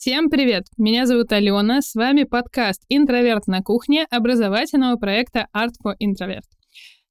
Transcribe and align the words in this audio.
Всем 0.00 0.30
привет! 0.30 0.66
Меня 0.76 1.06
зовут 1.06 1.32
Алена, 1.32 1.82
с 1.82 1.96
вами 1.96 2.22
подкаст 2.22 2.84
«Интроверт 2.88 3.48
на 3.48 3.62
кухне» 3.62 4.06
образовательного 4.08 4.94
проекта 4.94 5.48
Art 5.52 5.72
for 5.84 5.94
Introvert. 6.00 6.44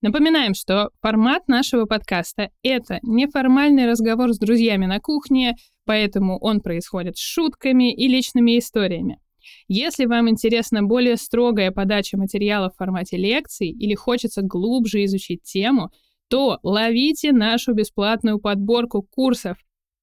Напоминаем, 0.01 0.53
что 0.53 0.92
формат 1.01 1.50
нашего 1.50 1.83
подкаста— 1.83 2.50
это 2.63 3.00
неформальный 3.03 3.92
разговор 3.92 4.31
с 4.31 4.39
друзьями 4.39 4.85
на 4.85 5.01
кухне, 5.01 5.55
поэтому 5.85 6.37
он 6.39 6.61
происходит 6.61 7.17
с 7.17 7.19
шутками 7.19 7.93
и 7.93 8.07
личными 8.07 8.57
историями. 8.57 9.20
Если 9.68 10.06
вам 10.06 10.30
интересна 10.30 10.82
более 10.82 11.18
строгая 11.18 11.72
подача 11.72 12.18
материала 12.18 12.70
в 12.70 12.78
формате 12.78 13.18
лекций 13.18 13.68
или 13.68 13.96
хочется 13.96 14.44
глубже 14.44 15.04
изучить 15.04 15.44
тему, 15.44 15.92
то 16.30 16.60
ловите 16.64 17.34
нашу 17.34 17.74
бесплатную 17.74 18.40
подборку 18.40 19.02
курсов 19.02 19.58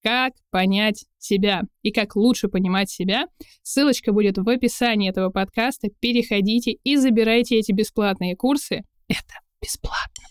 как 0.05 0.35
понять 0.51 1.07
себя 1.19 1.63
и 1.83 1.91
как 1.91 2.15
лучше 2.15 2.49
понимать 2.49 2.91
себя. 2.91 3.27
Ссылочка 3.63 4.13
будет 4.13 4.37
в 4.37 4.47
описании 4.47 5.09
этого 5.09 5.31
подкаста. 5.31 5.89
Переходите 5.99 6.73
и 6.73 6.97
забирайте 6.97 7.57
эти 7.57 7.73
бесплатные 7.73 8.37
курсы. 8.37 8.83
Это 9.09 9.41
бесплатно. 9.63 10.25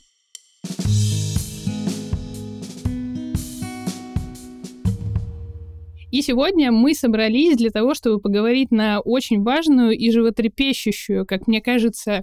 И 6.11 6.21
сегодня 6.21 6.71
мы 6.71 6.93
собрались 6.93 7.57
для 7.57 7.71
того, 7.71 7.95
чтобы 7.95 8.19
поговорить 8.19 8.69
на 8.69 8.99
очень 8.99 9.41
важную 9.41 9.97
и 9.97 10.11
животрепещущую, 10.11 11.25
как 11.25 11.47
мне 11.47 11.59
кажется, 11.59 12.21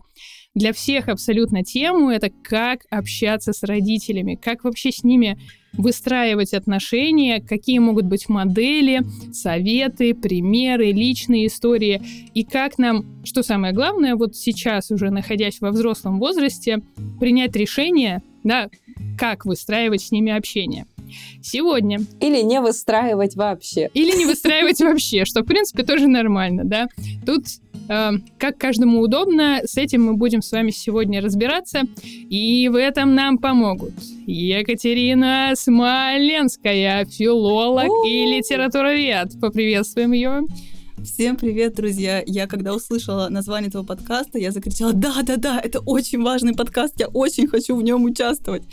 для 0.55 0.73
всех 0.73 1.09
абсолютно 1.09 1.65
тему. 1.65 2.10
Это 2.10 2.30
как 2.45 2.82
общаться 2.91 3.52
с 3.52 3.65
родителями, 3.65 4.37
как 4.41 4.62
вообще 4.62 4.93
с 4.93 5.02
ними 5.02 5.37
выстраивать 5.73 6.55
отношения, 6.55 7.41
какие 7.41 7.79
могут 7.79 8.06
быть 8.06 8.29
модели, 8.29 9.02
советы, 9.33 10.15
примеры, 10.15 10.93
личные 10.93 11.46
истории, 11.46 12.02
и 12.34 12.45
как 12.45 12.79
нам, 12.79 13.05
что 13.24 13.43
самое 13.43 13.73
главное, 13.73 14.16
вот 14.16 14.37
сейчас 14.37 14.91
уже 14.91 15.10
находясь 15.10 15.60
во 15.60 15.71
взрослом 15.71 16.18
возрасте, 16.18 16.80
принять 17.18 17.54
решение, 17.57 18.23
да, 18.43 18.68
как 19.18 19.45
выстраивать 19.45 20.02
с 20.02 20.10
ними 20.10 20.32
общение. 20.32 20.87
Сегодня. 21.43 22.01
Или 22.21 22.41
не 22.43 22.60
выстраивать 22.60 23.35
вообще. 23.35 23.91
Или 23.95 24.16
не 24.16 24.26
выстраивать 24.26 24.80
вообще, 24.80 25.24
что, 25.24 25.43
в 25.43 25.45
принципе, 25.45 25.82
тоже 25.82 26.07
нормально, 26.07 26.65
да. 26.65 26.87
Тут 27.26 27.46
как 28.38 28.57
каждому 28.57 29.01
удобно, 29.01 29.63
с 29.65 29.77
этим 29.77 30.05
мы 30.05 30.15
будем 30.15 30.43
с 30.43 30.52
вами 30.52 30.71
сегодня 30.71 31.21
разбираться, 31.21 31.83
и 32.05 32.69
в 32.69 32.77
этом 32.77 33.16
нам 33.16 33.37
помогут 33.38 33.95
Екатерина 34.27 35.52
Смоленская, 35.57 37.05
филолог 37.07 37.88
и 38.07 38.27
литературовед. 38.27 39.41
Поприветствуем 39.41 40.13
ее. 40.13 40.43
Всем 41.02 41.37
привет, 41.37 41.74
друзья! 41.74 42.23
Я 42.27 42.47
когда 42.47 42.74
услышала 42.74 43.29
название 43.29 43.71
этого 43.71 43.85
подкаста, 43.85 44.38
я 44.38 44.52
закричала, 44.52 44.93
да-да-да, 44.93 45.59
это 45.59 45.80
очень 45.80 46.23
важный 46.23 46.54
подкаст, 46.54 47.01
я 47.01 47.09
очень 47.09 47.49
хочу 47.49 47.75
в 47.75 47.82
нем 47.82 48.04
участвовать. 48.04 48.65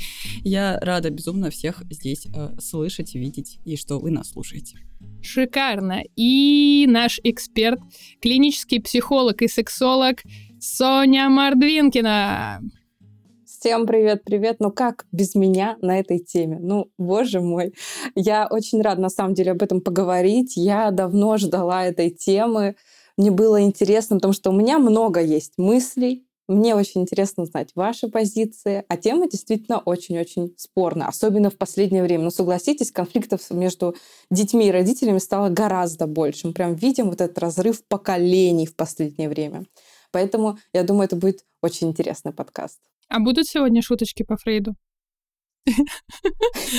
Я 0.43 0.77
рада 0.81 1.09
безумно 1.09 1.49
всех 1.49 1.81
здесь 1.89 2.27
э, 2.35 2.49
слышать, 2.59 3.15
видеть 3.15 3.59
и 3.65 3.77
что 3.77 3.97
вы 3.97 4.11
нас 4.11 4.29
слушаете. 4.29 4.77
Шикарно. 5.21 6.03
И 6.15 6.85
наш 6.87 7.19
эксперт, 7.23 7.79
клинический 8.21 8.81
психолог 8.81 9.41
и 9.41 9.47
сексолог 9.47 10.17
Соня 10.59 11.29
Мордвинкина. 11.29 12.61
Всем 13.45 13.87
привет-привет. 13.87 14.57
Ну 14.59 14.71
как 14.71 15.05
без 15.11 15.33
меня 15.33 15.77
на 15.81 15.99
этой 15.99 16.19
теме? 16.19 16.59
Ну, 16.59 16.91
боже 16.97 17.41
мой. 17.41 17.73
Я 18.13 18.47
очень 18.49 18.81
рада, 18.81 19.01
на 19.01 19.09
самом 19.09 19.33
деле, 19.33 19.51
об 19.51 19.63
этом 19.63 19.81
поговорить. 19.81 20.55
Я 20.55 20.91
давно 20.91 21.37
ждала 21.37 21.85
этой 21.85 22.11
темы. 22.11 22.75
Мне 23.17 23.31
было 23.31 23.61
интересно, 23.61 24.17
потому 24.17 24.33
что 24.33 24.51
у 24.51 24.53
меня 24.53 24.77
много 24.77 25.21
есть 25.21 25.53
мыслей. 25.57 26.26
Мне 26.47 26.75
очень 26.75 27.01
интересно 27.01 27.45
знать 27.45 27.71
ваши 27.75 28.07
позиции. 28.07 28.85
А 28.87 28.95
тема 28.95 29.29
действительно 29.29 29.79
очень-очень 29.79 30.53
спорная, 30.57 31.07
особенно 31.07 31.49
в 31.49 31.57
последнее 31.57 32.03
время. 32.03 32.25
Но 32.25 32.29
согласитесь, 32.29 32.91
конфликтов 32.91 33.41
между 33.51 33.95
детьми 34.31 34.67
и 34.67 34.71
родителями 34.71 35.17
стало 35.17 35.49
гораздо 35.49 36.07
больше. 36.07 36.47
Мы 36.47 36.53
прям 36.53 36.75
видим 36.75 37.09
вот 37.09 37.19
этот 37.19 37.37
разрыв 37.39 37.85
поколений 37.87 38.65
в 38.65 38.75
последнее 38.75 39.27
время. 39.27 39.65
Поэтому 40.11 40.57
я 40.71 40.83
думаю, 40.83 41.05
это 41.05 41.17
будет 41.17 41.43
очень 41.61 41.89
интересный 41.89 42.31
подкаст. 42.31 42.79
А 43.09 43.19
будут 43.19 43.47
сегодня 43.47 43.81
шуточки 43.81 44.23
по 44.23 44.37
Фрейду? 44.37 44.75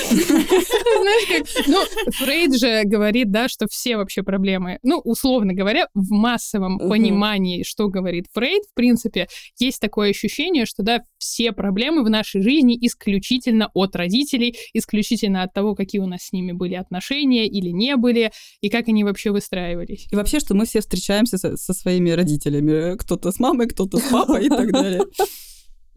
Знаешь, 0.08 1.28
как... 1.28 1.66
Ну, 1.66 1.84
Фрейд 2.12 2.58
же 2.58 2.82
говорит, 2.84 3.30
да, 3.30 3.48
что 3.48 3.66
все 3.70 3.96
вообще 3.96 4.22
проблемы, 4.22 4.78
ну, 4.82 4.98
условно 4.98 5.52
говоря, 5.54 5.88
в 5.94 6.10
массовом 6.10 6.78
понимании, 6.78 7.62
что 7.62 7.88
говорит 7.88 8.26
Фрейд, 8.32 8.64
в 8.70 8.74
принципе, 8.74 9.28
есть 9.58 9.80
такое 9.80 10.10
ощущение, 10.10 10.66
что, 10.66 10.82
да, 10.82 11.02
все 11.18 11.52
проблемы 11.52 12.02
в 12.02 12.10
нашей 12.10 12.42
жизни 12.42 12.78
исключительно 12.80 13.70
от 13.74 13.96
родителей, 13.96 14.56
исключительно 14.72 15.42
от 15.42 15.52
того, 15.52 15.74
какие 15.74 16.00
у 16.00 16.06
нас 16.06 16.22
с 16.22 16.32
ними 16.32 16.52
были 16.52 16.74
отношения 16.74 17.46
или 17.46 17.70
не 17.70 17.96
были, 17.96 18.32
и 18.60 18.68
как 18.68 18.88
они 18.88 19.04
вообще 19.04 19.30
выстраивались. 19.30 20.06
И 20.10 20.16
вообще, 20.16 20.40
что 20.40 20.54
мы 20.54 20.66
все 20.66 20.80
встречаемся 20.80 21.38
со, 21.38 21.56
со 21.56 21.74
своими 21.74 22.10
родителями. 22.10 22.96
Кто-то 22.96 23.32
с 23.32 23.38
мамой, 23.38 23.68
кто-то 23.68 23.98
с 23.98 24.02
папой 24.02 24.46
и 24.46 24.48
так 24.48 24.70
далее. 24.72 25.02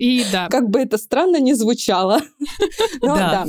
И 0.01 0.25
да. 0.31 0.47
Как 0.49 0.67
бы 0.67 0.79
это 0.79 0.97
странно 0.97 1.39
ни 1.39 1.53
звучало. 1.53 2.21
Но 3.03 3.15
да. 3.15 3.45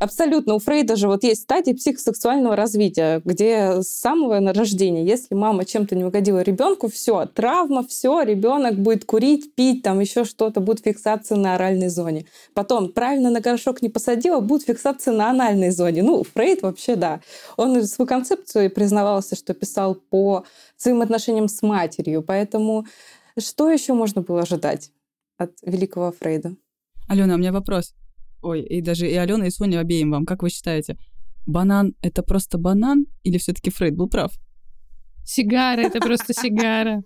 Абсолютно. 0.00 0.54
У 0.54 0.58
Фрейда 0.58 0.96
же 0.96 1.06
вот 1.06 1.22
есть 1.22 1.42
стадии 1.42 1.72
психосексуального 1.72 2.56
развития, 2.56 3.22
где 3.24 3.80
с 3.80 3.88
самого 3.88 4.40
рождения, 4.52 5.04
если 5.04 5.36
мама 5.36 5.64
чем-то 5.64 5.94
не 5.94 6.04
угодила 6.04 6.42
ребенку, 6.42 6.88
все, 6.88 7.26
травма, 7.26 7.86
все, 7.86 8.22
ребенок 8.22 8.74
будет 8.74 9.04
курить, 9.04 9.54
пить, 9.54 9.84
там 9.84 10.00
еще 10.00 10.24
что-то, 10.24 10.58
будет 10.58 10.84
фиксация 10.84 11.38
на 11.38 11.54
оральной 11.54 11.90
зоне. 11.90 12.26
Потом 12.54 12.92
правильно 12.92 13.30
на 13.30 13.40
горшок 13.40 13.80
не 13.80 13.88
посадила, 13.88 14.40
будет 14.40 14.66
фиксация 14.66 15.14
на 15.14 15.30
анальной 15.30 15.70
зоне. 15.70 16.02
Ну, 16.02 16.24
Фрейд 16.24 16.62
вообще, 16.62 16.96
да. 16.96 17.20
Он 17.56 17.84
свою 17.84 18.08
концепцию 18.08 18.68
признавался, 18.70 19.36
что 19.36 19.54
писал 19.54 19.94
по 19.94 20.44
своим 20.76 21.02
отношениям 21.02 21.46
с 21.46 21.62
матерью. 21.62 22.22
Поэтому 22.22 22.84
что 23.38 23.70
еще 23.70 23.92
можно 23.92 24.22
было 24.22 24.40
ожидать? 24.40 24.90
От 25.38 25.52
великого 25.62 26.12
Фрейда. 26.12 26.56
Алена, 27.08 27.34
у 27.34 27.38
меня 27.38 27.52
вопрос. 27.52 27.94
Ой, 28.42 28.62
и 28.62 28.82
даже 28.82 29.08
и 29.08 29.14
Алена, 29.14 29.46
и 29.46 29.50
Соня 29.50 29.80
обеим 29.80 30.10
вам. 30.10 30.26
Как 30.26 30.42
вы 30.42 30.50
считаете, 30.50 30.98
банан— 31.46 31.94
это 32.02 32.22
просто 32.22 32.58
банан 32.58 33.06
или 33.22 33.38
все 33.38 33.52
таки 33.54 33.70
Фрейд 33.70 33.96
был 33.96 34.08
прав? 34.08 34.32
Сигара— 35.24 35.80
это 35.82 36.00
просто 36.00 36.34
сигара. 36.34 37.02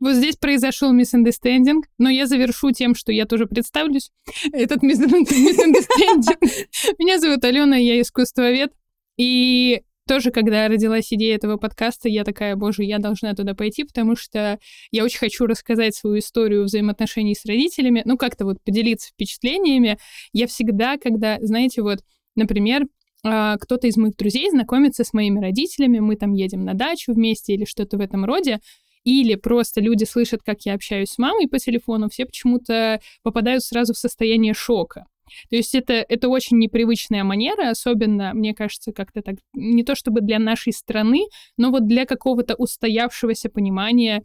Вот 0.00 0.16
здесь 0.16 0.36
произошел 0.36 0.94
misunderstanding, 0.94 1.82
но 1.96 2.10
я 2.10 2.26
завершу 2.26 2.72
тем, 2.72 2.94
что 2.94 3.10
я 3.10 3.24
тоже 3.24 3.46
представлюсь. 3.46 4.10
Этот 4.52 4.82
misunderstanding. 4.82 6.66
Меня 6.98 7.18
зовут 7.18 7.42
Алена, 7.44 7.76
я 7.76 8.00
искусствовед. 8.00 8.72
И 9.16 9.82
тоже, 10.06 10.30
когда 10.30 10.68
родилась 10.68 11.12
идея 11.12 11.36
этого 11.36 11.56
подкаста, 11.56 12.08
я 12.08 12.24
такая, 12.24 12.56
боже, 12.56 12.84
я 12.84 12.98
должна 12.98 13.34
туда 13.34 13.54
пойти, 13.54 13.84
потому 13.84 14.16
что 14.16 14.58
я 14.90 15.04
очень 15.04 15.18
хочу 15.18 15.46
рассказать 15.46 15.94
свою 15.94 16.18
историю 16.18 16.64
взаимоотношений 16.64 17.34
с 17.34 17.44
родителями, 17.44 18.02
ну, 18.04 18.16
как-то 18.16 18.44
вот 18.44 18.62
поделиться 18.62 19.10
впечатлениями. 19.10 19.98
Я 20.32 20.46
всегда, 20.46 20.98
когда, 20.98 21.38
знаете, 21.40 21.82
вот, 21.82 22.00
например, 22.36 22.86
а, 23.24 23.56
кто-то 23.56 23.86
из 23.86 23.96
моих 23.96 24.16
друзей 24.16 24.50
знакомится 24.50 25.02
с 25.02 25.14
моими 25.14 25.40
родителями, 25.40 25.98
мы 25.98 26.16
там 26.16 26.34
едем 26.34 26.64
на 26.64 26.74
дачу 26.74 27.14
вместе 27.14 27.54
или 27.54 27.64
что-то 27.64 27.96
в 27.96 28.00
этом 28.00 28.24
роде, 28.24 28.60
или 29.04 29.34
просто 29.34 29.80
люди 29.80 30.04
слышат, 30.04 30.42
как 30.42 30.62
я 30.62 30.74
общаюсь 30.74 31.10
с 31.10 31.18
мамой 31.18 31.48
по 31.48 31.58
телефону, 31.58 32.08
все 32.10 32.26
почему-то 32.26 33.00
попадают 33.22 33.62
сразу 33.62 33.94
в 33.94 33.98
состояние 33.98 34.54
шока. 34.54 35.06
То 35.50 35.56
есть 35.56 35.74
это, 35.74 35.94
это 35.94 36.28
очень 36.28 36.58
непривычная 36.58 37.24
манера, 37.24 37.70
особенно, 37.70 38.32
мне 38.34 38.54
кажется, 38.54 38.92
как-то 38.92 39.22
так, 39.22 39.36
не 39.54 39.84
то 39.84 39.94
чтобы 39.94 40.20
для 40.20 40.38
нашей 40.38 40.72
страны, 40.72 41.26
но 41.56 41.70
вот 41.70 41.86
для 41.86 42.06
какого-то 42.06 42.54
устоявшегося 42.54 43.48
понимания, 43.48 44.22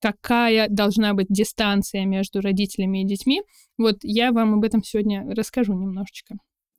какая 0.00 0.68
должна 0.68 1.14
быть 1.14 1.26
дистанция 1.28 2.04
между 2.04 2.40
родителями 2.40 3.02
и 3.02 3.06
детьми. 3.06 3.42
Вот 3.78 3.96
я 4.02 4.32
вам 4.32 4.54
об 4.54 4.64
этом 4.64 4.82
сегодня 4.82 5.24
расскажу 5.34 5.72
немножечко. 5.74 6.36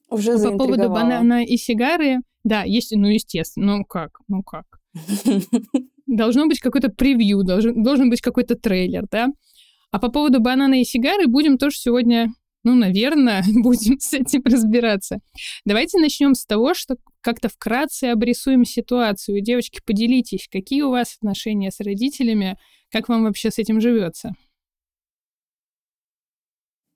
Уже 0.10 0.38
По 0.38 0.58
поводу 0.58 0.90
банана 0.90 1.44
и 1.44 1.58
сигары, 1.58 2.18
да, 2.44 2.64
есть, 2.64 2.94
ну, 2.96 3.08
естественно, 3.08 3.78
ну 3.78 3.84
как, 3.84 4.20
ну 4.28 4.42
как. 4.42 4.66
Должно 6.08 6.48
быть 6.48 6.62
какой-то 6.62 6.90
превью, 6.90 7.44
должен, 7.44 7.84
должен 7.84 8.10
быть 8.10 8.22
какой-то 8.22 8.56
трейлер, 8.56 9.06
да. 9.12 9.28
А 9.92 10.00
по 10.00 10.10
поводу 10.10 10.40
банана 10.40 10.80
и 10.80 10.86
сигары 10.86 11.28
будем 11.28 11.58
тоже 11.58 11.78
сегодня 11.78 12.30
ну, 12.68 12.76
наверное, 12.76 13.44
будем 13.64 13.98
с 14.00 14.14
этим 14.14 14.42
разбираться. 14.44 15.20
Давайте 15.64 16.00
начнем 16.00 16.36
с 16.36 16.46
того, 16.46 16.74
что 16.74 16.98
как-то 17.22 17.48
вкратце 17.48 18.06
обрисуем 18.06 18.66
ситуацию. 18.66 19.42
Девочки, 19.42 19.80
поделитесь, 19.86 20.50
какие 20.52 20.82
у 20.82 20.90
вас 20.90 21.16
отношения 21.16 21.72
с 21.72 21.80
родителями, 21.80 22.58
как 22.92 23.08
вам 23.08 23.24
вообще 23.24 23.52
с 23.52 23.58
этим 23.58 23.80
живется? 23.80 24.34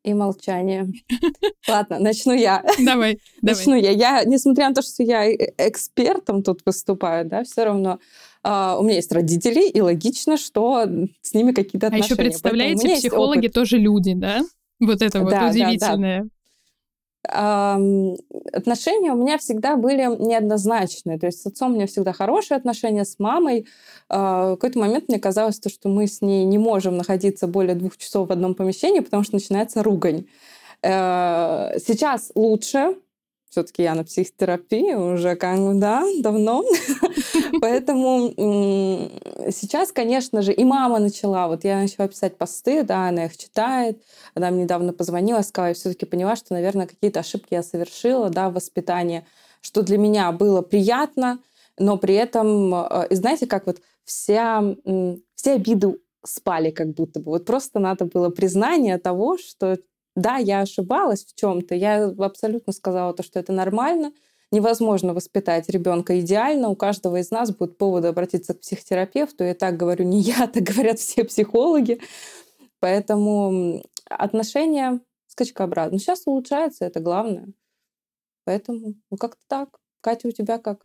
и 0.03 0.15
молчание. 0.15 0.87
Ладно, 1.69 1.99
начну 1.99 2.33
я. 2.33 2.65
Давай, 2.79 3.19
Начну 3.43 3.75
я. 3.75 3.91
Я, 3.91 4.23
несмотря 4.25 4.69
на 4.69 4.73
то, 4.73 4.81
что 4.81 5.03
я 5.03 5.31
э, 5.31 5.53
экспертом 5.59 6.41
тут 6.41 6.61
выступаю, 6.65 7.25
да, 7.25 7.43
все 7.43 7.63
равно 7.63 7.99
Uh, 8.43 8.79
у 8.79 8.81
меня 8.81 8.95
есть 8.95 9.11
родители, 9.11 9.69
и 9.69 9.81
логично, 9.81 10.35
что 10.35 10.87
с 11.21 11.33
ними 11.35 11.51
какие-то 11.51 11.85
отношения. 11.85 12.01
А 12.01 12.05
еще 12.05 12.15
представляете, 12.15 12.95
психологи 12.95 13.49
тоже 13.49 13.77
люди, 13.77 14.15
да? 14.15 14.41
Вот 14.81 15.01
это 15.01 15.21
вот 15.21 15.29
да, 15.29 15.49
удивительное. 15.49 16.19
Да, 16.19 16.23
да 16.23 16.29
отношения 17.23 19.11
у 19.11 19.15
меня 19.15 19.37
всегда 19.37 19.75
были 19.75 20.03
неоднозначные. 20.21 21.19
То 21.19 21.27
есть 21.27 21.41
с 21.41 21.45
отцом 21.45 21.71
у 21.71 21.75
меня 21.75 21.87
всегда 21.87 22.13
хорошие 22.13 22.57
отношения, 22.57 23.05
с 23.05 23.19
мамой. 23.19 23.67
А, 24.09 24.53
в 24.53 24.55
какой-то 24.55 24.79
момент 24.79 25.07
мне 25.07 25.19
казалось, 25.19 25.59
то, 25.59 25.69
что 25.69 25.89
мы 25.89 26.07
с 26.07 26.21
ней 26.21 26.45
не 26.45 26.57
можем 26.57 26.97
находиться 26.97 27.47
более 27.47 27.75
двух 27.75 27.97
часов 27.97 28.29
в 28.29 28.31
одном 28.31 28.55
помещении, 28.55 29.01
потому 29.01 29.23
что 29.23 29.35
начинается 29.35 29.83
ругань. 29.83 30.25
Э, 30.81 31.77
сейчас 31.77 32.31
лучше, 32.33 32.95
все-таки 33.51 33.83
я 33.83 33.95
на 33.95 34.05
психотерапии 34.05 34.93
уже 34.93 35.35
как 35.35 35.59
бы, 35.59 35.73
да, 35.73 36.05
давно. 36.21 36.63
Поэтому 37.61 38.29
сейчас, 39.51 39.91
конечно 39.91 40.41
же, 40.41 40.53
и 40.53 40.63
мама 40.63 40.99
начала, 40.99 41.49
вот 41.49 41.65
я 41.65 41.79
начала 41.79 42.07
писать 42.07 42.37
посты, 42.37 42.83
да, 42.83 43.09
она 43.09 43.25
их 43.25 43.35
читает, 43.35 44.01
она 44.35 44.51
мне 44.51 44.63
недавно 44.63 44.93
позвонила, 44.93 45.41
сказала, 45.41 45.67
я 45.67 45.73
все-таки 45.73 46.05
поняла, 46.05 46.37
что, 46.37 46.53
наверное, 46.53 46.87
какие-то 46.87 47.19
ошибки 47.19 47.53
я 47.53 47.61
совершила, 47.61 48.29
да, 48.29 48.49
в 48.49 48.53
воспитании, 48.53 49.27
что 49.59 49.83
для 49.83 49.97
меня 49.97 50.31
было 50.31 50.61
приятно, 50.61 51.39
но 51.77 51.97
при 51.97 52.15
этом, 52.15 52.73
э, 52.73 53.07
и 53.09 53.15
знаете, 53.15 53.47
как 53.47 53.65
вот 53.67 53.81
вся, 54.05 54.63
все 55.35 55.51
обиды 55.51 55.99
спали 56.23 56.71
как 56.71 56.93
будто 56.93 57.19
бы. 57.19 57.31
Вот 57.31 57.45
просто 57.45 57.79
надо 57.79 58.05
было 58.05 58.29
признание 58.29 58.97
того, 58.97 59.37
что 59.37 59.77
да, 60.15 60.37
я 60.37 60.61
ошибалась 60.61 61.25
в 61.25 61.35
чем-то, 61.35 61.75
я 61.75 62.05
абсолютно 62.05 62.73
сказала 62.73 63.13
то, 63.13 63.23
что 63.23 63.39
это 63.39 63.53
нормально, 63.53 64.11
невозможно 64.51 65.13
воспитать 65.13 65.69
ребенка 65.69 66.19
идеально, 66.19 66.69
у 66.69 66.75
каждого 66.75 67.19
из 67.19 67.31
нас 67.31 67.55
будет 67.55 67.77
повод 67.77 68.05
обратиться 68.05 68.53
к 68.53 68.59
психотерапевту, 68.59 69.45
и 69.45 69.53
так 69.53 69.77
говорю 69.77 70.05
не 70.05 70.19
я, 70.19 70.47
так 70.53 70.63
говорят 70.63 70.99
все 70.99 71.23
психологи, 71.23 71.99
поэтому 72.79 73.83
отношения 74.09 74.99
скачкообразно. 75.27 75.97
Сейчас 75.97 76.23
улучшается, 76.25 76.85
это 76.85 76.99
главное. 76.99 77.47
Поэтому, 78.43 78.95
ну 79.09 79.17
как-то 79.17 79.41
так. 79.47 79.69
Катя, 80.01 80.27
у 80.27 80.31
тебя 80.31 80.57
как? 80.57 80.83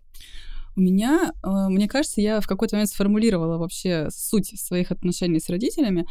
У 0.77 0.81
меня, 0.81 1.33
э, 1.43 1.49
мне 1.69 1.89
кажется, 1.89 2.21
я 2.21 2.41
в 2.41 2.47
какой-то 2.47 2.77
момент 2.77 2.91
сформулировала 2.91 3.57
вообще 3.57 4.09
суть 4.11 4.61
своих 4.61 4.91
отношений 4.91 5.41
с 5.41 5.49
родителями 5.49 6.07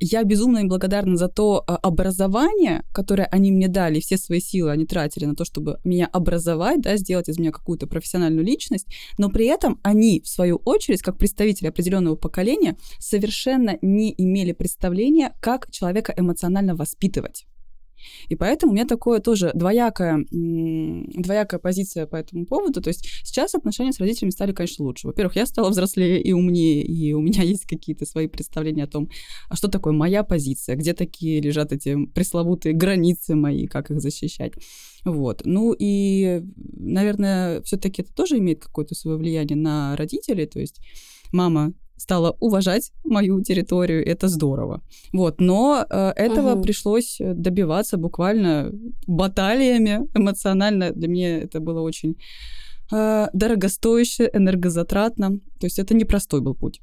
я 0.00 0.24
безумно 0.24 0.58
им 0.58 0.68
благодарна 0.68 1.16
за 1.16 1.28
то 1.28 1.64
а, 1.66 1.76
образование, 1.76 2.84
которое 2.92 3.24
они 3.26 3.52
мне 3.52 3.68
дали, 3.68 4.00
все 4.00 4.16
свои 4.16 4.40
силы 4.40 4.70
они 4.70 4.86
тратили 4.86 5.24
на 5.24 5.34
то, 5.34 5.44
чтобы 5.44 5.78
меня 5.84 6.06
образовать, 6.06 6.80
да, 6.80 6.96
сделать 6.96 7.28
из 7.28 7.38
меня 7.38 7.52
какую-то 7.52 7.86
профессиональную 7.86 8.44
личность, 8.44 8.86
но 9.18 9.28
при 9.28 9.46
этом 9.46 9.80
они, 9.82 10.20
в 10.20 10.28
свою 10.28 10.56
очередь, 10.64 11.02
как 11.02 11.18
представители 11.18 11.68
определенного 11.68 12.16
поколения, 12.16 12.76
совершенно 12.98 13.78
не 13.82 14.14
имели 14.16 14.52
представления, 14.52 15.34
как 15.40 15.70
человека 15.70 16.14
эмоционально 16.16 16.74
воспитывать. 16.74 17.46
И 18.28 18.36
поэтому 18.36 18.72
у 18.72 18.74
меня 18.74 18.86
такое 18.86 19.20
тоже 19.20 19.50
двоякая, 19.54 20.24
двоякая 20.30 21.60
позиция 21.60 22.06
по 22.06 22.16
этому 22.16 22.46
поводу. 22.46 22.80
То 22.80 22.88
есть 22.88 23.06
сейчас 23.24 23.54
отношения 23.54 23.92
с 23.92 24.00
родителями 24.00 24.30
стали, 24.30 24.52
конечно, 24.52 24.84
лучше. 24.84 25.06
Во-первых, 25.06 25.36
я 25.36 25.46
стала 25.46 25.70
взрослее 25.70 26.20
и 26.20 26.32
умнее, 26.32 26.82
и 26.82 27.12
у 27.12 27.20
меня 27.20 27.42
есть 27.44 27.66
какие-то 27.66 28.06
свои 28.06 28.26
представления 28.26 28.84
о 28.84 28.88
том, 28.88 29.08
а 29.48 29.56
что 29.56 29.68
такое 29.68 29.92
моя 29.92 30.22
позиция, 30.22 30.76
где 30.76 30.92
такие 30.94 31.40
лежат 31.40 31.72
эти 31.72 32.06
пресловутые 32.06 32.74
границы 32.74 33.34
мои, 33.34 33.66
как 33.66 33.90
их 33.90 34.00
защищать. 34.00 34.52
Вот. 35.04 35.42
Ну 35.44 35.74
и, 35.78 36.42
наверное, 36.56 37.62
все-таки 37.62 38.02
это 38.02 38.12
тоже 38.12 38.38
имеет 38.38 38.62
какое-то 38.62 38.94
свое 38.94 39.16
влияние 39.16 39.56
на 39.56 39.96
родителей. 39.96 40.46
То 40.46 40.60
есть 40.60 40.80
мама 41.32 41.72
стала 41.98 42.36
уважать 42.40 42.92
мою 43.04 43.42
территорию, 43.42 44.06
это 44.06 44.28
здорово. 44.28 44.80
Вот, 45.12 45.40
но 45.40 45.84
э, 45.88 46.12
этого 46.16 46.54
угу. 46.54 46.62
пришлось 46.62 47.18
добиваться 47.20 47.96
буквально 47.96 48.72
баталиями 49.06 50.08
эмоционально. 50.14 50.90
Для 50.90 51.08
меня 51.08 51.38
это 51.38 51.60
было 51.60 51.80
очень 51.80 52.16
э, 52.92 53.26
дорогостояще, 53.32 54.30
энергозатратно. 54.32 55.38
То 55.60 55.66
есть 55.66 55.78
это 55.78 55.94
непростой 55.94 56.40
был 56.40 56.54
путь. 56.54 56.80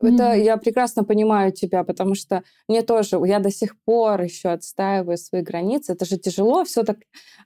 Это 0.00 0.22
mm-hmm. 0.22 0.42
я 0.42 0.56
прекрасно 0.56 1.04
понимаю 1.04 1.52
тебя, 1.52 1.84
потому 1.84 2.14
что 2.14 2.42
мне 2.68 2.82
тоже, 2.82 3.20
я 3.26 3.38
до 3.38 3.50
сих 3.50 3.76
пор 3.84 4.22
еще 4.22 4.48
отстаиваю 4.48 5.18
свои 5.18 5.42
границы. 5.42 5.92
Это 5.92 6.04
же 6.04 6.16
тяжело, 6.16 6.64
все 6.64 6.82
так. 6.84 6.96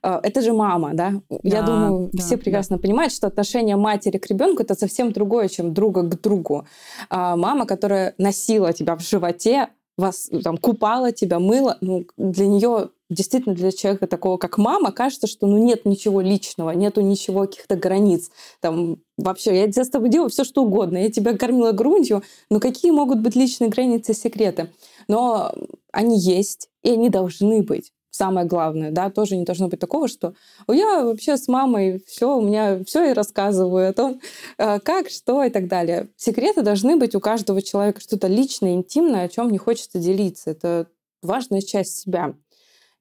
Э, 0.03 0.19
это 0.23 0.41
же 0.41 0.53
мама, 0.53 0.93
да? 0.93 1.11
да 1.29 1.37
я 1.43 1.61
думаю, 1.61 2.09
да, 2.13 2.23
все 2.23 2.37
прекрасно 2.37 2.77
да. 2.77 2.81
понимают, 2.81 3.13
что 3.13 3.27
отношение 3.27 3.75
матери 3.75 4.17
к 4.17 4.27
ребенку 4.27 4.63
это 4.63 4.75
совсем 4.75 5.11
другое, 5.11 5.49
чем 5.49 5.73
друга 5.73 6.03
к 6.03 6.21
другу. 6.21 6.65
А 7.09 7.35
мама, 7.35 7.65
которая 7.65 8.13
носила 8.17 8.71
тебя 8.71 8.95
в 8.95 9.01
животе, 9.01 9.69
вас 9.97 10.29
там 10.43 10.57
купала 10.57 11.11
тебя, 11.11 11.39
мыла, 11.39 11.77
ну, 11.81 12.05
для 12.17 12.47
нее 12.47 12.89
действительно 13.09 13.55
для 13.55 13.71
человека 13.71 14.07
такого, 14.07 14.37
как 14.37 14.57
мама, 14.57 14.91
кажется, 14.91 15.27
что 15.27 15.47
ну 15.47 15.57
нет 15.57 15.85
ничего 15.85 16.21
личного, 16.21 16.71
нету 16.71 17.01
ничего 17.01 17.41
каких-то 17.41 17.75
границ. 17.75 18.31
Там 18.61 18.97
вообще, 19.17 19.65
я 19.65 19.83
с 19.83 19.89
тобой 19.89 20.09
делаю 20.09 20.29
все 20.29 20.43
что 20.43 20.63
угодно, 20.63 20.97
я 20.97 21.11
тебя 21.11 21.37
кормила 21.37 21.71
грудью, 21.71 22.23
но 22.49 22.59
какие 22.59 22.91
могут 22.91 23.21
быть 23.21 23.35
личные 23.35 23.69
границы, 23.69 24.13
секреты? 24.13 24.71
Но 25.07 25.53
они 25.91 26.19
есть, 26.19 26.69
и 26.83 26.91
они 26.91 27.09
должны 27.09 27.61
быть. 27.61 27.91
Самое 28.15 28.47
главное, 28.47 28.91
да, 28.91 29.09
тоже 29.09 29.35
не 29.35 29.43
должно 29.43 29.67
быть 29.67 29.81
такого, 29.81 30.07
что 30.07 30.35
я 30.69 31.03
вообще 31.03 31.35
с 31.35 31.49
мамой 31.49 32.01
все, 32.07 32.37
у 32.37 32.41
меня 32.41 32.81
все 32.85 33.11
и 33.11 33.13
рассказываю 33.13 33.89
о 33.89 33.93
том, 33.93 34.21
э, 34.57 34.79
как, 34.79 35.09
что 35.09 35.43
и 35.43 35.49
так 35.49 35.67
далее. 35.67 36.07
Секреты 36.15 36.61
должны 36.61 36.95
быть 36.95 37.13
у 37.13 37.19
каждого 37.19 37.61
человека, 37.61 37.99
что-то 37.99 38.27
личное, 38.27 38.75
интимное, 38.75 39.25
о 39.25 39.27
чем 39.27 39.49
не 39.49 39.57
хочется 39.57 39.99
делиться. 39.99 40.51
Это 40.51 40.87
важная 41.21 41.59
часть 41.59 41.99
себя. 41.99 42.35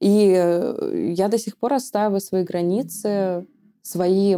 И 0.01 0.35
э, 0.37 1.13
я 1.17 1.29
до 1.29 1.39
сих 1.39 1.59
пор 1.59 1.75
отстаиваю 1.75 2.21
свои 2.21 2.43
границы, 2.43 3.47
свои 3.83 4.37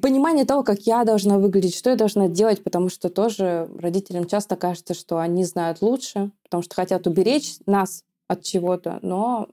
понимание 0.00 0.44
того, 0.44 0.62
как 0.62 0.82
я 0.82 1.02
должна 1.02 1.38
выглядеть, 1.38 1.74
что 1.74 1.90
я 1.90 1.96
должна 1.96 2.28
делать, 2.28 2.62
потому 2.62 2.90
что 2.90 3.08
тоже 3.08 3.68
родителям 3.76 4.26
часто 4.26 4.54
кажется, 4.54 4.94
что 4.94 5.18
они 5.18 5.42
знают 5.42 5.82
лучше, 5.82 6.30
потому 6.44 6.62
что 6.62 6.76
хотят 6.76 7.08
уберечь 7.08 7.56
нас 7.66 8.04
от 8.28 8.44
чего-то, 8.44 8.98
но, 9.02 9.48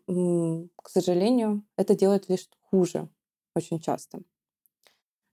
к 0.76 0.90
сожалению, 0.90 1.64
это 1.78 1.96
делает 1.96 2.30
лишь 2.30 2.48
хуже 2.70 3.10
очень 3.56 3.80
часто. 3.80 4.20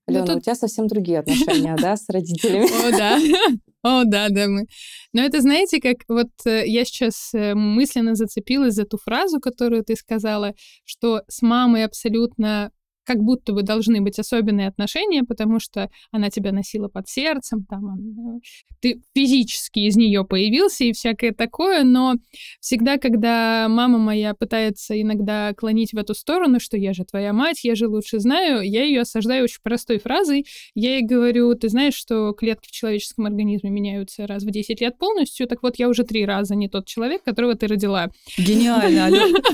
Алена, 0.06 0.27
тут... 0.27 0.37
у 0.37 0.41
тебя 0.41 0.55
совсем 0.55 0.87
другие 0.87 1.19
отношения, 1.21 1.77
да, 1.77 1.96
с 1.96 2.08
родителями? 2.08 2.67
О, 2.67 2.91
да. 2.91 3.19
О, 3.84 4.05
да, 4.05 4.29
да, 4.31 4.46
мы. 4.46 4.67
Но 5.13 5.22
это, 5.22 5.41
знаете, 5.41 5.81
как 5.81 5.96
вот 6.08 6.31
э, 6.44 6.67
я 6.67 6.84
сейчас 6.84 7.34
э, 7.34 7.55
мысленно 7.55 8.15
зацепилась 8.15 8.75
за 8.75 8.84
ту 8.84 8.96
фразу, 8.96 9.41
которую 9.41 9.84
ты 9.84 9.96
сказала, 9.96 10.55
что 10.84 11.22
с 11.27 11.43
мамой 11.43 11.84
абсолютно 11.84 12.70
как 13.05 13.19
будто 13.19 13.53
бы 13.53 13.63
должны 13.63 14.01
быть 14.01 14.19
особенные 14.19 14.69
отношения, 14.69 15.23
потому 15.23 15.61
что 15.61 15.91
она 16.11 16.31
тебя 16.31 16.53
носила 16.53 16.89
под 16.89 17.09
сердцем, 17.09 17.65
там 17.69 17.85
он, 17.85 18.41
ты 18.81 19.03
физически 19.15 19.81
из 19.81 19.97
нее 19.97 20.25
появился 20.25 20.85
и 20.85 20.93
всякое 20.93 21.32
такое, 21.32 21.85
но 21.85 22.15
всегда, 22.61 22.99
когда 22.99 23.67
мама 23.69 23.99
моя 23.99 24.35
пытается 24.35 25.01
иногда 25.01 25.53
клонить 25.55 25.93
в 25.93 25.99
эту 25.99 26.15
сторону, 26.15 26.61
что 26.61 26.77
я 26.77 26.93
же 26.93 27.05
твоя 27.05 27.32
мать, 27.32 27.65
я 27.65 27.75
же 27.75 27.89
лучше 27.89 28.21
знаю, 28.21 28.63
я 28.63 28.85
ее 28.85 29.03
осаждаю 29.03 29.44
очень 29.44 29.61
простой 29.63 29.99
фразой. 29.99 30.47
Я 30.75 30.97
ей 30.97 31.03
говорю, 31.03 31.55
ты 31.55 31.69
знаешь, 31.69 31.94
что 31.94 32.32
клетки 32.32 32.69
в 32.69 32.73
человеческом 32.73 33.27
организме 33.27 33.71
меняются 33.71 34.27
раз 34.27 34.44
в 34.44 34.51
10 34.51 34.81
лет 34.81 34.99
полностью, 34.99 35.47
так 35.47 35.63
вот 35.63 35.77
я 35.77 35.89
уже 35.89 36.05
три 36.05 36.25
раза 36.25 36.55
не 36.55 36.69
тот 36.69 36.87
человек, 36.87 37.23
которого 37.23 37.55
ты 37.55 37.67
родила. 37.67 38.09
Гениально, 38.37 39.06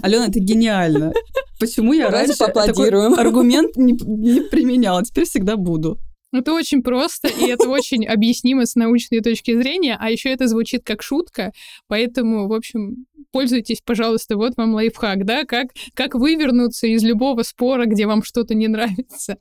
Алена, 0.03 0.27
это 0.27 0.41
гениально. 0.41 1.13
Почему 1.59 1.93
я 1.93 2.11
раньше 2.11 2.37
такой 2.37 2.89
аргумент 2.89 3.77
не, 3.77 3.93
не 3.93 4.41
применяла, 4.43 5.05
теперь 5.05 5.25
всегда 5.25 5.57
буду. 5.57 5.99
Это 6.31 6.53
очень 6.53 6.83
просто, 6.83 7.29
и 7.29 7.49
это 7.49 7.69
очень 7.71 8.07
объяснимо 8.07 8.67
с 8.67 8.75
научной 8.75 9.21
точки 9.21 9.57
зрения, 9.57 9.97
а 9.99 10.11
еще 10.11 10.29
это 10.29 10.47
звучит 10.47 10.83
как 10.85 11.03
шутка, 11.03 11.53
поэтому, 11.87 12.49
в 12.49 12.53
общем, 12.53 13.07
пользуйтесь, 13.33 13.81
пожалуйста, 13.83 14.37
вот 14.37 14.53
вам 14.57 14.75
лайфхак, 14.75 15.25
да, 15.25 15.45
как, 15.45 15.69
как 15.95 16.15
вывернуться 16.15 16.87
из 16.87 17.03
любого 17.03 17.43
спора, 17.45 17.87
где 17.87 18.07
вам 18.07 18.23
что-то 18.23 18.55
не 18.55 18.69
нравится. 18.69 19.39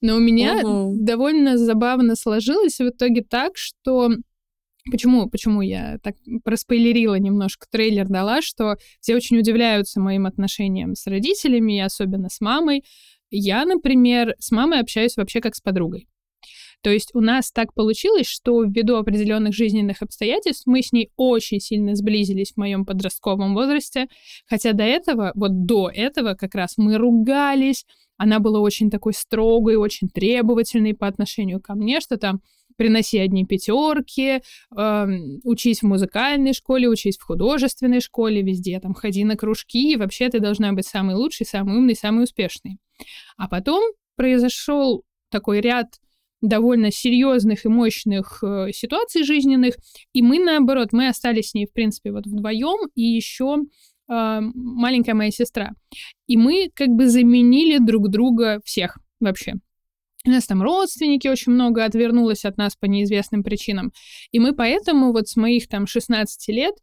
Но 0.00 0.16
у 0.16 0.20
меня 0.20 0.60
угу. 0.62 0.96
довольно 1.00 1.56
забавно 1.56 2.16
сложилось 2.16 2.78
в 2.78 2.88
итоге 2.88 3.22
так, 3.22 3.56
что 3.56 4.10
Почему, 4.90 5.28
почему 5.28 5.60
я 5.60 5.98
так 6.02 6.16
проспойлерила 6.44 7.18
немножко, 7.18 7.66
трейлер 7.70 8.06
дала, 8.06 8.42
что 8.42 8.76
все 9.00 9.16
очень 9.16 9.38
удивляются 9.38 10.00
моим 10.00 10.26
отношениям 10.26 10.94
с 10.94 11.06
родителями, 11.06 11.76
и 11.76 11.80
особенно 11.80 12.28
с 12.28 12.40
мамой. 12.40 12.84
Я, 13.30 13.64
например, 13.64 14.34
с 14.38 14.50
мамой 14.50 14.80
общаюсь 14.80 15.16
вообще 15.16 15.40
как 15.40 15.54
с 15.54 15.60
подругой. 15.60 16.08
То 16.82 16.90
есть 16.90 17.10
у 17.12 17.20
нас 17.20 17.50
так 17.50 17.74
получилось, 17.74 18.26
что 18.26 18.62
ввиду 18.62 18.96
определенных 18.96 19.52
жизненных 19.52 20.00
обстоятельств 20.00 20.66
мы 20.66 20.82
с 20.82 20.92
ней 20.92 21.10
очень 21.16 21.60
сильно 21.60 21.96
сблизились 21.96 22.52
в 22.52 22.56
моем 22.56 22.86
подростковом 22.86 23.54
возрасте, 23.54 24.06
хотя 24.46 24.72
до 24.72 24.84
этого, 24.84 25.32
вот 25.34 25.66
до 25.66 25.90
этого 25.92 26.34
как 26.34 26.54
раз 26.54 26.74
мы 26.76 26.96
ругались, 26.96 27.84
она 28.16 28.38
была 28.38 28.60
очень 28.60 28.90
такой 28.90 29.12
строгой, 29.12 29.76
очень 29.76 30.08
требовательной 30.08 30.94
по 30.94 31.08
отношению 31.08 31.60
ко 31.60 31.74
мне, 31.74 32.00
что 32.00 32.16
там 32.16 32.40
приноси 32.78 33.18
одни 33.18 33.44
пятерки, 33.44 34.40
э, 34.40 35.06
учись 35.44 35.80
в 35.80 35.86
музыкальной 35.86 36.54
школе, 36.54 36.88
учись 36.88 37.18
в 37.18 37.24
художественной 37.24 38.00
школе, 38.00 38.40
везде 38.40 38.80
там 38.80 38.94
ходи 38.94 39.24
на 39.24 39.36
кружки, 39.36 39.92
и 39.92 39.96
вообще 39.96 40.30
ты 40.30 40.40
должна 40.40 40.72
быть 40.72 40.86
самый 40.86 41.16
лучший, 41.16 41.44
самый 41.44 41.76
умный, 41.76 41.94
самый 41.94 42.24
успешный. 42.24 42.78
А 43.36 43.48
потом 43.48 43.82
произошел 44.16 45.04
такой 45.30 45.60
ряд 45.60 45.98
довольно 46.40 46.92
серьезных 46.92 47.64
и 47.64 47.68
мощных 47.68 48.42
э, 48.42 48.68
ситуаций 48.72 49.24
жизненных, 49.24 49.74
и 50.12 50.22
мы 50.22 50.38
наоборот, 50.38 50.92
мы 50.92 51.08
остались 51.08 51.50
с 51.50 51.54
ней, 51.54 51.66
в 51.66 51.72
принципе, 51.72 52.12
вот 52.12 52.26
вдвоем, 52.26 52.88
и 52.94 53.02
еще 53.02 53.58
э, 54.08 54.40
маленькая 54.54 55.14
моя 55.14 55.32
сестра. 55.32 55.72
И 56.28 56.36
мы 56.36 56.70
как 56.74 56.90
бы 56.90 57.08
заменили 57.08 57.78
друг 57.78 58.08
друга 58.08 58.60
всех 58.64 58.98
вообще. 59.20 59.54
У 60.28 60.30
нас 60.30 60.46
там 60.46 60.62
родственники 60.62 61.26
очень 61.26 61.52
много 61.52 61.86
отвернулось 61.86 62.44
от 62.44 62.58
нас 62.58 62.76
по 62.76 62.84
неизвестным 62.84 63.42
причинам. 63.42 63.92
И 64.30 64.38
мы 64.38 64.54
поэтому 64.54 65.12
вот 65.12 65.26
с 65.26 65.36
моих 65.36 65.68
там 65.68 65.86
16 65.86 66.48
лет 66.48 66.74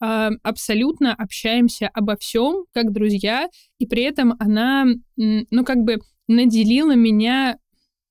э, 0.00 0.30
абсолютно 0.44 1.12
общаемся 1.12 1.90
обо 1.92 2.14
всем 2.16 2.64
как 2.72 2.92
друзья, 2.92 3.48
и 3.78 3.86
при 3.86 4.04
этом 4.04 4.36
она, 4.38 4.86
ну, 5.16 5.64
как 5.64 5.78
бы 5.78 5.98
наделила 6.28 6.94
меня, 6.94 7.58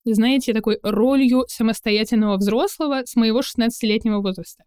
знаете, 0.03 0.53
такой 0.53 0.77
ролью 0.83 1.45
самостоятельного 1.47 2.35
взрослого 2.35 3.03
с 3.05 3.15
моего 3.15 3.39
16-летнего 3.39 4.19
возраста 4.19 4.65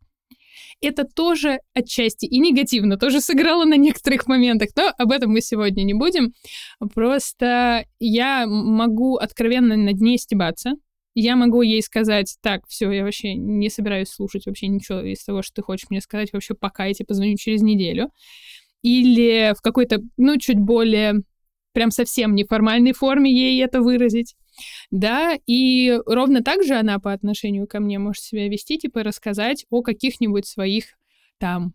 это 0.81 1.05
тоже 1.05 1.59
отчасти 1.75 2.27
и 2.27 2.39
негативно 2.39 2.97
тоже 2.97 3.21
сыграло 3.21 3.65
на 3.65 3.77
некоторых 3.77 4.27
моментах, 4.27 4.71
но 4.77 4.93
об 4.97 5.13
этом 5.13 5.33
мы 5.33 5.41
сегодня 5.41 5.83
не 5.83 5.95
будем. 5.95 6.33
Просто 6.95 7.85
я 8.01 8.47
могу 8.47 9.17
откровенно 9.17 9.77
над 9.77 10.01
ней 10.01 10.19
стебаться, 10.19 10.73
я 11.15 11.37
могу 11.37 11.63
ей 11.63 11.81
сказать, 11.83 12.37
так, 12.43 12.67
все, 12.69 12.91
я 12.91 13.05
вообще 13.05 13.35
не 13.35 13.71
собираюсь 13.71 14.09
слушать 14.09 14.47
вообще 14.47 14.67
ничего 14.67 15.01
из 15.01 15.25
того, 15.25 15.43
что 15.43 15.55
ты 15.55 15.63
хочешь 15.63 15.89
мне 15.91 16.01
сказать, 16.01 16.33
вообще 16.33 16.55
пока, 16.55 16.87
я 16.87 16.95
тебе 16.95 17.07
позвоню 17.07 17.37
через 17.37 17.63
неделю. 17.63 18.11
Или 18.83 19.55
в 19.57 19.63
какой-то, 19.63 20.01
ну, 20.17 20.37
чуть 20.39 20.59
более, 20.59 21.23
прям 21.73 21.91
совсем 21.91 22.35
неформальной 22.35 22.93
форме 22.93 23.33
ей 23.33 23.63
это 23.63 23.81
выразить 23.81 24.35
да, 24.91 25.39
и 25.47 25.99
ровно 26.07 26.43
так 26.43 26.63
же 26.63 26.75
она 26.75 26.99
по 26.99 27.13
отношению 27.13 27.67
ко 27.67 27.81
мне 27.81 27.99
может 27.99 28.23
себя 28.23 28.49
вести, 28.49 28.79
типа 28.79 29.03
рассказать 29.03 29.67
о 29.71 29.83
каких-нибудь 29.83 30.47
своих 30.47 30.97
там, 31.39 31.75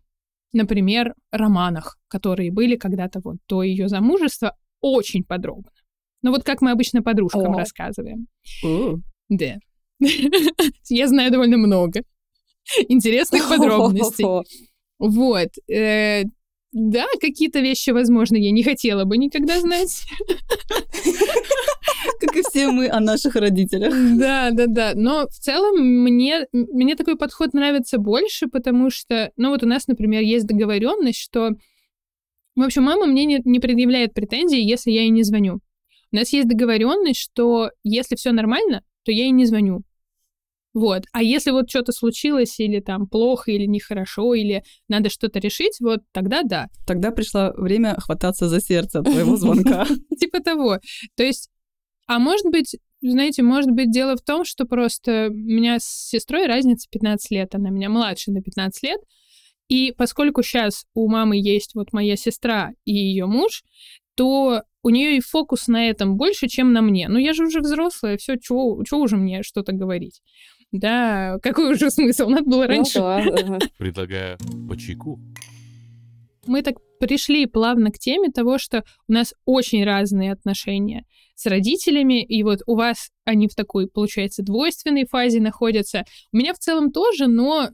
например, 0.52 1.14
романах, 1.30 1.98
которые 2.08 2.50
были 2.50 2.76
когда-то 2.76 3.20
вот 3.22 3.36
до 3.48 3.62
ее 3.62 3.88
замужества, 3.88 4.56
очень 4.80 5.24
подробно. 5.24 5.70
Ну 6.22 6.30
вот 6.30 6.44
как 6.44 6.60
мы 6.60 6.70
обычно 6.70 7.02
подружкам 7.02 7.54
О. 7.54 7.58
рассказываем. 7.58 8.26
О. 8.64 8.96
Да. 9.28 9.58
Я 10.88 11.08
знаю 11.08 11.30
довольно 11.30 11.56
много 11.56 12.02
интересных 12.88 13.48
подробностей. 13.48 14.24
Вот. 14.98 15.48
Э, 15.68 16.24
да, 16.72 17.06
какие-то 17.20 17.60
вещи, 17.60 17.90
возможно, 17.90 18.36
я 18.36 18.52
не 18.52 18.62
хотела 18.62 19.04
бы 19.04 19.16
никогда 19.16 19.60
знать. 19.60 20.04
Как 22.20 22.36
и 22.36 22.42
все 22.42 22.68
мы 22.68 22.88
о 22.88 23.00
наших 23.00 23.36
родителях. 23.36 23.92
Да, 24.18 24.50
да, 24.50 24.66
да. 24.66 24.92
Но 24.94 25.26
в 25.28 25.34
целом 25.34 25.80
мне, 25.80 26.46
мне 26.52 26.96
такой 26.96 27.16
подход 27.16 27.54
нравится 27.54 27.98
больше, 27.98 28.46
потому 28.46 28.90
что, 28.90 29.30
ну 29.36 29.50
вот 29.50 29.62
у 29.62 29.66
нас, 29.66 29.86
например, 29.86 30.22
есть 30.22 30.46
договоренность, 30.46 31.20
что, 31.20 31.50
в 32.56 32.62
общем, 32.62 32.84
мама 32.84 33.06
мне 33.06 33.24
не, 33.24 33.40
не 33.44 33.60
предъявляет 33.60 34.14
претензий, 34.14 34.62
если 34.62 34.90
я 34.90 35.02
ей 35.02 35.10
не 35.10 35.22
звоню. 35.22 35.60
У 36.12 36.16
нас 36.16 36.32
есть 36.32 36.48
договоренность, 36.48 37.20
что 37.20 37.70
если 37.84 38.16
все 38.16 38.32
нормально, 38.32 38.82
то 39.04 39.12
я 39.12 39.24
ей 39.24 39.30
не 39.30 39.46
звоню. 39.46 39.82
Вот. 40.72 41.04
А 41.12 41.22
если 41.22 41.50
вот 41.50 41.68
что-то 41.68 41.92
случилось, 41.92 42.60
или 42.60 42.80
там 42.80 43.08
плохо, 43.08 43.50
или 43.50 43.66
нехорошо, 43.66 44.34
или 44.34 44.62
надо 44.88 45.10
что-то 45.10 45.40
решить, 45.40 45.78
вот 45.80 46.00
тогда 46.12 46.42
да. 46.42 46.68
Тогда 46.86 47.10
пришло 47.10 47.52
время 47.56 47.96
хвататься 47.98 48.48
за 48.48 48.60
сердце 48.60 49.00
от 49.00 49.06
твоего 49.06 49.36
звонка. 49.36 49.86
Типа 50.20 50.40
того. 50.40 50.78
То 51.16 51.24
есть, 51.24 51.50
а 52.06 52.18
может 52.18 52.46
быть, 52.46 52.76
знаете, 53.00 53.42
может 53.42 53.70
быть, 53.70 53.90
дело 53.90 54.16
в 54.16 54.22
том, 54.22 54.44
что 54.44 54.64
просто 54.64 55.28
у 55.30 55.34
меня 55.34 55.78
с 55.78 55.84
сестрой 55.84 56.46
разница 56.46 56.88
15 56.90 57.30
лет, 57.30 57.54
она 57.54 57.70
меня 57.70 57.88
младше 57.88 58.30
на 58.30 58.42
15 58.42 58.82
лет, 58.82 59.00
и 59.68 59.92
поскольку 59.96 60.42
сейчас 60.42 60.84
у 60.94 61.08
мамы 61.08 61.38
есть 61.40 61.74
вот 61.74 61.92
моя 61.92 62.16
сестра 62.16 62.72
и 62.84 62.92
ее 62.92 63.26
муж, 63.26 63.62
то 64.16 64.62
у 64.82 64.90
нее 64.90 65.16
и 65.16 65.20
фокус 65.20 65.68
на 65.68 65.88
этом 65.88 66.16
больше, 66.16 66.48
чем 66.48 66.72
на 66.72 66.82
мне. 66.82 67.08
Ну, 67.08 67.18
я 67.18 67.32
же 67.32 67.46
уже 67.46 67.60
взрослая, 67.60 68.16
все, 68.16 68.34
что 68.40 68.82
уже 68.98 69.16
мне 69.16 69.42
что-то 69.42 69.72
говорить? 69.72 70.22
Да, 70.72 71.38
какой 71.42 71.72
уже 71.72 71.90
смысл? 71.90 72.28
Надо 72.28 72.44
было 72.44 72.62
ну 72.62 72.68
раньше. 72.68 73.00
Предлагаю 73.78 74.38
по 74.68 74.76
чайку. 74.76 75.20
Мы 76.46 76.62
так 76.62 76.76
пришли 76.98 77.46
плавно 77.46 77.90
к 77.90 77.98
теме 77.98 78.30
того, 78.30 78.58
что 78.58 78.84
у 79.08 79.12
нас 79.12 79.34
очень 79.44 79.84
разные 79.84 80.32
отношения 80.32 81.04
с 81.40 81.46
родителями, 81.46 82.22
и 82.22 82.42
вот 82.42 82.60
у 82.66 82.76
вас 82.76 83.10
они 83.24 83.48
в 83.48 83.54
такой, 83.54 83.88
получается, 83.88 84.42
двойственной 84.42 85.06
фазе 85.06 85.40
находятся. 85.40 86.04
У 86.32 86.36
меня 86.36 86.52
в 86.52 86.58
целом 86.58 86.92
тоже, 86.92 87.28
но 87.28 87.70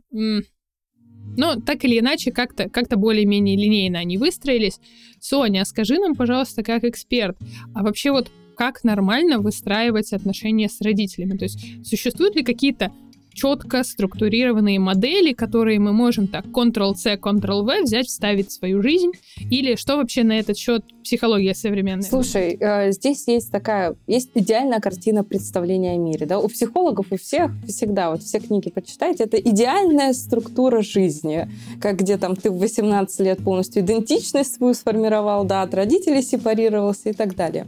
но 1.36 1.56
так 1.56 1.84
или 1.84 1.98
иначе, 1.98 2.30
как-то 2.30 2.70
как 2.70 2.88
более-менее 2.96 3.56
линейно 3.56 3.98
они 3.98 4.18
выстроились. 4.18 4.78
Соня, 5.20 5.64
скажи 5.64 5.98
нам, 5.98 6.14
пожалуйста, 6.14 6.62
как 6.62 6.84
эксперт, 6.84 7.36
а 7.74 7.82
вообще 7.82 8.12
вот 8.12 8.30
как 8.56 8.84
нормально 8.84 9.40
выстраивать 9.40 10.12
отношения 10.12 10.68
с 10.68 10.80
родителями. 10.80 11.36
То 11.36 11.46
есть 11.46 11.84
существуют 11.84 12.36
ли 12.36 12.44
какие-то 12.44 12.92
четко 13.34 13.82
структурированные 13.82 14.78
модели, 14.78 15.32
которые 15.32 15.80
мы 15.80 15.92
можем 15.92 16.28
так 16.28 16.46
Ctrl-C, 16.46 17.16
Ctrl-V 17.16 17.82
взять, 17.82 18.06
вставить 18.06 18.48
в 18.48 18.52
свою 18.52 18.80
жизнь? 18.80 19.10
Или 19.50 19.74
что 19.74 19.96
вообще 19.96 20.22
на 20.22 20.38
этот 20.38 20.56
счет 20.56 20.84
психология 21.06 21.54
современная? 21.54 22.08
Слушай, 22.08 22.56
э, 22.60 22.92
здесь 22.92 23.26
есть 23.28 23.50
такая, 23.50 23.94
есть 24.06 24.30
идеальная 24.34 24.80
картина 24.80 25.22
представления 25.24 25.92
о 25.92 25.96
мире. 25.96 26.26
Да? 26.26 26.38
У 26.40 26.48
психологов, 26.48 27.06
у 27.10 27.16
всех, 27.16 27.52
всегда, 27.66 28.10
вот 28.10 28.22
все 28.22 28.40
книги 28.40 28.70
почитайте, 28.70 29.24
это 29.24 29.38
идеальная 29.38 30.12
структура 30.12 30.82
жизни, 30.82 31.48
как 31.80 31.96
где 31.96 32.18
там 32.18 32.34
ты 32.34 32.50
в 32.50 32.58
18 32.58 33.20
лет 33.20 33.38
полностью 33.42 33.82
идентичность 33.82 34.54
свою 34.54 34.74
сформировал, 34.74 35.44
да, 35.44 35.62
от 35.62 35.74
родителей 35.74 36.22
сепарировался 36.22 37.10
и 37.10 37.12
так 37.12 37.36
далее. 37.36 37.66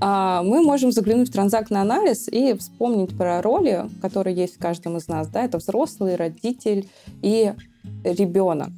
А, 0.00 0.42
мы 0.42 0.62
можем 0.62 0.92
заглянуть 0.92 1.30
в 1.30 1.32
транзактный 1.32 1.80
анализ 1.80 2.28
и 2.28 2.54
вспомнить 2.54 3.16
про 3.16 3.40
роли, 3.40 3.86
которые 4.02 4.36
есть 4.36 4.56
в 4.56 4.58
каждом 4.58 4.98
из 4.98 5.08
нас. 5.08 5.28
Да? 5.28 5.42
Это 5.44 5.58
взрослый, 5.58 6.16
родитель 6.16 6.88
и 7.22 7.52
ребенок. 8.04 8.70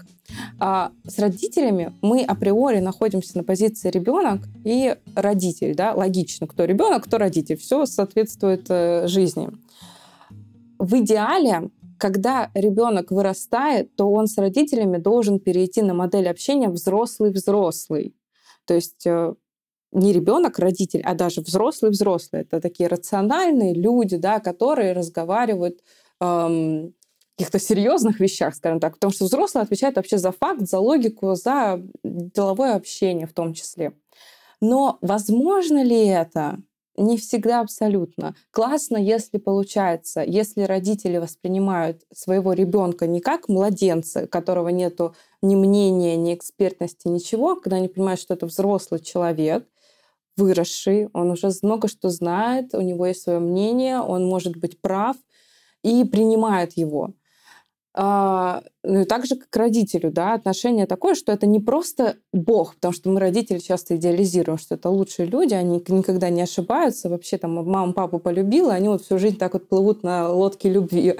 А 0.58 0.92
с 1.06 1.18
родителями 1.18 1.92
мы 2.02 2.22
априори 2.22 2.80
находимся 2.80 3.36
на 3.38 3.44
позиции 3.44 3.90
ребенок 3.90 4.42
и 4.64 4.96
родитель, 5.14 5.74
да, 5.74 5.94
логично, 5.94 6.46
кто 6.46 6.64
ребенок, 6.64 7.04
кто 7.04 7.18
родитель, 7.18 7.56
все 7.56 7.86
соответствует 7.86 8.66
э, 8.68 9.06
жизни. 9.06 9.50
В 10.78 10.98
идеале, 10.98 11.70
когда 11.98 12.50
ребенок 12.54 13.10
вырастает, 13.10 13.94
то 13.96 14.10
он 14.10 14.26
с 14.26 14.38
родителями 14.38 14.98
должен 14.98 15.40
перейти 15.40 15.82
на 15.82 15.94
модель 15.94 16.28
общения 16.28 16.68
взрослый-взрослый. 16.68 18.14
То 18.64 18.74
есть 18.74 19.06
э, 19.06 19.34
не 19.92 20.12
ребенок, 20.12 20.58
родитель, 20.58 21.02
а 21.02 21.14
даже 21.14 21.40
взрослый 21.40 21.90
взрослый. 21.90 22.42
Это 22.42 22.60
такие 22.60 22.88
рациональные 22.88 23.74
люди, 23.74 24.16
да, 24.16 24.38
которые 24.38 24.92
разговаривают 24.92 25.80
эм, 26.20 26.94
каких-то 27.38 27.60
серьезных 27.60 28.18
вещах, 28.18 28.56
скажем 28.56 28.80
так, 28.80 28.94
потому 28.94 29.12
что 29.12 29.24
взрослый 29.24 29.62
отвечает 29.62 29.94
вообще 29.94 30.18
за 30.18 30.32
факт, 30.32 30.62
за 30.62 30.80
логику, 30.80 31.36
за 31.36 31.80
деловое 32.02 32.74
общение 32.74 33.28
в 33.28 33.32
том 33.32 33.54
числе. 33.54 33.92
Но 34.60 34.98
возможно 35.02 35.84
ли 35.84 36.04
это? 36.04 36.58
Не 36.96 37.16
всегда 37.16 37.60
абсолютно. 37.60 38.34
Классно, 38.50 38.96
если 38.96 39.38
получается, 39.38 40.20
если 40.20 40.62
родители 40.62 41.18
воспринимают 41.18 42.02
своего 42.12 42.54
ребенка 42.54 43.06
не 43.06 43.20
как 43.20 43.48
младенца, 43.48 44.26
которого 44.26 44.70
нету 44.70 45.14
ни 45.40 45.54
мнения, 45.54 46.16
ни 46.16 46.34
экспертности, 46.34 47.06
ничего, 47.06 47.54
когда 47.54 47.76
они 47.76 47.86
понимают, 47.86 48.20
что 48.20 48.34
это 48.34 48.46
взрослый 48.46 48.98
человек, 48.98 49.64
выросший, 50.36 51.08
он 51.12 51.30
уже 51.30 51.50
много 51.62 51.86
что 51.86 52.08
знает, 52.08 52.74
у 52.74 52.80
него 52.80 53.06
есть 53.06 53.22
свое 53.22 53.38
мнение, 53.38 54.00
он 54.00 54.26
может 54.26 54.56
быть 54.56 54.80
прав 54.80 55.16
и 55.84 56.02
принимает 56.02 56.72
его. 56.76 57.12
А, 58.00 58.62
ну 58.84 59.00
и 59.00 59.04
так 59.04 59.26
же, 59.26 59.34
как 59.34 59.50
к 59.50 59.56
родителю, 59.56 60.12
да, 60.12 60.34
отношение 60.34 60.86
такое, 60.86 61.16
что 61.16 61.32
это 61.32 61.48
не 61.48 61.58
просто 61.58 62.14
Бог, 62.32 62.76
потому 62.76 62.94
что 62.94 63.10
мы 63.10 63.18
родители 63.18 63.58
часто 63.58 63.96
идеализируем, 63.96 64.56
что 64.56 64.76
это 64.76 64.88
лучшие 64.88 65.26
люди, 65.26 65.54
они 65.54 65.82
никогда 65.88 66.30
не 66.30 66.42
ошибаются, 66.42 67.08
вообще 67.08 67.38
там 67.38 67.54
мама 67.54 67.92
папу 67.92 68.20
полюбила, 68.20 68.72
они 68.72 68.86
вот 68.86 69.02
всю 69.02 69.18
жизнь 69.18 69.36
так 69.36 69.54
вот 69.54 69.68
плывут 69.68 70.04
на 70.04 70.30
лодке 70.30 70.70
любви. 70.70 71.16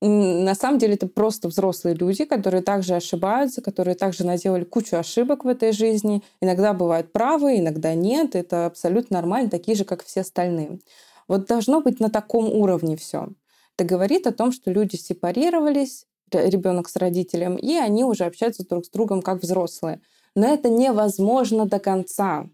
На 0.00 0.54
самом 0.54 0.78
деле 0.78 0.94
это 0.94 1.08
просто 1.08 1.48
взрослые 1.48 1.96
люди, 1.96 2.24
которые 2.24 2.62
также 2.62 2.94
ошибаются, 2.94 3.60
которые 3.60 3.96
также 3.96 4.24
наделали 4.24 4.62
кучу 4.62 4.96
ошибок 4.96 5.44
в 5.44 5.48
этой 5.48 5.72
жизни. 5.72 6.22
Иногда 6.40 6.72
бывают 6.72 7.12
правы, 7.12 7.58
иногда 7.58 7.94
нет. 7.94 8.36
Это 8.36 8.66
абсолютно 8.66 9.16
нормально, 9.16 9.50
такие 9.50 9.76
же, 9.76 9.84
как 9.84 10.04
все 10.04 10.20
остальные. 10.20 10.78
Вот 11.26 11.46
должно 11.46 11.80
быть 11.80 11.98
на 11.98 12.10
таком 12.10 12.48
уровне 12.48 12.96
все. 12.96 13.28
Это 13.76 13.88
говорит 13.88 14.26
о 14.26 14.32
том, 14.32 14.52
что 14.52 14.70
люди 14.70 14.96
сепарировались, 14.96 16.06
ребенок 16.40 16.88
с 16.88 16.96
родителем, 16.96 17.56
и 17.56 17.74
они 17.74 18.04
уже 18.04 18.24
общаются 18.24 18.66
друг 18.66 18.86
с 18.86 18.90
другом 18.90 19.22
как 19.22 19.42
взрослые. 19.42 20.00
Но 20.34 20.46
это 20.46 20.68
невозможно 20.68 21.66
до 21.66 21.78
конца. 21.78 22.48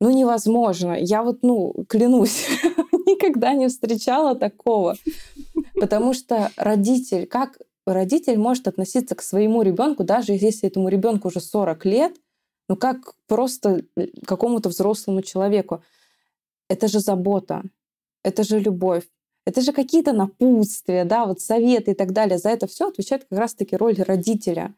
Ну, 0.00 0.10
невозможно. 0.10 0.96
Я 0.98 1.22
вот, 1.22 1.38
ну, 1.42 1.74
клянусь, 1.88 2.46
никогда 3.06 3.54
не 3.54 3.68
встречала 3.68 4.34
такого. 4.34 4.96
Потому 5.74 6.12
что 6.14 6.50
родитель, 6.56 7.26
как 7.26 7.58
родитель 7.86 8.38
может 8.38 8.68
относиться 8.68 9.14
к 9.14 9.22
своему 9.22 9.62
ребенку, 9.62 10.04
даже 10.04 10.32
если 10.32 10.68
этому 10.68 10.88
ребенку 10.88 11.28
уже 11.28 11.40
40 11.40 11.84
лет, 11.86 12.16
ну 12.68 12.76
как 12.76 13.14
просто 13.26 13.82
какому-то 14.26 14.68
взрослому 14.68 15.22
человеку. 15.22 15.82
Это 16.68 16.86
же 16.86 17.00
забота, 17.00 17.62
это 18.22 18.44
же 18.44 18.60
любовь, 18.60 19.08
это 19.48 19.62
же 19.62 19.72
какие-то 19.72 20.12
напутствия, 20.12 21.06
да, 21.06 21.24
вот 21.24 21.40
советы 21.40 21.92
и 21.92 21.94
так 21.94 22.12
далее. 22.12 22.36
За 22.36 22.50
это 22.50 22.66
все 22.66 22.88
отвечает 22.88 23.24
как 23.24 23.38
раз-таки 23.38 23.76
роль 23.76 23.96
родителя. 23.96 24.74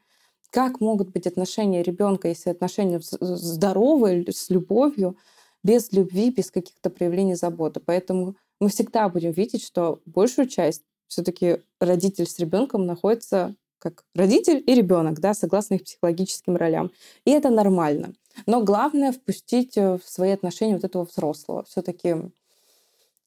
Как 0.50 0.80
могут 0.80 1.08
быть 1.10 1.26
отношения 1.26 1.82
ребенка, 1.82 2.28
если 2.28 2.50
отношения 2.50 3.00
здоровые, 3.02 4.30
с 4.30 4.48
любовью, 4.48 5.16
без 5.64 5.90
любви, 5.90 6.30
без 6.30 6.52
каких-то 6.52 6.88
проявлений 6.88 7.34
заботы. 7.34 7.80
Поэтому 7.80 8.36
мы 8.60 8.68
всегда 8.68 9.08
будем 9.08 9.32
видеть, 9.32 9.64
что 9.64 10.00
большую 10.06 10.46
часть 10.46 10.84
все-таки 11.08 11.58
родитель 11.80 12.26
с 12.26 12.38
ребенком 12.38 12.86
находится 12.86 13.56
как 13.80 14.04
родитель 14.14 14.62
и 14.64 14.74
ребенок, 14.76 15.18
да, 15.18 15.34
согласно 15.34 15.74
их 15.74 15.84
психологическим 15.84 16.54
ролям. 16.54 16.92
И 17.24 17.32
это 17.32 17.50
нормально. 17.50 18.12
Но 18.46 18.62
главное 18.62 19.10
впустить 19.10 19.76
э, 19.76 19.98
в 19.98 20.08
свои 20.08 20.30
отношения 20.30 20.74
вот 20.74 20.84
этого 20.84 21.06
взрослого. 21.06 21.64
Все-таки 21.64 22.14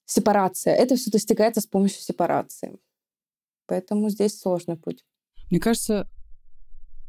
сепарация. 0.06 0.74
Это 0.76 0.96
все 0.96 1.12
достигается 1.12 1.62
с 1.62 1.68
помощью 1.68 2.02
сепарации. 2.02 2.80
Поэтому 3.68 4.10
здесь 4.10 4.40
сложный 4.40 4.78
путь. 4.78 5.04
Мне 5.50 5.60
кажется, 5.60 6.08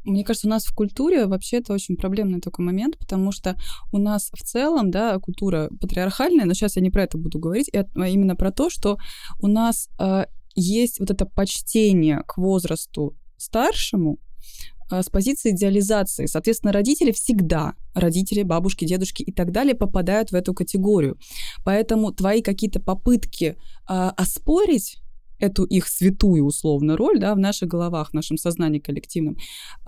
мне 0.04 0.24
кажется, 0.24 0.46
у 0.46 0.50
нас 0.50 0.66
в 0.66 0.74
культуре 0.74 1.26
вообще 1.26 1.58
это 1.58 1.72
очень 1.72 1.96
проблемный 1.96 2.40
такой 2.40 2.64
момент, 2.64 2.98
потому 2.98 3.32
что 3.32 3.56
у 3.92 3.98
нас 3.98 4.30
в 4.32 4.42
целом, 4.42 4.90
да, 4.90 5.18
культура 5.18 5.70
патриархальная, 5.80 6.44
но 6.44 6.52
сейчас 6.52 6.76
я 6.76 6.82
не 6.82 6.90
про 6.90 7.04
это 7.04 7.16
буду 7.16 7.38
говорить, 7.38 7.70
а 7.72 8.08
именно 8.08 8.36
про 8.36 8.52
то, 8.52 8.68
что 8.70 8.98
у 9.40 9.46
нас 9.46 9.88
э, 9.98 10.26
есть 10.54 11.00
вот 11.00 11.10
это 11.10 11.24
почтение 11.24 12.22
к 12.26 12.36
возрасту 12.36 13.16
старшему, 13.38 14.18
с 14.90 15.08
позиции 15.10 15.50
идеализации. 15.52 16.26
Соответственно, 16.26 16.72
родители 16.72 17.12
всегда, 17.12 17.74
родители, 17.94 18.42
бабушки, 18.42 18.84
дедушки 18.84 19.22
и 19.22 19.32
так 19.32 19.52
далее 19.52 19.74
попадают 19.74 20.30
в 20.30 20.34
эту 20.34 20.54
категорию. 20.54 21.18
Поэтому 21.64 22.12
твои 22.12 22.42
какие-то 22.42 22.80
попытки 22.80 23.56
э, 23.88 24.10
оспорить 24.16 24.98
эту 25.44 25.64
их 25.64 25.88
святую 25.88 26.44
условно 26.44 26.96
роль 26.96 27.18
да, 27.18 27.34
в 27.34 27.38
наших 27.38 27.68
головах, 27.68 28.10
в 28.10 28.14
нашем 28.14 28.36
сознании 28.36 28.78
коллективном, 28.78 29.36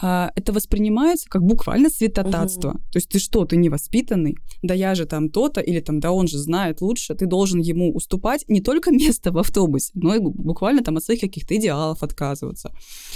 а, 0.00 0.30
это 0.36 0.52
воспринимается 0.52 1.28
как 1.28 1.42
буквально 1.42 1.88
святотатство. 1.88 2.70
Угу. 2.70 2.78
То 2.92 2.96
есть 2.96 3.08
ты 3.08 3.18
что, 3.18 3.44
ты 3.44 3.56
невоспитанный? 3.56 4.36
Да 4.62 4.74
я 4.74 4.94
же 4.94 5.06
там 5.06 5.30
то-то, 5.30 5.60
или 5.60 5.80
там, 5.80 6.00
да 6.00 6.12
он 6.12 6.28
же 6.28 6.38
знает 6.38 6.80
лучше, 6.80 7.14
ты 7.14 7.26
должен 7.26 7.60
ему 7.60 7.92
уступать 7.92 8.44
не 8.48 8.60
только 8.60 8.90
место 8.90 9.32
в 9.32 9.38
автобусе, 9.38 9.90
но 9.94 10.14
и 10.14 10.18
буквально 10.18 10.82
там 10.82 10.96
от 10.96 11.04
своих 11.04 11.20
каких-то 11.20 11.56
идеалов 11.56 12.02
отказываться. 12.02 12.72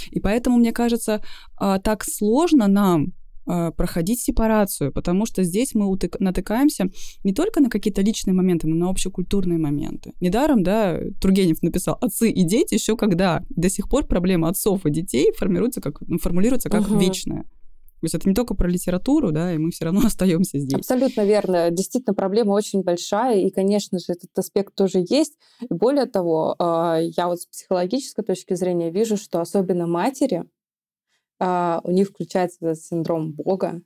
И 0.09 0.19
поэтому, 0.19 0.57
мне 0.57 0.71
кажется, 0.71 1.21
а, 1.57 1.79
так 1.79 2.03
сложно 2.03 2.67
нам 2.67 3.13
проходить 3.45 4.21
сепарацию, 4.21 4.91
потому 4.91 5.25
что 5.25 5.43
здесь 5.43 5.73
мы 5.73 5.91
утык- 5.91 6.17
натыкаемся 6.19 6.85
не 7.23 7.33
только 7.33 7.61
на 7.61 7.69
какие-то 7.69 8.01
личные 8.01 8.33
моменты, 8.33 8.67
но 8.67 8.75
на 8.75 8.89
общекультурные 8.89 9.59
моменты. 9.59 10.13
Недаром, 10.21 10.63
да, 10.63 10.99
Тургенев 11.19 11.61
написал 11.61 11.97
«отцы 12.01 12.29
и 12.29 12.43
дети 12.43 12.75
еще 12.75 12.95
когда». 12.95 13.43
До 13.49 13.69
сих 13.69 13.89
пор 13.89 14.05
проблема 14.05 14.49
отцов 14.49 14.85
и 14.85 14.91
детей 14.91 15.31
формируется 15.37 15.81
как, 15.81 16.01
ну, 16.01 16.17
формулируется 16.17 16.69
как 16.69 16.81
угу. 16.81 16.97
вечная. 16.97 17.45
То 18.01 18.05
есть 18.05 18.15
это 18.15 18.27
не 18.27 18.33
только 18.33 18.55
про 18.55 18.67
литературу, 18.67 19.31
да, 19.31 19.53
и 19.53 19.59
мы 19.59 19.69
все 19.69 19.85
равно 19.85 20.01
остаемся 20.05 20.57
здесь. 20.57 20.79
Абсолютно 20.79 21.23
верно. 21.23 21.69
Действительно, 21.69 22.15
проблема 22.15 22.53
очень 22.53 22.81
большая, 22.81 23.39
и, 23.39 23.51
конечно 23.51 23.99
же, 23.99 24.05
этот 24.07 24.35
аспект 24.35 24.73
тоже 24.73 25.05
есть. 25.07 25.37
И 25.61 25.71
более 25.71 26.07
того, 26.07 26.55
а, 26.57 26.99
я 26.99 27.27
вот 27.27 27.41
с 27.41 27.45
психологической 27.45 28.23
точки 28.23 28.55
зрения 28.55 28.89
вижу, 28.89 29.17
что 29.17 29.39
особенно 29.39 29.85
матери, 29.85 30.45
у 31.83 31.91
них 31.91 32.09
включается 32.09 32.57
этот 32.61 32.83
синдром 32.83 33.31
Бога, 33.31 33.81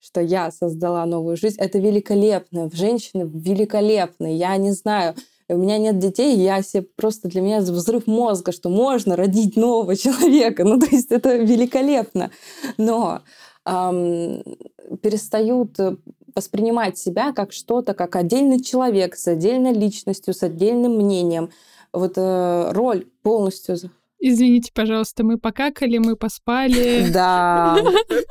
что 0.00 0.20
я 0.20 0.50
создала 0.50 1.04
новую 1.06 1.36
жизнь. 1.36 1.56
Это 1.58 1.78
великолепно. 1.78 2.70
Женщины 2.72 3.28
великолепны. 3.28 4.36
Я 4.36 4.56
не 4.58 4.70
знаю, 4.70 5.14
у 5.48 5.56
меня 5.56 5.78
нет 5.78 5.98
детей, 5.98 6.36
я 6.36 6.62
себе 6.62 6.86
просто 6.96 7.28
для 7.28 7.40
меня 7.40 7.60
взрыв 7.60 8.06
мозга, 8.06 8.52
что 8.52 8.68
можно 8.68 9.16
родить 9.16 9.56
нового 9.56 9.96
человека. 9.96 10.64
Ну, 10.64 10.78
то 10.78 10.86
есть 10.86 11.10
это 11.10 11.36
великолепно. 11.36 12.30
Но 12.78 13.22
эм, 13.66 14.42
перестают 15.02 15.76
воспринимать 16.34 16.98
себя 16.98 17.32
как 17.32 17.52
что-то, 17.52 17.94
как 17.94 18.16
отдельный 18.16 18.62
человек 18.62 19.16
с 19.16 19.26
отдельной 19.28 19.72
личностью, 19.72 20.34
с 20.34 20.42
отдельным 20.42 20.96
мнением. 20.96 21.50
Вот 21.92 22.14
э, 22.16 22.72
роль 22.72 23.06
полностью 23.22 23.76
Извините, 24.26 24.70
пожалуйста, 24.72 25.22
мы 25.22 25.36
покакали, 25.36 25.98
мы 25.98 26.16
поспали. 26.16 27.04
Да. 27.14 27.76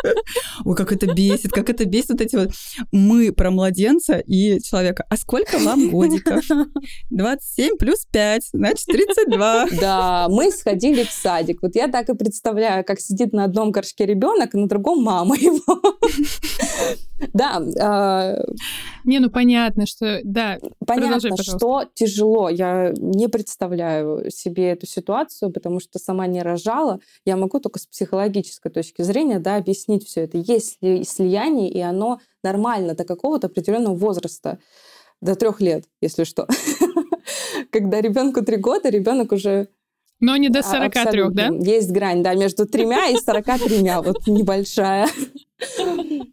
Ой, 0.66 0.76
как 0.76 0.92
это 0.92 1.14
бесит, 1.14 1.52
как 1.52 1.70
это 1.70 1.86
бесит 1.86 2.10
вот 2.10 2.22
эти 2.22 2.36
вот 2.36 2.50
мы 2.92 3.32
про 3.32 3.52
младенца 3.52 4.18
и 4.18 4.60
человека. 4.62 5.06
А 5.08 5.18
сколько 5.18 5.60
вам 5.60 5.92
годиков? 5.92 6.44
27 7.12 7.78
плюс 7.78 8.08
5, 8.12 8.50
значит 8.54 8.86
32. 8.88 9.68
Да, 9.80 10.28
мы 10.30 10.52
сходили 10.52 11.04
в 11.04 11.12
садик. 11.12 11.62
Вот 11.62 11.76
я 11.76 11.88
так 11.88 12.10
и 12.10 12.16
представляю, 12.16 12.84
как 12.84 13.00
сидит 13.00 13.32
на 13.32 13.44
одном 13.44 13.72
горшке 13.72 14.08
ребенок, 14.08 14.56
а 14.56 14.58
на 14.58 14.68
другом 14.68 15.04
мама 15.04 15.36
его. 15.36 15.80
Да. 17.34 17.62
А, 17.80 18.44
не, 19.06 19.20
ну 19.20 19.30
понятно, 19.30 19.86
что 19.86 20.20
да. 20.24 20.58
Понятно, 20.86 21.38
что 21.42 21.86
тяжело. 21.94 22.50
Я 22.50 22.92
не 22.98 23.28
представляю 23.28 24.30
себе 24.32 24.72
эту 24.72 24.88
ситуацию, 24.88 25.52
потому 25.52 25.80
что 25.84 26.00
сама 26.00 26.28
не 26.28 26.42
рожала. 26.42 27.00
Я 27.26 27.38
могу 27.38 27.60
только 27.60 27.80
с 27.80 27.86
психологической 27.86 28.72
точки 28.72 29.02
зрения 29.02 29.40
да, 29.40 29.58
объяснить 29.58 30.08
все 30.08 30.22
это. 30.22 30.38
Есть 30.38 30.80
слияние, 30.80 31.70
и 31.70 31.80
оно 31.80 32.20
нормально 32.44 32.96
до 32.96 33.04
какого-то 33.04 33.48
определенного 33.48 33.96
возраста, 33.96 34.60
до 35.22 35.36
трех 35.36 35.62
лет, 35.62 35.86
если 36.02 36.24
что. 36.24 36.48
Когда 37.72 38.02
ребенку 38.02 38.44
три 38.44 38.58
года, 38.58 38.90
ребенок 38.90 39.32
уже 39.32 39.70
но 40.20 40.38
не 40.38 40.48
до 40.48 40.64
43, 40.64 41.02
Абсолютно. 41.02 41.50
да? 41.50 41.72
Есть 41.72 41.92
грань, 41.92 42.24
да, 42.24 42.34
между 42.34 42.66
тремя 42.66 43.10
и 43.10 43.18
43, 43.18 43.82
вот 44.04 44.26
небольшая. 44.28 45.08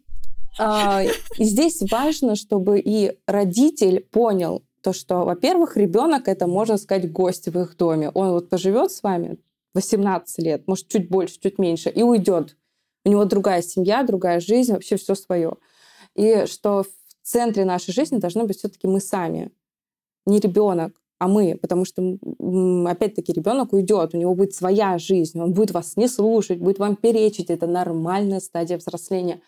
А, 0.59 1.01
и 1.37 1.43
здесь 1.43 1.81
важно, 1.89 2.35
чтобы 2.35 2.79
и 2.79 3.17
родитель 3.25 4.01
понял 4.11 4.63
то, 4.81 4.93
что, 4.93 5.25
во-первых, 5.25 5.77
ребенок 5.77 6.27
это, 6.27 6.47
можно 6.47 6.77
сказать, 6.77 7.11
гость 7.11 7.47
в 7.47 7.59
их 7.59 7.77
доме. 7.77 8.09
Он 8.13 8.31
вот 8.31 8.49
поживет 8.49 8.91
с 8.91 9.03
вами 9.03 9.37
18 9.73 10.39
лет, 10.39 10.67
может, 10.67 10.87
чуть 10.87 11.09
больше, 11.09 11.39
чуть 11.39 11.59
меньше, 11.59 11.89
и 11.89 12.03
уйдет. 12.03 12.57
У 13.05 13.09
него 13.09 13.25
другая 13.25 13.61
семья, 13.61 14.03
другая 14.03 14.39
жизнь, 14.39 14.73
вообще 14.73 14.97
все 14.97 15.15
свое. 15.15 15.55
И 16.15 16.45
что 16.45 16.83
в 16.83 16.87
центре 17.23 17.65
нашей 17.65 17.93
жизни 17.93 18.17
должны 18.17 18.43
быть 18.43 18.57
все-таки 18.57 18.87
мы 18.87 18.99
сами, 18.99 19.51
не 20.25 20.39
ребенок, 20.39 20.93
а 21.19 21.27
мы, 21.27 21.55
потому 21.55 21.85
что, 21.85 22.17
опять-таки, 22.87 23.31
ребенок 23.31 23.73
уйдет, 23.73 24.15
у 24.15 24.17
него 24.17 24.33
будет 24.33 24.55
своя 24.55 24.97
жизнь, 24.97 25.39
он 25.39 25.53
будет 25.53 25.71
вас 25.71 25.95
не 25.95 26.07
слушать, 26.07 26.57
будет 26.59 26.79
вам 26.79 26.95
перечить, 26.95 27.51
это 27.51 27.67
нормальная 27.67 28.39
стадия 28.39 28.77
взросления. 28.77 29.39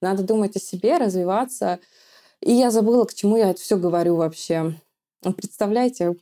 Надо 0.00 0.24
думать 0.24 0.56
о 0.56 0.60
себе, 0.60 0.98
развиваться. 0.98 1.78
И 2.42 2.52
я 2.52 2.70
забыла, 2.70 3.04
к 3.04 3.14
чему 3.14 3.36
я 3.36 3.50
это 3.50 3.60
все 3.60 3.76
говорю 3.76 4.16
вообще. 4.16 4.74
Представляете? 5.36 6.14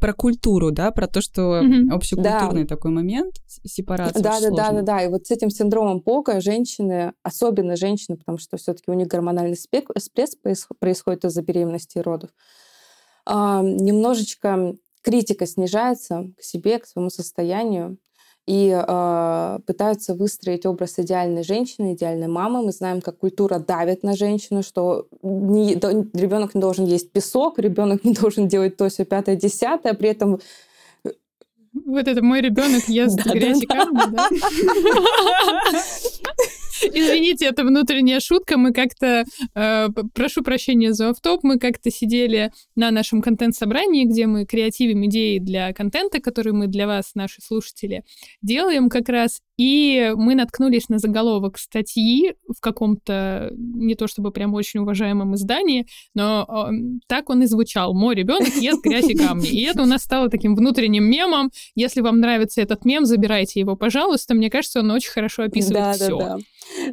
Про 0.00 0.12
культуру, 0.12 0.70
да, 0.70 0.90
про 0.90 1.06
то, 1.06 1.22
что 1.22 1.62
mm-hmm. 1.62 1.90
общекультурный 1.90 2.64
да. 2.64 2.76
такой 2.76 2.90
момент, 2.90 3.36
сепарация. 3.46 4.22
Да, 4.22 4.38
да, 4.38 4.50
да, 4.50 4.72
да, 4.72 4.82
да. 4.82 5.02
И 5.02 5.08
вот 5.08 5.26
с 5.26 5.30
этим 5.30 5.48
синдромом 5.48 6.02
Пока 6.02 6.40
женщины, 6.40 7.14
особенно 7.22 7.74
женщины, 7.76 8.18
потому 8.18 8.36
что 8.36 8.58
все-таки 8.58 8.90
у 8.90 8.94
них 8.94 9.08
гормональный 9.08 9.56
всплеск 9.56 10.68
происходит 10.78 11.24
из-за 11.24 11.40
беременности 11.40 11.96
и 11.96 12.02
родов, 12.02 12.28
немножечко 13.26 14.74
критика 15.00 15.46
снижается 15.46 16.30
к 16.38 16.42
себе, 16.42 16.78
к 16.78 16.86
своему 16.86 17.08
состоянию, 17.08 17.96
и 18.46 18.70
э, 18.70 19.58
пытаются 19.66 20.14
выстроить 20.14 20.66
образ 20.66 20.98
идеальной 20.98 21.44
женщины, 21.44 21.94
идеальной 21.94 22.28
мамы. 22.28 22.62
Мы 22.62 22.72
знаем, 22.72 23.00
как 23.00 23.18
культура 23.18 23.58
давит 23.58 24.02
на 24.02 24.16
женщину, 24.16 24.62
что 24.62 25.06
не, 25.22 25.74
ребенок 25.74 26.54
не 26.54 26.60
должен 26.60 26.84
есть 26.84 27.10
песок, 27.10 27.58
ребенок 27.58 28.04
не 28.04 28.12
должен 28.14 28.46
делать 28.46 28.76
то, 28.76 28.88
все 28.88 29.04
пятое, 29.04 29.36
десятое, 29.36 29.94
при 29.94 30.10
этом 30.10 30.40
вот 31.86 32.06
это 32.06 32.22
мой 32.22 32.40
ребенок 32.40 32.88
ест 32.88 33.18
грязь 33.24 33.62
и 33.62 33.66
камни, 33.66 34.00
да? 34.10 34.28
Извините, 36.92 37.46
это 37.46 37.64
внутренняя 37.64 38.20
шутка. 38.20 38.56
Мы 38.56 38.72
как-то, 38.72 39.24
э, 39.54 39.88
прошу 40.14 40.42
прощения 40.42 40.92
за 40.92 41.10
автоп, 41.10 41.42
мы 41.42 41.58
как-то 41.58 41.90
сидели 41.90 42.52
на 42.76 42.90
нашем 42.90 43.22
контент-собрании, 43.22 44.04
где 44.04 44.26
мы 44.26 44.44
креативим 44.46 45.06
идеи 45.06 45.38
для 45.38 45.72
контента, 45.72 46.20
который 46.20 46.52
мы 46.52 46.66
для 46.66 46.86
вас, 46.86 47.14
наши 47.14 47.40
слушатели, 47.42 48.02
делаем 48.42 48.88
как 48.88 49.08
раз. 49.08 49.40
И 49.56 50.12
мы 50.16 50.34
наткнулись 50.34 50.88
на 50.88 50.98
заголовок 50.98 51.58
статьи 51.58 52.34
в 52.48 52.60
каком-то, 52.60 53.50
не 53.56 53.94
то 53.94 54.06
чтобы 54.08 54.32
прям 54.32 54.54
очень 54.54 54.80
уважаемом 54.80 55.34
издании, 55.36 55.86
но 56.14 56.46
э, 56.70 56.98
так 57.06 57.30
он 57.30 57.42
и 57.42 57.46
звучал. 57.46 57.94
«Мой 57.94 58.14
ребенок 58.16 58.48
ест 58.56 58.82
грязь 58.82 59.08
и 59.08 59.14
камни». 59.14 59.46
И 59.48 59.62
это 59.62 59.82
у 59.82 59.86
нас 59.86 60.02
стало 60.02 60.28
таким 60.28 60.56
внутренним 60.56 61.04
мемом. 61.04 61.50
Если 61.76 62.00
вам 62.00 62.18
нравится 62.18 62.60
этот 62.60 62.84
мем, 62.84 63.04
забирайте 63.04 63.60
его, 63.60 63.76
пожалуйста. 63.76 64.34
Мне 64.34 64.50
кажется, 64.50 64.80
он 64.80 64.90
очень 64.90 65.12
хорошо 65.12 65.44
описывает 65.44 65.84
да, 65.84 65.92
все. 65.92 66.18
Да, 66.18 66.36
да. 66.36 66.38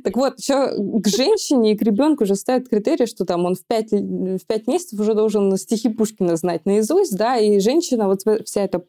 Так 0.04 0.15
вот, 0.15 0.38
еще 0.38 0.76
к 1.02 1.08
женщине 1.08 1.74
и 1.74 1.78
к 1.78 1.82
ребенку 1.82 2.26
уже 2.26 2.36
ставят 2.36 2.69
критерий, 2.69 3.08
что 3.08 3.26
там 3.26 3.45
он 3.45 3.56
в 3.56 3.65
пять, 3.65 3.91
в 3.91 4.45
пять 4.45 4.67
месяцев 4.67 5.00
уже 5.00 5.15
должен 5.15 5.56
стихи 5.58 5.89
Пушкина 5.89 6.36
знать 6.36 6.65
наизусть, 6.65 7.17
да, 7.17 7.38
и 7.38 7.60
женщина, 7.60 8.08
вот 8.08 8.21
вся 8.45 8.62
эта 8.62 8.84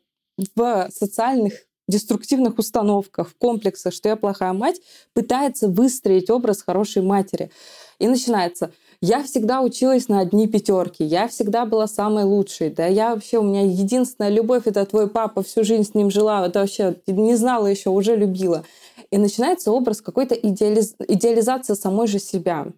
в 0.56 0.88
социальных 0.90 1.54
деструктивных 1.92 2.58
установках, 2.58 3.28
в 3.28 3.36
комплексах, 3.36 3.92
что 3.92 4.08
я 4.08 4.16
плохая 4.16 4.52
мать, 4.52 4.80
пытается 5.12 5.68
выстроить 5.68 6.30
образ 6.30 6.62
хорошей 6.62 7.02
матери. 7.02 7.50
И 7.98 8.08
начинается 8.08 8.72
я 9.04 9.24
всегда 9.24 9.62
училась 9.62 10.08
на 10.08 10.20
одни 10.20 10.46
пятерки, 10.46 11.02
я 11.02 11.26
всегда 11.26 11.66
была 11.66 11.88
самой 11.88 12.22
лучшей, 12.22 12.70
да, 12.70 12.86
я 12.86 13.12
вообще, 13.12 13.38
у 13.38 13.42
меня 13.42 13.62
единственная 13.62 14.30
любовь, 14.30 14.62
это 14.66 14.86
твой 14.86 15.08
папа, 15.08 15.42
всю 15.42 15.64
жизнь 15.64 15.90
с 15.90 15.94
ним 15.94 16.08
жила, 16.08 16.46
это 16.46 16.60
вообще 16.60 16.94
не 17.08 17.34
знала 17.34 17.66
еще, 17.66 17.90
уже 17.90 18.14
любила. 18.14 18.64
И 19.10 19.18
начинается 19.18 19.72
образ 19.72 20.00
какой-то 20.00 20.36
идеализ... 20.36 20.94
идеализации 21.08 21.74
самой 21.74 22.06
же 22.06 22.20
себя. 22.20 22.68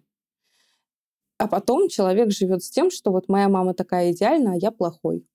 А 1.37 1.47
потом 1.47 1.89
человек 1.89 2.31
живет 2.31 2.63
с 2.63 2.71
тем, 2.71 2.89
что 2.89 3.11
вот 3.11 3.29
моя 3.29 3.47
мама 3.47 3.75
такая 3.75 4.11
идеальная, 4.11 4.53
а 4.53 4.57
я 4.57 4.71
плохой. 4.71 5.27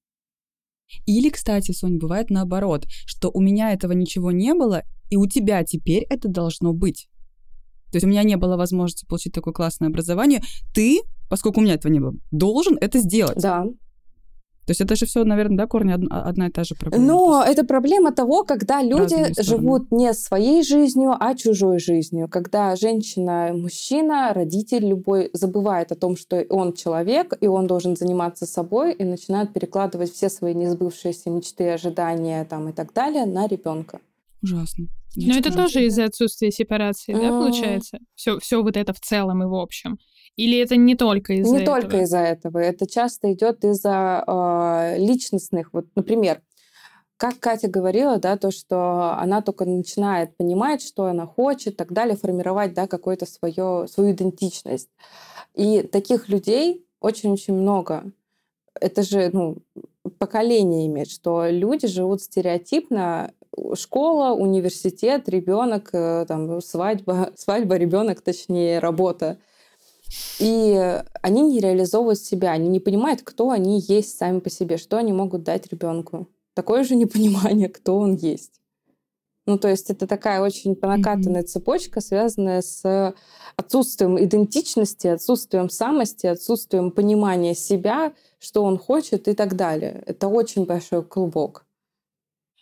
Или, 1.07 1.31
кстати, 1.31 1.73
Сонь, 1.73 1.99
бывает 1.99 2.31
наоборот, 2.31 2.87
что 3.07 3.31
у 3.33 3.41
меня 3.41 3.73
этого 3.73 3.93
ничего 3.93 4.31
не 4.31 4.55
было, 4.55 4.83
и 5.11 5.17
у 5.17 5.27
тебя 5.27 5.65
теперь 5.65 6.07
это 6.09 6.29
должно 6.29 6.73
быть. 6.73 7.09
То 7.91 7.97
есть 7.97 8.05
у 8.05 8.09
меня 8.09 8.23
не 8.23 8.37
было 8.37 8.57
возможности 8.57 9.05
получить 9.07 9.33
такое 9.33 9.53
классное 9.53 9.89
образование. 9.89 10.43
Ты, 10.73 11.01
поскольку 11.29 11.61
у 11.61 11.63
меня 11.63 11.75
этого 11.75 11.93
не 11.93 12.01
было, 12.01 12.15
должен 12.31 12.79
это 12.81 13.01
сделать. 13.01 13.41
Да. 13.41 13.65
То 14.71 14.73
есть 14.73 14.81
это 14.83 14.95
же 14.95 15.05
все, 15.05 15.25
наверное, 15.25 15.57
да, 15.57 15.67
корни 15.67 15.91
одна, 15.91 16.23
одна 16.23 16.47
и 16.47 16.51
та 16.53 16.63
же 16.63 16.77
проблема. 16.77 17.05
Но 17.05 17.43
это 17.45 17.65
проблема 17.65 18.13
того, 18.13 18.45
когда 18.45 18.81
люди 18.81 19.33
живут 19.43 19.91
не 19.91 20.15
своей 20.15 20.63
жизнью, 20.63 21.17
а 21.19 21.35
чужой 21.35 21.81
жизнью. 21.81 22.29
Когда 22.29 22.77
женщина, 22.77 23.51
мужчина, 23.53 24.33
родитель 24.33 24.87
любой 24.87 25.31
забывает 25.33 25.91
о 25.91 25.97
том, 25.97 26.17
что 26.17 26.47
он 26.51 26.73
человек, 26.75 27.37
и 27.41 27.49
он 27.49 27.67
должен 27.67 27.97
заниматься 27.97 28.47
собой, 28.47 28.93
и 28.93 29.03
начинает 29.03 29.53
перекладывать 29.53 30.13
все 30.13 30.29
свои 30.29 30.55
несбывшиеся 30.55 31.31
мечты, 31.31 31.71
ожидания 31.71 32.45
там, 32.45 32.69
и 32.69 32.73
так 32.73 32.93
далее 32.93 33.27
на 33.27 33.49
ребенка. 33.49 33.99
Ужасно. 34.41 34.87
Но 35.17 35.35
это 35.35 35.53
тоже 35.53 35.85
из-за 35.87 36.05
отсутствия 36.05 36.53
сепарации, 36.53 37.13
да, 37.13 37.31
получается? 37.31 37.99
Все, 38.15 38.39
все 38.39 38.63
вот 38.63 38.77
это 38.77 38.93
в 38.93 39.01
целом 39.01 39.43
и 39.43 39.47
в 39.47 39.55
общем. 39.57 39.99
Или 40.37 40.59
это 40.59 40.77
не 40.77 40.95
только 40.95 41.35
из-за 41.35 41.57
не 41.57 41.63
этого? 41.63 41.77
Не 41.77 41.83
только 41.83 42.03
из-за 42.03 42.19
этого. 42.19 42.59
Это 42.59 42.87
часто 42.87 43.33
идет 43.33 43.65
из-за 43.65 44.25
э, 44.27 44.99
личностных. 44.99 45.73
Вот, 45.73 45.87
например, 45.95 46.41
как 47.17 47.39
Катя 47.39 47.69
говорила, 47.69 48.19
да, 48.19 48.39
то, 48.39 48.51
что 48.51 49.15
она 49.19 49.43
только 49.43 49.67
начинает 49.67 50.35
понимать, 50.37 50.83
что 50.83 51.05
она 51.05 51.27
хочет, 51.27 51.77
так 51.77 51.93
далее, 51.93 52.17
формировать, 52.17 52.73
да, 52.73 52.87
какую-то 52.87 53.27
свою, 53.27 53.87
свою 53.89 54.13
идентичность. 54.13 54.89
И 55.55 55.83
таких 55.83 56.31
людей 56.31 56.87
очень-очень 57.01 57.55
много. 57.55 58.05
Это 58.81 59.03
же, 59.03 59.29
ну, 59.33 59.59
поколение 60.19 60.87
имеет, 60.87 61.11
что 61.11 61.47
люди 61.47 61.87
живут 61.87 62.23
стереотипно, 62.23 63.33
школа, 63.75 64.35
университет, 64.35 65.29
ребенок, 65.29 65.91
э, 65.93 66.25
там, 66.27 66.61
свадьба, 66.61 67.33
свадьба, 67.37 67.77
ребенок, 67.77 68.21
точнее, 68.21 68.79
работа. 68.79 69.39
И 70.39 71.03
они 71.23 71.43
не 71.43 71.61
реализовывают 71.61 72.19
себя, 72.19 72.53
они 72.53 72.69
не 72.69 72.81
понимают, 72.81 73.23
кто 73.23 73.51
они 73.51 73.81
есть 73.81 74.17
сами 74.19 74.41
по 74.41 74.51
себе, 74.51 74.77
что 74.77 74.97
они 74.97 75.13
могут 75.13 75.43
дать 75.43 75.71
ребенку. 75.71 76.29
Такое 76.55 76.85
же 76.85 76.95
непонимание, 76.97 77.69
кто 77.69 77.99
он 77.99 78.15
есть. 78.15 78.61
Ну, 79.47 79.59
то 79.59 79.69
есть 79.69 79.91
это 79.91 80.07
такая 80.07 80.43
очень 80.43 80.77
понакатанная 80.77 81.43
mm-hmm. 81.43 81.47
цепочка, 81.47 82.01
связанная 82.01 82.63
с 82.63 83.15
отсутствием 83.57 84.23
идентичности, 84.23 85.09
отсутствием 85.09 85.71
самости, 85.71 86.27
отсутствием 86.27 86.91
понимания 86.91 87.55
себя, 87.55 88.13
что 88.39 88.63
он 88.63 88.79
хочет 88.79 89.29
и 89.29 89.35
так 89.35 89.57
далее. 89.57 90.03
Это 90.07 90.29
очень 90.29 90.67
большой 90.67 91.03
клубок. 91.03 91.67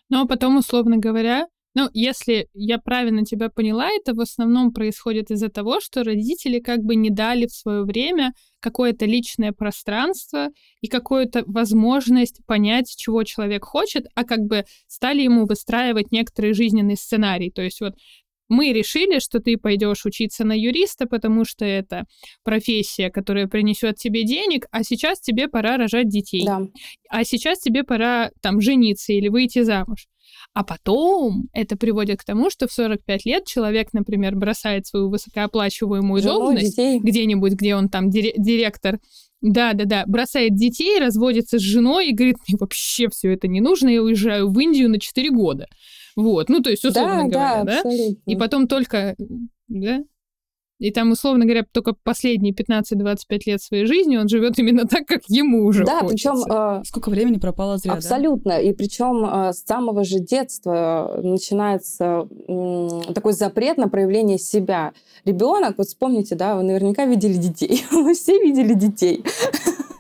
Ну, 0.09 0.23
а 0.23 0.27
потом, 0.27 0.57
условно 0.57 0.97
говоря, 0.97 1.49
ну, 1.79 1.89
если 1.93 2.49
я 2.55 2.79
правильно 2.79 3.25
тебя 3.25 3.51
поняла, 3.51 3.89
это 3.89 4.13
в 4.13 4.21
основном 4.21 4.73
происходит 4.73 5.31
из-за 5.31 5.49
того, 5.49 5.79
что 5.79 6.03
родители 6.03 6.59
как 6.59 6.81
бы 6.81 6.97
не 6.97 7.09
дали 7.09 7.47
в 7.47 7.53
свое 7.53 7.85
время 7.85 8.33
какое-то 8.59 9.05
личное 9.05 9.53
пространство 9.53 10.49
и 10.81 10.89
какую-то 10.89 11.45
возможность 11.47 12.45
понять, 12.47 12.93
чего 12.97 13.23
человек 13.23 13.65
хочет, 13.65 14.07
а 14.17 14.25
как 14.25 14.41
бы 14.41 14.65
стали 14.89 15.23
ему 15.23 15.47
выстраивать 15.47 16.11
некоторый 16.11 16.53
жизненный 16.53 16.97
сценарий. 16.97 17.53
То 17.53 17.63
есть 17.63 17.81
вот 17.81 17.95
мы 18.49 18.73
решили, 18.73 19.21
что 19.21 19.39
ты 19.39 19.57
пойдешь 19.57 20.05
учиться 20.05 20.45
на 20.45 20.59
юриста, 20.59 21.07
потому 21.07 21.45
что 21.45 21.65
это 21.65 22.07
профессия, 22.43 23.09
которая 23.09 23.47
принесет 23.47 23.99
тебе 23.99 24.25
денег, 24.25 24.67
а 24.73 24.83
сейчас 24.83 25.21
тебе 25.21 25.47
пора 25.47 25.77
рожать 25.77 26.09
детей. 26.09 26.45
Да. 26.45 26.63
А 27.09 27.23
сейчас 27.23 27.61
тебе 27.61 27.85
пора 27.85 28.33
там 28.41 28.61
жениться 28.61 29.13
или 29.13 29.29
выйти 29.29 29.63
замуж. 29.63 30.09
А 30.59 30.65
потом 30.65 31.49
это 31.53 31.77
приводит 31.77 32.19
к 32.19 32.25
тому, 32.25 32.51
что 32.51 32.67
в 32.67 32.73
45 32.73 33.25
лет 33.27 33.45
человек, 33.45 33.93
например, 33.93 34.35
бросает 34.35 34.89
свою 34.89 35.09
высокооплачиваемую 35.09 36.21
должность 36.21 36.75
детей. 36.75 36.99
где-нибудь, 36.99 37.53
где 37.53 37.77
он 37.77 37.89
там 37.89 38.11
директор 38.11 38.99
да, 39.41 39.73
да, 39.73 39.85
да. 39.85 40.05
Бросает 40.09 40.57
детей, 40.57 40.99
разводится 40.99 41.61
с 41.61 41.63
женой 41.63 42.09
и 42.09 42.13
говорит, 42.13 42.39
мне 42.49 42.57
вообще 42.59 43.09
все 43.09 43.35
это 43.35 43.47
не 43.47 43.61
нужно, 43.61 43.89
я 43.89 44.03
уезжаю 44.03 44.51
в 44.51 44.59
Индию 44.59 44.91
на 44.91 44.99
4 44.99 45.31
года. 45.31 45.69
Вот, 46.17 46.49
ну, 46.49 46.61
то 46.61 46.71
есть, 46.71 46.85
условно 46.85 47.29
да, 47.31 47.63
говоря, 47.63 47.65
да, 47.65 47.83
да? 47.85 47.91
И 48.27 48.35
потом 48.35 48.67
только, 48.67 49.15
да, 49.69 50.01
и 50.79 50.91
там, 50.91 51.11
условно 51.11 51.45
говоря, 51.45 51.65
только 51.71 51.93
последние 51.93 52.55
15-25 52.55 53.41
лет 53.47 53.63
своей 53.63 53.87
жизни 53.87 54.17
он 54.17 54.29
живет 54.29 54.59
именно 54.59 54.87
так, 54.87 55.07
как 55.07 55.23
ему 55.29 55.65
уже 55.65 55.85
Да, 55.85 56.01
хочется. 56.01 56.33
причем... 56.33 56.53
Э, 56.53 56.83
Сколько 56.85 57.11
времени 57.11 57.39
пропало 57.39 57.79
зря, 57.79 57.95
Абсолютно. 57.95 58.53
Да? 58.53 58.61
И 58.61 58.73
причем 58.73 59.25
э, 59.25 59.53
с 59.53 59.65
самого 59.65 60.05
же 60.05 60.21
детства 60.21 61.21
начинается 61.23 62.29
э, 62.47 63.13
такой 63.15 63.33
запрет 63.33 63.77
на 63.77 63.89
проявление 63.89 64.39
себя. 64.39 64.93
Ребенок, 65.25 65.75
вот 65.79 65.89
вспомните, 65.89 66.35
да, 66.35 66.55
вы 66.55 66.63
наверняка 66.63 67.07
видели 67.07 67.35
детей. 67.35 67.85
Мы 67.91 68.15
все 68.15 68.39
видели 68.39 68.75
детей. 68.75 69.25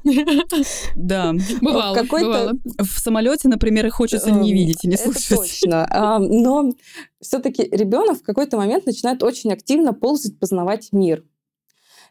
Да. 0.96 1.34
Бывало, 1.60 2.02
бывало. 2.02 2.52
В 2.78 3.00
самолете, 3.00 3.48
например, 3.48 3.86
их 3.86 3.94
хочется 3.94 4.30
не 4.30 4.50
эм, 4.50 4.56
видеть 4.56 4.84
и 4.84 4.88
не 4.88 4.96
слушать. 4.96 5.26
Это 5.30 5.36
точно. 5.36 6.18
Но 6.20 6.72
все-таки 7.20 7.62
ребенок 7.70 8.18
в 8.18 8.22
какой-то 8.22 8.56
момент 8.56 8.86
начинает 8.86 9.22
очень 9.22 9.52
активно 9.52 9.92
ползать, 9.92 10.38
познавать 10.38 10.88
мир. 10.92 11.24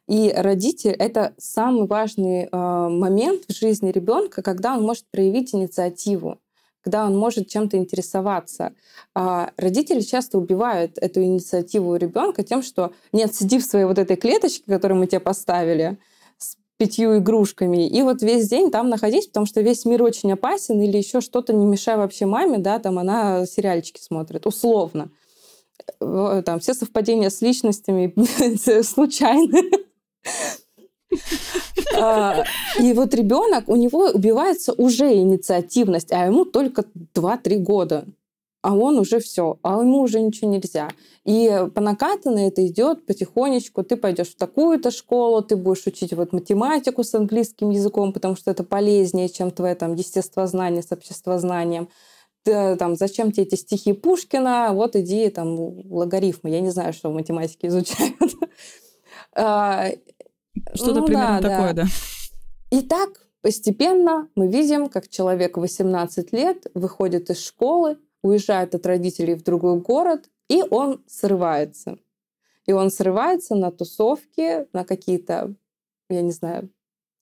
И 0.07 0.33
родитель— 0.35 0.91
это 0.99 1.33
самый 1.37 1.85
важный 1.85 2.47
э, 2.49 2.49
момент 2.51 3.41
в 3.49 3.53
жизни 3.53 3.91
ребенка, 3.91 4.41
когда 4.41 4.75
он 4.75 4.83
может 4.83 5.05
проявить 5.11 5.53
инициативу 5.53 6.39
когда 6.87 7.05
он 7.05 7.17
может 7.17 7.49
чем-то 7.49 7.75
интересоваться. 7.75 8.71
А 9.13 9.51
родители 9.57 9.99
часто 9.99 10.37
убивают 10.37 10.97
эту 10.97 11.21
инициативу 11.21 11.91
у 11.91 11.95
ребенка 11.97 12.43
тем, 12.43 12.63
что 12.63 12.93
нет, 13.11 13.35
сиди 13.35 13.59
в 13.59 13.65
своей 13.65 13.83
вот 13.83 13.97
этой 13.97 14.15
клеточке, 14.15 14.63
которую 14.65 14.97
мы 14.97 15.07
тебе 15.07 15.19
поставили, 15.19 15.97
пятью 16.77 17.17
игрушками, 17.17 17.87
и 17.87 18.01
вот 18.03 18.21
весь 18.21 18.47
день 18.47 18.71
там 18.71 18.89
находить, 18.89 19.27
потому 19.27 19.45
что 19.45 19.61
весь 19.61 19.85
мир 19.85 20.03
очень 20.03 20.31
опасен, 20.31 20.79
или 20.79 20.97
еще 20.97 21.21
что-то 21.21 21.53
не 21.53 21.65
мешая 21.65 21.97
вообще 21.97 22.25
маме, 22.25 22.59
да, 22.59 22.79
там 22.79 22.99
она 22.99 23.45
сериальчики 23.45 23.99
смотрит, 23.99 24.45
условно. 24.45 25.09
Там 25.99 26.59
все 26.59 26.73
совпадения 26.73 27.29
с 27.29 27.41
личностями 27.41 28.13
случайны. 28.83 29.63
А, 31.99 32.43
и 32.79 32.93
вот 32.93 33.13
ребенок, 33.13 33.69
у 33.69 33.75
него 33.75 34.09
убивается 34.13 34.73
уже 34.73 35.13
инициативность, 35.13 36.11
а 36.11 36.25
ему 36.25 36.43
только 36.43 36.83
2-3 37.15 37.57
года 37.59 38.05
а 38.61 38.75
он 38.75 38.97
уже 38.99 39.19
все, 39.19 39.59
а 39.61 39.79
ему 39.79 39.99
уже 39.99 40.19
ничего 40.19 40.49
нельзя. 40.49 40.89
И 41.25 41.67
по 41.73 41.81
накатанной 41.81 42.47
это 42.47 42.65
идет 42.65 43.05
потихонечку. 43.05 43.83
Ты 43.83 43.97
пойдешь 43.97 44.29
в 44.29 44.35
такую-то 44.35 44.91
школу, 44.91 45.41
ты 45.41 45.55
будешь 45.55 45.85
учить 45.85 46.13
вот 46.13 46.33
математику 46.33 47.03
с 47.03 47.13
английским 47.13 47.69
языком, 47.69 48.13
потому 48.13 48.35
что 48.35 48.51
это 48.51 48.63
полезнее, 48.63 49.29
чем 49.29 49.51
твое 49.51 49.75
там 49.75 49.93
естествознание 49.95 50.81
с 50.81 50.91
обществознанием. 50.91 51.89
Ты, 52.43 52.75
там, 52.77 52.95
зачем 52.95 53.31
тебе 53.31 53.43
эти 53.43 53.55
стихи 53.55 53.93
Пушкина? 53.93 54.69
Вот 54.73 54.95
иди 54.95 55.29
там 55.29 55.57
логарифмы. 55.91 56.49
Я 56.49 56.61
не 56.61 56.69
знаю, 56.69 56.93
что 56.93 57.09
в 57.09 57.13
математике 57.13 57.67
изучают. 57.67 58.15
А, 59.39 59.89
Что-то 60.73 61.01
ну, 61.01 61.05
примерно 61.05 61.41
да, 61.41 61.49
такое, 61.49 61.73
да. 61.73 61.83
да. 61.83 61.89
И 62.71 62.81
так 62.81 63.09
постепенно 63.41 64.29
мы 64.35 64.47
видим, 64.47 64.89
как 64.89 65.09
человек 65.09 65.57
18 65.57 66.33
лет 66.33 66.65
выходит 66.73 67.29
из 67.29 67.45
школы, 67.45 67.97
уезжает 68.23 68.75
от 68.75 68.85
родителей 68.85 69.35
в 69.35 69.43
другой 69.43 69.79
город, 69.79 70.29
и 70.49 70.63
он 70.69 71.03
срывается. 71.07 71.97
И 72.65 72.73
он 72.73 72.91
срывается 72.91 73.55
на 73.55 73.71
тусовки, 73.71 74.67
на 74.73 74.83
какие-то, 74.83 75.53
я 76.09 76.21
не 76.21 76.31
знаю, 76.31 76.69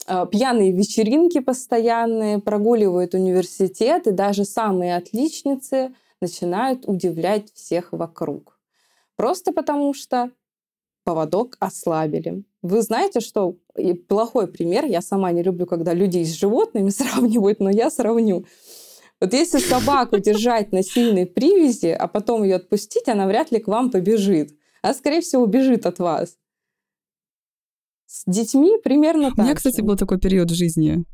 а, 0.06 0.26
пьяные 0.26 0.72
вечеринки 0.72 1.40
постоянные, 1.40 2.38
прогуливают 2.38 3.14
университет, 3.14 4.06
и 4.06 4.12
даже 4.12 4.44
самые 4.44 4.96
отличницы 4.96 5.94
начинают 6.20 6.86
удивлять 6.86 7.52
всех 7.52 7.92
вокруг. 7.92 8.58
Просто 9.16 9.52
потому 9.52 9.94
что 9.94 10.30
поводок 11.04 11.56
ослабили. 11.60 12.44
Вы 12.62 12.82
знаете, 12.82 13.20
что 13.20 13.56
плохой 14.08 14.48
пример, 14.48 14.84
я 14.84 15.00
сама 15.00 15.32
не 15.32 15.42
люблю, 15.42 15.66
когда 15.66 15.94
людей 15.94 16.24
с 16.24 16.34
животными 16.34 16.90
сравнивают, 16.90 17.60
но 17.60 17.70
я 17.70 17.90
сравню. 17.90 18.44
Вот 19.20 19.32
если 19.32 19.58
собаку 19.58 20.18
держать 20.18 20.72
на 20.72 20.82
сильной 20.82 21.26
привязи, 21.26 21.86
а 21.86 22.06
потом 22.06 22.42
ее 22.42 22.56
отпустить, 22.56 23.08
она 23.08 23.26
вряд 23.26 23.50
ли 23.50 23.58
к 23.60 23.68
вам 23.68 23.90
побежит. 23.90 24.50
Она, 24.82 24.92
скорее 24.94 25.20
всего, 25.22 25.42
убежит 25.42 25.86
от 25.86 25.98
вас. 25.98 26.36
С 28.06 28.24
детьми 28.26 28.78
примерно 28.84 29.30
так. 29.30 29.38
У 29.38 29.42
меня, 29.42 29.54
кстати, 29.54 29.80
был 29.80 29.96
такой 29.96 30.20
период 30.20 30.50
в 30.50 30.54
жизни. 30.54 31.04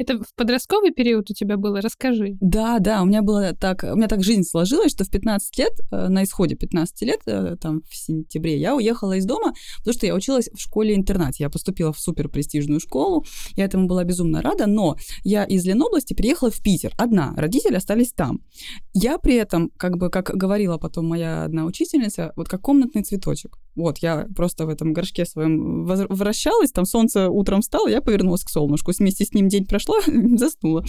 Это 0.00 0.18
в 0.18 0.34
подростковый 0.34 0.92
период 0.92 1.30
у 1.30 1.34
тебя 1.34 1.58
было? 1.58 1.82
Расскажи. 1.82 2.38
Да, 2.40 2.78
да, 2.78 3.02
у 3.02 3.04
меня 3.04 3.20
было 3.20 3.52
так, 3.52 3.84
у 3.84 3.96
меня 3.96 4.08
так 4.08 4.22
жизнь 4.22 4.44
сложилась, 4.44 4.92
что 4.92 5.04
в 5.04 5.10
15 5.10 5.58
лет, 5.58 5.72
э, 5.92 6.08
на 6.08 6.24
исходе 6.24 6.54
15 6.54 7.02
лет, 7.02 7.20
э, 7.26 7.56
там 7.60 7.82
в 7.82 7.94
сентябре, 7.94 8.58
я 8.58 8.74
уехала 8.74 9.18
из 9.18 9.26
дома, 9.26 9.52
потому 9.80 9.92
что 9.92 10.06
я 10.06 10.14
училась 10.14 10.48
в 10.54 10.58
школе-интернате. 10.58 11.44
Я 11.44 11.50
поступила 11.50 11.92
в 11.92 12.00
супер 12.00 12.30
престижную 12.30 12.80
школу, 12.80 13.26
я 13.56 13.66
этому 13.66 13.88
была 13.88 14.04
безумно 14.04 14.40
рада, 14.40 14.66
но 14.66 14.96
я 15.22 15.44
из 15.44 15.66
Ленобласти 15.66 16.14
переехала 16.14 16.50
в 16.50 16.62
Питер 16.62 16.94
одна, 16.96 17.34
родители 17.36 17.74
остались 17.74 18.12
там. 18.12 18.40
Я 18.94 19.18
при 19.18 19.34
этом, 19.34 19.68
как 19.76 19.98
бы, 19.98 20.08
как 20.08 20.30
говорила 20.34 20.78
потом 20.78 21.08
моя 21.08 21.44
одна 21.44 21.66
учительница, 21.66 22.32
вот 22.36 22.48
как 22.48 22.62
комнатный 22.62 23.02
цветочек. 23.02 23.58
Вот, 23.74 23.98
я 23.98 24.26
просто 24.34 24.64
в 24.64 24.70
этом 24.70 24.94
горшке 24.94 25.26
своем 25.26 25.84
вращалась, 25.84 26.72
там 26.72 26.86
солнце 26.86 27.28
утром 27.28 27.60
встало, 27.60 27.86
я 27.86 28.00
повернулась 28.00 28.44
к 28.44 28.48
солнышку, 28.48 28.92
вместе 28.98 29.26
с 29.26 29.34
ним 29.34 29.48
день 29.48 29.66
прошла, 29.90 30.36
заснула. 30.36 30.84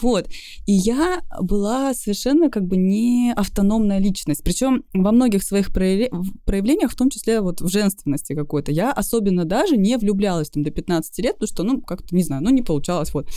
Вот. 0.00 0.28
И 0.66 0.72
я 0.72 1.22
была 1.40 1.94
совершенно 1.94 2.50
как 2.50 2.64
бы 2.64 2.76
не 2.76 3.32
автономная 3.36 3.98
личность. 3.98 4.42
Причем 4.42 4.84
во 4.92 5.12
многих 5.12 5.42
своих 5.42 5.72
проявлениях, 5.72 6.92
в 6.92 6.96
том 6.96 7.10
числе 7.10 7.40
вот 7.40 7.60
в 7.60 7.68
женственности 7.68 8.34
какой-то, 8.34 8.72
я 8.72 8.92
особенно 8.92 9.44
даже 9.44 9.76
не 9.76 9.96
влюблялась 9.96 10.50
там 10.50 10.62
до 10.62 10.70
15 10.70 11.18
лет, 11.18 11.34
потому 11.34 11.48
что, 11.48 11.62
ну, 11.64 11.80
как-то, 11.80 12.14
не 12.14 12.22
знаю, 12.22 12.42
ну, 12.42 12.50
не 12.50 12.62
получалось. 12.62 13.12
Вот. 13.14 13.28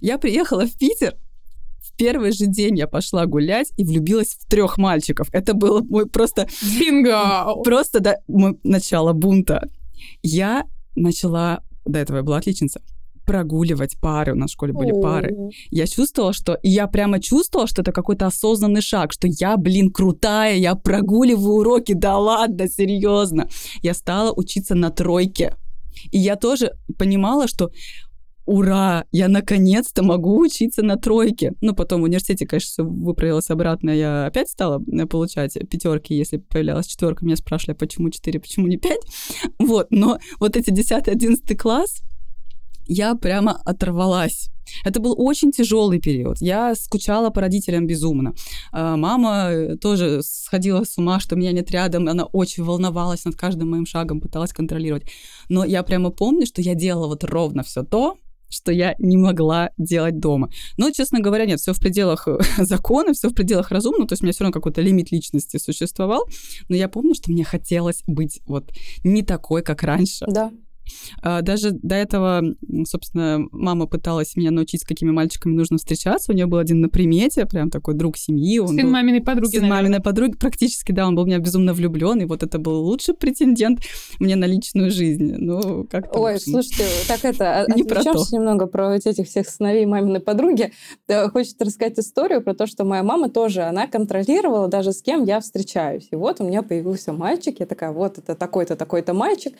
Я 0.00 0.18
приехала 0.18 0.66
в 0.66 0.72
Питер, 0.78 1.16
первый 1.96 2.32
же 2.32 2.46
день 2.46 2.78
я 2.78 2.86
пошла 2.86 3.26
гулять 3.26 3.72
и 3.76 3.84
влюбилась 3.84 4.36
в 4.40 4.48
трех 4.48 4.78
мальчиков. 4.78 5.28
Это 5.32 5.54
было 5.54 5.82
мой 5.82 6.06
просто... 6.06 6.48
Бинго! 6.78 7.62
Просто, 7.62 8.00
да, 8.00 8.16
мой 8.28 8.58
начало 8.64 9.12
бунта. 9.12 9.68
Я 10.22 10.66
начала... 10.96 11.62
До 11.84 11.98
этого 11.98 12.18
я 12.18 12.22
была 12.22 12.38
отличница 12.38 12.80
прогуливать 13.32 13.96
пары, 13.98 14.32
у 14.32 14.36
нас 14.36 14.50
в 14.50 14.52
школе 14.52 14.74
были 14.74 14.92
пары. 15.00 15.34
Я 15.70 15.86
чувствовала, 15.86 16.34
что... 16.34 16.58
И 16.62 16.68
я 16.68 16.86
прямо 16.86 17.18
чувствовала, 17.18 17.66
что 17.66 17.80
это 17.80 17.90
какой-то 17.90 18.26
осознанный 18.26 18.82
шаг, 18.82 19.12
что 19.12 19.26
я, 19.26 19.56
блин, 19.56 19.90
крутая, 19.90 20.56
я 20.56 20.74
прогуливаю 20.74 21.54
уроки, 21.54 21.94
да 21.94 22.18
ладно, 22.18 22.68
серьезно. 22.68 23.48
Я 23.82 23.94
стала 23.94 24.32
учиться 24.36 24.74
на 24.74 24.90
тройке. 24.90 25.56
И 26.10 26.18
я 26.18 26.36
тоже 26.36 26.72
понимала, 26.98 27.48
что 27.48 27.70
ура, 28.44 29.04
я 29.12 29.28
наконец-то 29.28 30.02
могу 30.02 30.38
учиться 30.38 30.82
на 30.82 30.96
тройке. 30.96 31.52
Ну, 31.62 31.74
потом 31.74 32.02
в 32.02 32.04
университете, 32.04 32.46
конечно, 32.46 32.68
все 32.68 32.84
выправилось 32.84 33.48
обратно. 33.48 33.90
Я 33.90 34.26
опять 34.26 34.50
стала 34.50 34.82
э, 34.92 35.06
получать 35.06 35.54
пятерки, 35.70 36.14
если 36.14 36.36
появлялась 36.36 36.86
четверка. 36.86 37.24
Меня 37.24 37.36
спрашивали, 37.36 37.76
а 37.76 37.78
почему 37.78 38.10
4, 38.10 38.40
почему 38.40 38.66
не 38.66 38.76
5? 38.76 38.98
Вот, 39.58 39.86
но 39.90 40.18
вот 40.38 40.56
эти 40.56 40.70
10-11 40.70 41.56
класс, 41.56 42.02
я 42.86 43.14
прямо 43.14 43.60
оторвалась. 43.64 44.50
Это 44.84 45.00
был 45.00 45.14
очень 45.16 45.50
тяжелый 45.50 46.00
период. 46.00 46.40
Я 46.40 46.74
скучала 46.74 47.30
по 47.30 47.40
родителям 47.40 47.86
безумно. 47.86 48.34
А, 48.70 48.96
мама 48.96 49.50
э, 49.50 49.76
тоже 49.76 50.20
сходила 50.22 50.84
с 50.84 50.96
ума, 50.98 51.20
что 51.20 51.36
меня 51.36 51.52
нет 51.52 51.70
рядом. 51.70 52.08
Она 52.08 52.24
очень 52.24 52.64
волновалась 52.64 53.24
над 53.24 53.36
каждым 53.36 53.70
моим 53.70 53.86
шагом, 53.86 54.20
пыталась 54.20 54.52
контролировать. 54.52 55.04
Но 55.48 55.64
я 55.64 55.82
прямо 55.82 56.10
помню, 56.10 56.46
что 56.46 56.62
я 56.62 56.74
делала 56.74 57.08
вот 57.08 57.24
ровно 57.24 57.62
все 57.62 57.82
то, 57.82 58.16
что 58.52 58.70
я 58.70 58.94
не 58.98 59.16
могла 59.16 59.70
делать 59.78 60.18
дома. 60.18 60.50
Но, 60.76 60.90
честно 60.90 61.20
говоря, 61.20 61.46
нет, 61.46 61.60
все 61.60 61.72
в 61.72 61.80
пределах 61.80 62.28
э, 62.28 62.38
закона, 62.58 63.12
все 63.14 63.28
в 63.28 63.34
пределах 63.34 63.70
разумного, 63.70 64.06
то 64.06 64.12
есть 64.12 64.22
у 64.22 64.26
меня 64.26 64.32
все 64.32 64.44
равно 64.44 64.52
какой-то 64.52 64.80
лимит 64.80 65.10
личности 65.10 65.56
существовал, 65.56 66.28
но 66.68 66.76
я 66.76 66.88
помню, 66.88 67.14
что 67.14 67.30
мне 67.30 67.44
хотелось 67.44 68.02
быть 68.06 68.40
вот 68.46 68.70
не 69.04 69.22
такой, 69.22 69.62
как 69.62 69.82
раньше. 69.82 70.26
Да. 70.28 70.52
А, 71.22 71.42
даже 71.42 71.70
до 71.72 71.94
этого, 71.94 72.42
собственно, 72.84 73.46
мама 73.50 73.86
пыталась 73.86 74.36
меня 74.36 74.50
научить, 74.50 74.82
с 74.82 74.84
какими 74.84 75.10
мальчиками 75.10 75.54
нужно 75.54 75.78
встречаться. 75.78 76.32
У 76.32 76.34
нее 76.34 76.46
был 76.46 76.58
один 76.58 76.80
на 76.80 76.88
примете, 76.88 77.46
прям 77.46 77.70
такой 77.70 77.94
друг 77.94 78.16
семьи. 78.16 78.58
Он 78.58 78.68
сын 78.68 78.82
был... 78.82 78.90
маминой 78.90 79.20
подруги, 79.20 79.58
Сын 79.58 79.68
маминой 79.68 80.00
подруги. 80.00 80.36
Практически, 80.36 80.92
да, 80.92 81.06
он 81.06 81.14
был 81.14 81.24
в 81.24 81.26
меня 81.26 81.38
безумно 81.38 81.72
влюблен, 81.72 82.20
и 82.20 82.24
вот 82.24 82.42
это 82.42 82.58
был 82.58 82.82
лучший 82.84 83.14
претендент 83.14 83.80
мне 84.18 84.36
на 84.36 84.44
личную 84.44 84.90
жизнь. 84.90 85.34
Ну, 85.36 85.84
как-то... 85.84 86.18
Ой, 86.18 86.40
слушайте, 86.40 86.84
так 87.08 87.24
это, 87.24 87.66
не 87.74 87.82
отвлечемся 87.82 88.36
немного 88.36 88.66
про 88.66 88.92
вот 88.92 89.06
этих 89.06 89.26
всех 89.26 89.48
сыновей 89.48 89.86
маминой 89.86 90.20
подруги. 90.20 90.72
Хочется 91.32 91.64
рассказать 91.64 91.98
историю 91.98 92.42
про 92.42 92.54
то, 92.54 92.66
что 92.66 92.84
моя 92.84 93.02
мама 93.02 93.30
тоже, 93.30 93.62
она 93.62 93.86
контролировала 93.86 94.68
даже 94.68 94.92
с 94.92 95.02
кем 95.02 95.24
я 95.24 95.40
встречаюсь. 95.40 96.08
И 96.10 96.16
вот 96.16 96.40
у 96.40 96.44
меня 96.44 96.62
появился 96.62 97.12
мальчик, 97.12 97.60
я 97.60 97.66
такая, 97.66 97.92
вот 97.92 98.18
это 98.18 98.34
такой-то, 98.34 98.76
такой-то 98.76 99.14
мальчик. 99.14 99.54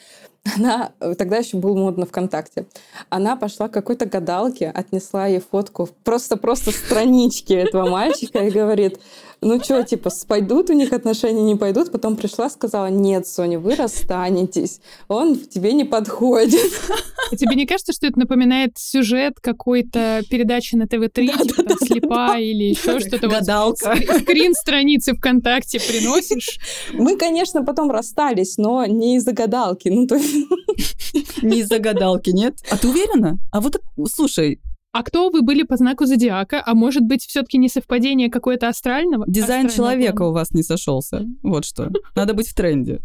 Она 0.56 0.92
тогда 1.18 1.36
еще 1.36 1.56
был 1.56 1.76
модно 1.76 2.04
ВКонтакте. 2.04 2.66
Она 3.10 3.36
пошла 3.36 3.68
к 3.68 3.72
какой-то 3.72 4.06
гадалке, 4.06 4.70
отнесла 4.70 5.26
ей 5.26 5.40
фотку 5.40 5.88
просто-просто 6.02 6.72
странички 6.72 7.52
этого 7.52 7.88
мальчика 7.88 8.40
и 8.40 8.50
говорит, 8.50 8.98
ну 9.40 9.62
что, 9.62 9.82
типа, 9.84 10.10
пойдут 10.26 10.70
у 10.70 10.72
них 10.72 10.92
отношения, 10.92 11.42
не 11.42 11.54
пойдут? 11.54 11.92
Потом 11.92 12.16
пришла, 12.16 12.50
сказала, 12.50 12.86
нет, 12.86 13.26
Соня, 13.28 13.60
вы 13.60 13.76
расстанетесь, 13.76 14.80
он 15.06 15.36
тебе 15.36 15.72
не 15.74 15.84
подходит. 15.84 16.72
А 17.32 17.36
тебе 17.36 17.56
не 17.56 17.66
кажется, 17.66 17.94
что 17.94 18.06
это 18.06 18.18
напоминает 18.18 18.76
сюжет 18.76 19.40
какой-то 19.40 20.22
передачи 20.28 20.74
на 20.74 20.86
ТВ-3, 20.86 21.46
типа 21.46 21.76
«Слепа» 21.82 22.38
или 22.38 22.64
еще 22.64 23.00
что-то? 23.00 23.26
Гадалка. 23.26 23.96
Скрин 24.20 24.52
страницы 24.52 25.14
ВКонтакте 25.14 25.80
приносишь? 25.80 26.58
Мы, 26.92 27.16
конечно, 27.16 27.64
потом 27.64 27.90
расстались, 27.90 28.58
но 28.58 28.84
не 28.84 29.16
из-за 29.16 29.32
гадалки. 29.32 29.88
Ну, 29.88 30.06
то 30.06 30.16
есть... 30.16 31.42
Не 31.42 31.60
из-за 31.60 31.78
гадалки, 31.78 32.30
нет? 32.30 32.56
А 32.70 32.76
ты 32.76 32.88
уверена? 32.88 33.38
А 33.50 33.62
вот, 33.62 33.80
слушай, 34.12 34.60
а 34.92 35.02
кто 35.02 35.30
вы 35.30 35.40
были 35.40 35.62
по 35.62 35.78
знаку 35.78 36.04
зодиака? 36.04 36.62
А 36.64 36.74
может 36.74 37.02
быть, 37.02 37.24
все-таки 37.24 37.56
не 37.56 37.70
совпадение 37.70 38.30
какое-то 38.30 38.68
астрального? 38.68 39.24
Дизайн 39.26 39.70
человека 39.70 40.18
плана? 40.18 40.30
у 40.30 40.34
вас 40.34 40.50
не 40.50 40.62
сошелся. 40.62 41.26
Вот 41.42 41.64
что. 41.64 41.90
Надо 42.14 42.34
быть 42.34 42.48
в 42.48 42.54
тренде. 42.54 43.00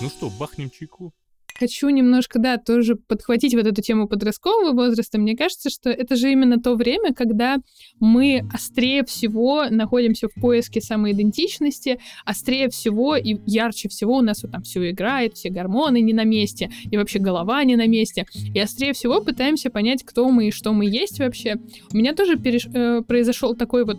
Ну 0.00 0.08
что, 0.08 0.30
бахнем 0.30 0.70
чайку? 0.70 1.12
Хочу 1.58 1.88
немножко, 1.88 2.38
да, 2.38 2.58
тоже 2.58 2.96
подхватить 2.96 3.54
вот 3.54 3.66
эту 3.66 3.82
тему 3.82 4.08
подросткового 4.08 4.72
возраста. 4.72 5.18
Мне 5.18 5.36
кажется, 5.36 5.70
что 5.70 5.90
это 5.90 6.16
же 6.16 6.30
именно 6.30 6.58
то 6.58 6.74
время, 6.74 7.14
когда 7.14 7.58
мы 8.00 8.42
острее 8.52 9.04
всего 9.04 9.66
находимся 9.70 10.28
в 10.28 10.40
поиске 10.40 10.80
самоидентичности, 10.80 12.00
острее 12.24 12.68
всего 12.68 13.16
и 13.16 13.36
ярче 13.46 13.88
всего 13.88 14.18
у 14.18 14.22
нас 14.22 14.42
вот 14.42 14.52
там 14.52 14.62
все 14.62 14.90
играет, 14.90 15.34
все 15.34 15.50
гормоны 15.50 16.00
не 16.00 16.12
на 16.12 16.24
месте, 16.24 16.70
и 16.90 16.96
вообще 16.96 17.18
голова 17.18 17.62
не 17.64 17.76
на 17.76 17.86
месте. 17.86 18.26
И 18.54 18.58
острее 18.58 18.92
всего 18.92 19.20
пытаемся 19.20 19.70
понять, 19.70 20.02
кто 20.04 20.28
мы 20.28 20.48
и 20.48 20.52
что 20.52 20.72
мы 20.72 20.86
есть 20.86 21.18
вообще. 21.18 21.56
У 21.92 21.96
меня 21.96 22.14
тоже 22.14 22.36
переш... 22.36 22.66
э, 22.66 23.02
произошел 23.02 23.54
такой 23.54 23.84
вот 23.84 23.98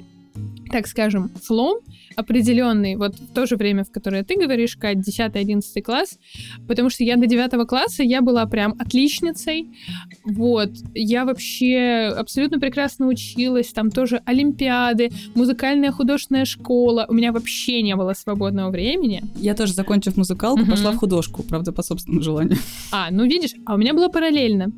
так 0.71 0.87
скажем, 0.87 1.31
слом 1.43 1.81
определенный, 2.15 2.95
вот 2.95 3.15
в 3.15 3.33
то 3.33 3.45
же 3.45 3.55
время, 3.55 3.83
в 3.83 3.91
которое 3.91 4.23
ты 4.23 4.35
говоришь, 4.35 4.75
Кать, 4.75 4.97
10-11 4.97 5.81
класс, 5.81 6.19
потому 6.67 6.89
что 6.89 7.03
я 7.03 7.17
до 7.17 7.25
9 7.25 7.67
класса, 7.67 8.03
я 8.03 8.21
была 8.21 8.45
прям 8.45 8.75
отличницей, 8.79 9.69
вот, 10.23 10.69
я 10.93 11.25
вообще 11.25 12.13
абсолютно 12.15 12.59
прекрасно 12.59 13.07
училась, 13.07 13.71
там 13.73 13.91
тоже 13.91 14.21
олимпиады, 14.25 15.11
музыкальная 15.35 15.91
художественная 15.91 16.45
школа, 16.45 17.05
у 17.09 17.13
меня 17.13 17.31
вообще 17.31 17.81
не 17.81 17.95
было 17.95 18.13
свободного 18.13 18.69
времени. 18.69 19.21
Я 19.35 19.55
тоже, 19.55 19.73
закончив 19.73 20.17
музыкалку, 20.17 20.61
угу. 20.61 20.71
пошла 20.71 20.91
в 20.91 20.97
художку, 20.97 21.43
правда, 21.43 21.71
по 21.71 21.83
собственному 21.83 22.21
желанию. 22.21 22.57
А, 22.91 23.09
ну 23.11 23.25
видишь, 23.25 23.53
а 23.65 23.75
у 23.75 23.77
меня 23.77 23.93
было 23.93 24.09
параллельно. 24.09 24.71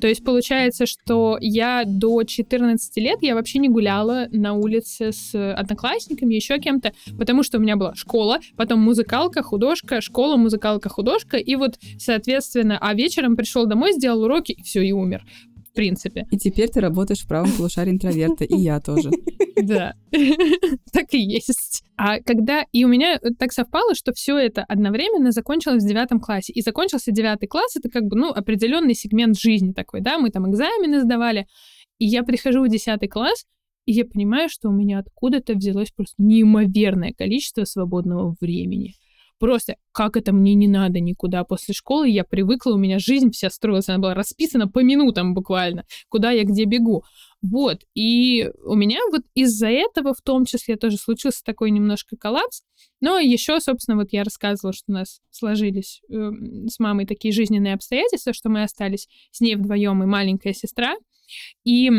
То 0.00 0.06
есть 0.06 0.24
получается, 0.24 0.86
что 0.86 1.38
я 1.40 1.84
до 1.86 2.22
14 2.22 2.96
лет 2.96 3.18
я 3.22 3.34
вообще 3.34 3.58
не 3.58 3.68
гуляла 3.68 4.28
на 4.30 4.54
улице 4.54 5.12
с 5.12 5.34
одноклассниками, 5.54 6.34
еще 6.34 6.54
кем-то, 6.74 6.92
потому 7.18 7.42
что 7.42 7.58
у 7.58 7.60
меня 7.60 7.76
была 7.76 7.94
школа, 7.94 8.38
потом 8.56 8.80
музыкалка, 8.80 9.42
художка, 9.42 10.00
школа, 10.00 10.36
музыкалка, 10.36 10.88
художка, 10.88 11.36
и 11.36 11.56
вот, 11.56 11.78
соответственно, 11.98 12.78
а 12.80 12.94
вечером 12.94 13.36
пришел 13.36 13.66
домой, 13.66 13.92
сделал 13.92 14.22
уроки, 14.22 14.52
и 14.52 14.62
все, 14.62 14.82
и 14.82 14.92
умер 14.92 15.24
в 15.70 15.76
принципе. 15.76 16.24
И 16.30 16.38
теперь 16.38 16.68
ты 16.68 16.80
работаешь 16.80 17.22
в 17.22 17.26
правом 17.26 17.50
полушарии 17.50 17.90
интроверта, 17.90 18.44
и 18.44 18.56
я 18.56 18.80
тоже. 18.80 19.10
Да, 19.56 19.94
так 20.92 21.14
и 21.14 21.18
есть. 21.18 21.84
А 21.96 22.20
когда... 22.20 22.66
И 22.72 22.84
у 22.84 22.88
меня 22.88 23.18
так 23.38 23.50
совпало, 23.50 23.94
что 23.94 24.12
все 24.12 24.36
это 24.36 24.62
одновременно 24.64 25.30
закончилось 25.30 25.82
в 25.82 25.88
девятом 25.88 26.20
классе. 26.20 26.52
И 26.52 26.60
закончился 26.60 27.12
девятый 27.12 27.48
класс, 27.48 27.74
это 27.76 27.88
как 27.88 28.02
бы, 28.02 28.16
ну, 28.16 28.30
определенный 28.30 28.94
сегмент 28.94 29.38
жизни 29.38 29.72
такой, 29.72 30.02
да, 30.02 30.18
мы 30.18 30.28
там 30.30 30.50
экзамены 30.50 31.00
сдавали. 31.00 31.46
И 31.98 32.04
я 32.04 32.24
прихожу 32.24 32.62
в 32.62 32.68
десятый 32.68 33.08
класс, 33.08 33.46
и 33.86 33.92
я 33.92 34.04
понимаю, 34.04 34.48
что 34.48 34.68
у 34.68 34.72
меня 34.72 34.98
откуда-то 34.98 35.54
взялось 35.54 35.90
просто 35.90 36.14
неимоверное 36.18 37.12
количество 37.12 37.64
свободного 37.64 38.34
времени. 38.40 38.94
Просто 39.38 39.76
как 39.92 40.16
это 40.16 40.32
мне 40.32 40.54
не 40.54 40.68
надо 40.68 41.00
никуда 41.00 41.44
после 41.44 41.74
школы, 41.74 42.08
я 42.08 42.24
привыкла, 42.24 42.72
у 42.72 42.78
меня 42.78 42.98
жизнь 42.98 43.30
вся 43.30 43.50
строилась, 43.50 43.88
она 43.88 43.98
была 43.98 44.14
расписана 44.14 44.68
по 44.68 44.78
минутам 44.78 45.34
буквально, 45.34 45.84
куда 46.08 46.30
я 46.30 46.44
где 46.44 46.64
бегу. 46.64 47.04
Вот, 47.42 47.82
и 47.94 48.50
у 48.64 48.74
меня 48.74 49.00
вот 49.10 49.22
из-за 49.34 49.68
этого 49.68 50.14
в 50.14 50.22
том 50.22 50.46
числе 50.46 50.76
тоже 50.76 50.96
случился 50.96 51.42
такой 51.44 51.72
немножко 51.72 52.16
коллапс, 52.16 52.62
но 53.00 53.18
еще, 53.18 53.60
собственно, 53.60 53.98
вот 53.98 54.12
я 54.12 54.24
рассказывала, 54.24 54.72
что 54.72 54.84
у 54.88 54.92
нас 54.92 55.20
сложились 55.30 56.00
э, 56.08 56.30
с 56.68 56.78
мамой 56.78 57.04
такие 57.04 57.34
жизненные 57.34 57.74
обстоятельства, 57.74 58.32
что 58.32 58.48
мы 58.48 58.62
остались 58.62 59.08
с 59.30 59.42
ней 59.42 59.56
вдвоем 59.56 60.02
и 60.02 60.06
маленькая 60.06 60.54
сестра, 60.54 60.94
и 61.64 61.90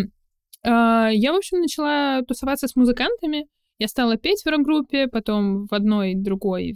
я, 0.70 1.34
в 1.34 1.36
общем, 1.36 1.60
начала 1.60 2.22
тусоваться 2.28 2.68
с 2.68 2.76
музыкантами, 2.76 3.48
я 3.80 3.88
стала 3.88 4.18
петь 4.18 4.44
в 4.44 4.50
рок-группе, 4.50 5.08
потом 5.08 5.68
в 5.68 5.74
одной, 5.74 6.16
другой, 6.16 6.76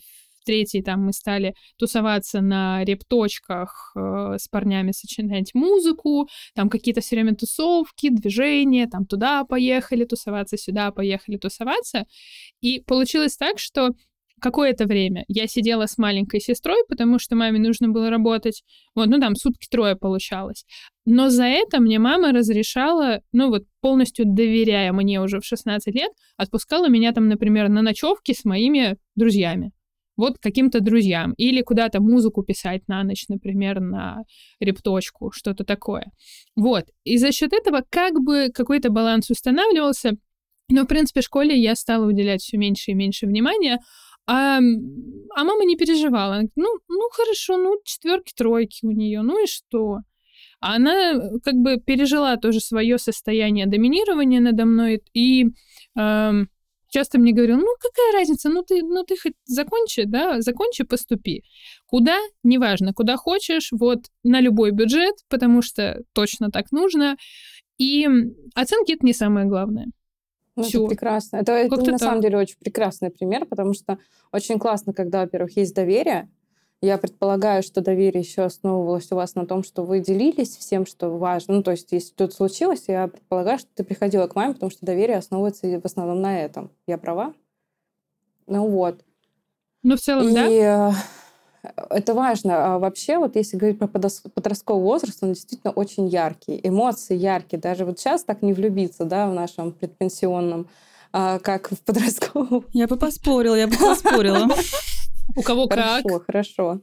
третьей 0.49 0.82
там 0.82 1.06
мы 1.06 1.13
стали 1.13 1.54
тусоваться 1.78 2.41
на 2.41 2.84
репточках 2.84 3.91
э, 3.95 4.38
с 4.39 4.47
парнями, 4.47 4.91
сочинять 4.91 5.54
музыку, 5.54 6.28
там 6.56 6.69
какие-то 6.69 7.02
все 7.02 7.15
время 7.15 7.36
тусовки, 7.36 8.10
движения, 8.10 8.88
там 8.88 9.06
туда 9.06 9.43
поехали 9.43 10.06
тусоваться, 10.06 10.58
сюда 10.58 10.91
поехали 10.91 11.38
тусоваться. 11.38 12.06
И 12.62 12.82
получилось 12.82 13.38
так, 13.38 13.60
что 13.60 13.91
какое-то 14.39 14.86
время 14.86 15.25
я 15.28 15.47
сидела 15.47 15.86
с 15.86 15.97
маленькой 15.97 16.39
сестрой, 16.39 16.84
потому 16.88 17.19
что 17.19 17.36
маме 17.36 17.60
нужно 17.60 17.89
было 17.89 18.10
работать. 18.10 18.63
Вот, 18.95 19.08
ну 19.08 19.19
там 19.19 19.36
сутки 19.36 19.67
трое 19.69 19.95
получалось. 19.95 20.65
Но 21.06 21.30
за 21.30 21.45
это 21.45 21.80
мне 21.80 21.99
мама 21.99 22.32
разрешала, 22.32 23.21
ну 23.32 23.49
вот 23.49 23.63
полностью 23.82 24.25
доверяя 24.25 24.91
мне 24.93 25.21
уже 25.21 25.39
в 25.39 25.45
16 25.45 25.93
лет, 25.93 26.12
отпускала 26.38 26.89
меня 26.89 27.12
там, 27.12 27.28
например, 27.28 27.69
на 27.69 27.82
ночевки 27.82 28.34
с 28.34 28.45
моими 28.45 28.97
друзьями 29.15 29.71
вот 30.19 30.38
каким-то 30.38 30.82
друзьям. 30.82 31.34
Или 31.38 31.62
куда-то 31.62 32.02
музыку 32.02 32.43
писать 32.43 32.82
на 32.88 33.04
ночь, 33.04 33.25
например, 33.30 33.80
на 33.80 34.23
репточку, 34.60 35.32
что-то 35.32 35.63
такое. 35.63 36.12
Вот. 36.58 36.88
И 37.06 37.17
за 37.17 37.32
счет 37.32 37.54
этого 37.54 37.84
как 37.89 38.19
бы 38.21 38.49
какой-то 38.54 38.89
баланс 38.89 39.30
устанавливался. 39.30 40.17
Но, 40.69 40.84
в 40.84 40.88
принципе, 40.88 41.21
в 41.21 41.23
школе 41.23 41.58
я 41.58 41.73
стала 41.73 42.06
уделять 42.06 42.41
все 42.41 42.58
меньше 42.58 42.91
и 42.91 42.95
меньше 42.95 43.28
внимания, 43.28 43.80
а, 44.30 44.60
а 44.60 45.44
мама 45.44 45.65
не 45.65 45.76
переживала. 45.76 46.36
Она 46.36 46.44
говорит, 46.44 46.52
ну, 46.56 46.68
ну 46.88 47.10
хорошо, 47.12 47.58
ну 47.58 47.82
четверки, 47.84 48.32
тройки 48.36 48.86
у 48.86 48.92
нее, 48.92 49.22
ну 49.24 49.44
и 49.44 49.48
что? 49.48 50.02
А 50.62 50.76
она 50.76 51.20
как 51.44 51.56
бы 51.56 51.78
пережила 51.78 52.38
тоже 52.38 52.60
свое 52.60 53.00
состояние 53.00 53.65
доминирования 53.65 54.39
надо 54.39 54.65
мной 54.65 55.02
и 55.13 55.46
эм, 55.98 56.50
часто 56.89 57.18
мне 57.18 57.32
говорил, 57.32 57.58
ну 57.58 57.74
какая 57.80 58.13
разница, 58.13 58.50
ну 58.50 58.62
ты, 58.62 58.84
ну 58.84 59.04
ты 59.04 59.18
хоть 59.18 59.34
закончи, 59.46 60.04
да, 60.04 60.42
закончи, 60.42 60.84
поступи. 60.84 61.44
Куда? 61.88 62.18
Неважно, 62.44 62.94
куда 62.94 63.18
хочешь, 63.18 63.70
вот 63.72 64.00
на 64.24 64.42
любой 64.42 64.72
бюджет, 64.72 65.15
потому 65.28 65.63
что 65.63 66.04
точно 66.13 66.52
так 66.52 66.72
нужно. 66.72 67.15
И 67.80 68.08
оценки 68.54 68.94
это 68.94 69.06
не 69.06 69.13
самое 69.13 69.48
главное. 69.48 69.88
Ну, 70.62 70.67
это 70.67 70.88
прекрасно. 70.88 71.38
Это, 71.38 71.52
это 71.54 71.78
на 71.78 71.86
так. 71.86 72.00
самом 72.00 72.22
деле 72.22 72.38
очень 72.38 72.58
прекрасный 72.58 73.10
пример, 73.10 73.45
потому 73.45 73.74
что 73.74 73.98
очень 74.32 74.60
классно, 74.60 74.93
когда, 74.93 75.22
во-первых, 75.22 75.58
есть 75.58 75.74
доверие, 75.74 76.30
я 76.82 76.98
предполагаю, 76.98 77.62
что 77.62 77.82
доверие 77.82 78.22
еще 78.22 78.43
основывалось 78.43 79.12
у 79.12 79.15
вас 79.15 79.36
на 79.36 79.45
том, 79.45 79.63
что 79.63 79.84
вы 79.84 80.00
делились 80.00 80.56
всем, 80.56 80.86
что 80.86 81.10
важно. 81.10 81.56
Ну, 81.56 81.63
то 81.63 81.72
есть, 81.72 81.91
если 81.91 82.10
что-то 82.10 82.34
случилось, 82.34 82.86
я 82.88 83.10
предполагаю, 83.10 83.60
что 83.60 83.67
ты 83.76 83.84
приходила 83.84 84.28
к 84.28 84.36
маме, 84.36 84.54
потому 84.54 84.72
что 84.72 84.86
доверие 84.86 85.17
основывается 85.17 85.67
в 85.67 85.86
основном 85.86 86.22
на 86.22 86.39
этом. 86.39 86.72
Я 86.88 86.98
права? 86.98 87.34
Ну 88.48 88.67
вот. 88.67 89.04
Ну, 89.84 89.98
в 89.98 90.00
целом, 90.00 90.30
И 90.30 90.34
да. 90.34 90.93
Это 91.62 92.13
важно. 92.13 92.76
А 92.76 92.80
вообще, 92.80 93.17
вот 93.17 93.36
если 93.36 93.58
говорить 93.58 93.80
про 93.80 93.88
подростковый 93.88 94.84
возраст, 94.84 95.22
он 95.24 95.34
действительно 95.34 95.74
очень 95.74 96.08
яркий. 96.08 96.60
Эмоции 96.63 97.15
яркие. 97.15 97.60
Даже 97.60 97.86
вот 97.86 98.00
сейчас 98.00 98.24
так 98.24 98.41
не 98.41 98.54
влюбиться, 98.54 99.06
да, 99.06 99.28
в 99.30 99.34
нашем 99.34 99.74
предпенсионном, 99.74 100.69
а, 101.12 101.39
как 101.39 101.72
в 101.72 101.82
подростковом. 101.84 102.65
Я 102.74 102.88
бы 102.88 102.98
поспорила, 102.98 103.56
я 103.56 103.67
бы 103.67 103.76
поспорила. 103.76 104.48
У 105.36 105.41
кого 105.41 105.67
как. 105.67 106.04
Хорошо, 106.04 106.24
хорошо. 106.26 106.82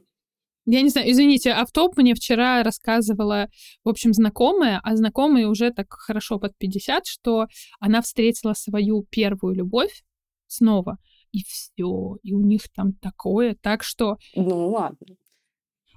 Я 0.69 0.81
не 0.81 0.89
знаю, 0.89 1.09
извините, 1.09 1.51
автоп 1.51 1.95
мне 1.95 2.13
вчера 2.13 2.61
рассказывала, 2.61 3.47
в 3.85 3.89
общем, 3.89 4.13
знакомая, 4.13 4.81
а 4.83 4.97
знакомая 4.97 5.47
уже 5.47 5.71
так 5.71 5.87
хорошо 5.93 6.39
под 6.39 6.57
50, 6.57 7.07
что 7.07 7.47
она 7.79 8.01
встретила 8.01 8.53
свою 8.53 9.03
первую 9.09 9.55
любовь 9.55 10.03
снова, 10.47 10.97
и 11.31 11.43
все, 11.43 12.17
и 12.23 12.33
у 12.33 12.41
них 12.41 12.63
там 12.73 12.93
такое, 12.93 13.55
так 13.61 13.83
что... 13.83 14.17
Ну 14.35 14.69
ладно. 14.69 15.15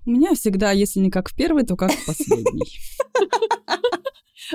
У 0.06 0.10
меня 0.10 0.34
всегда, 0.34 0.72
если 0.72 1.00
не 1.00 1.10
как 1.10 1.28
в 1.28 1.36
первый, 1.36 1.64
то 1.64 1.76
как 1.76 1.92
в 1.92 2.06
последний. 2.06 2.78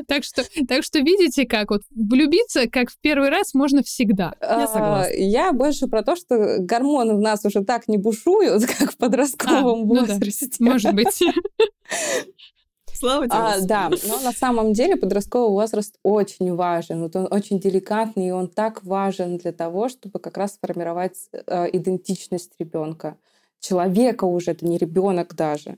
Так 0.08 0.24
что, 0.24 0.44
так 0.68 0.84
что 0.84 1.00
видите, 1.00 1.46
как 1.46 1.70
вот 1.72 1.84
влюбиться, 1.90 2.70
как 2.70 2.90
в 2.90 2.98
первый 3.00 3.30
раз, 3.30 3.54
можно 3.54 3.82
всегда. 3.82 4.34
Я 4.42 4.68
согласна. 4.68 5.14
Я 5.14 5.54
больше 5.54 5.88
про 5.88 6.04
то, 6.04 6.16
что 6.16 6.58
гормоны 6.60 7.16
в 7.16 7.20
нас 7.20 7.46
уже 7.46 7.64
так 7.64 7.88
не 7.88 7.98
бушуют, 7.98 8.66
как 8.80 8.92
в 8.92 8.98
подростковом 8.98 9.84
а, 9.84 9.86
возрасте. 9.86 10.50
Ну 10.60 10.66
да. 10.66 10.72
Может 10.74 10.94
быть. 10.94 11.20
Слава 12.96 13.28
тебе. 13.28 13.38
А, 13.38 13.60
да, 13.62 13.90
но 14.08 14.20
на 14.22 14.32
самом 14.32 14.74
деле 14.74 14.96
подростковый 14.96 15.50
возраст 15.50 15.98
очень 16.04 16.56
важен. 16.56 17.04
Вот 17.04 17.16
он 17.16 17.28
очень 17.30 17.60
деликатный, 17.60 18.28
и 18.28 18.32
он 18.32 18.48
так 18.48 18.84
важен 18.84 19.38
для 19.38 19.52
того, 19.52 19.90
чтобы 19.90 20.20
как 20.20 20.38
раз 20.38 20.54
сформировать 20.56 21.18
э, 21.32 21.68
идентичность 21.74 22.54
ребенка. 22.60 23.18
Человека 23.60 24.26
уже, 24.26 24.52
это 24.52 24.66
не 24.66 24.78
ребенок 24.78 25.36
даже. 25.36 25.78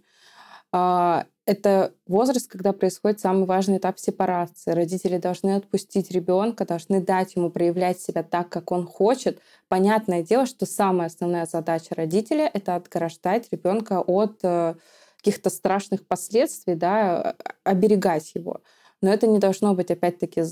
А, 0.72 1.26
это 1.46 1.94
возраст, 2.08 2.52
когда 2.52 2.74
происходит 2.74 3.22
самый 3.22 3.46
важный 3.46 3.78
этап 3.78 3.98
сепарации. 4.00 4.72
Родители 4.72 5.18
должны 5.18 5.56
отпустить 5.56 6.12
ребенка, 6.12 6.66
должны 6.66 7.02
дать 7.02 7.36
ему 7.36 7.50
проявлять 7.50 8.02
себя 8.02 8.22
так, 8.22 8.50
как 8.50 8.72
он 8.72 8.86
хочет. 8.86 9.40
Понятное 9.70 10.24
дело, 10.24 10.46
что 10.46 10.66
самая 10.66 11.08
основная 11.08 11.46
задача 11.46 11.96
родителя— 11.96 12.52
это 12.54 12.76
отграждать 12.76 13.48
ребенка 13.52 14.02
от 14.02 14.40
э, 14.44 14.76
каких-то 15.18 15.50
страшных 15.50 16.06
последствий, 16.08 16.76
да, 16.76 17.36
оберегать 17.64 18.32
его. 18.36 18.62
Но 19.02 19.12
это 19.14 19.28
не 19.28 19.40
должно 19.40 19.74
быть, 19.76 19.92
опять-таки, 19.92 20.44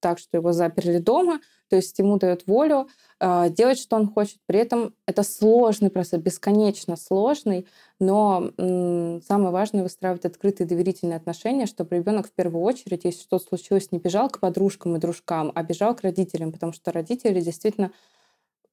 так, 0.00 0.18
что 0.18 0.36
его 0.36 0.52
заперли 0.52 0.98
дома, 0.98 1.40
то 1.70 1.76
есть 1.76 1.98
ему 1.98 2.18
дают 2.18 2.46
волю 2.46 2.88
э, 3.20 3.48
делать, 3.48 3.78
что 3.78 3.96
он 3.96 4.06
хочет. 4.12 4.36
При 4.46 4.58
этом 4.58 4.94
это 5.06 5.22
сложный 5.22 5.88
процесс, 5.88 6.20
бесконечно 6.20 6.96
сложный, 6.96 7.66
но 7.98 8.50
м, 8.58 9.22
самое 9.26 9.50
важное 9.50 9.82
выстраивать 9.82 10.26
открытые 10.26 10.66
доверительные 10.66 11.16
отношения, 11.16 11.64
чтобы 11.64 11.96
ребенок 11.96 12.26
в 12.28 12.32
первую 12.32 12.62
очередь, 12.64 13.04
если 13.04 13.22
что-то 13.22 13.46
случилось, 13.46 13.92
не 13.92 13.98
бежал 13.98 14.28
к 14.28 14.40
подружкам 14.40 14.94
и 14.96 14.98
дружкам, 15.00 15.50
а 15.54 15.62
бежал 15.62 15.96
к 15.96 16.02
родителям, 16.02 16.52
потому 16.52 16.74
что 16.74 16.92
родители 16.92 17.40
действительно 17.40 17.90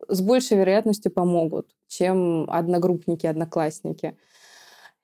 с 0.07 0.21
большей 0.21 0.57
вероятностью 0.57 1.11
помогут, 1.11 1.67
чем 1.87 2.49
одногруппники, 2.49 3.25
одноклассники. 3.27 4.17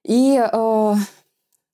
И 0.08 0.40
э, 0.40 0.94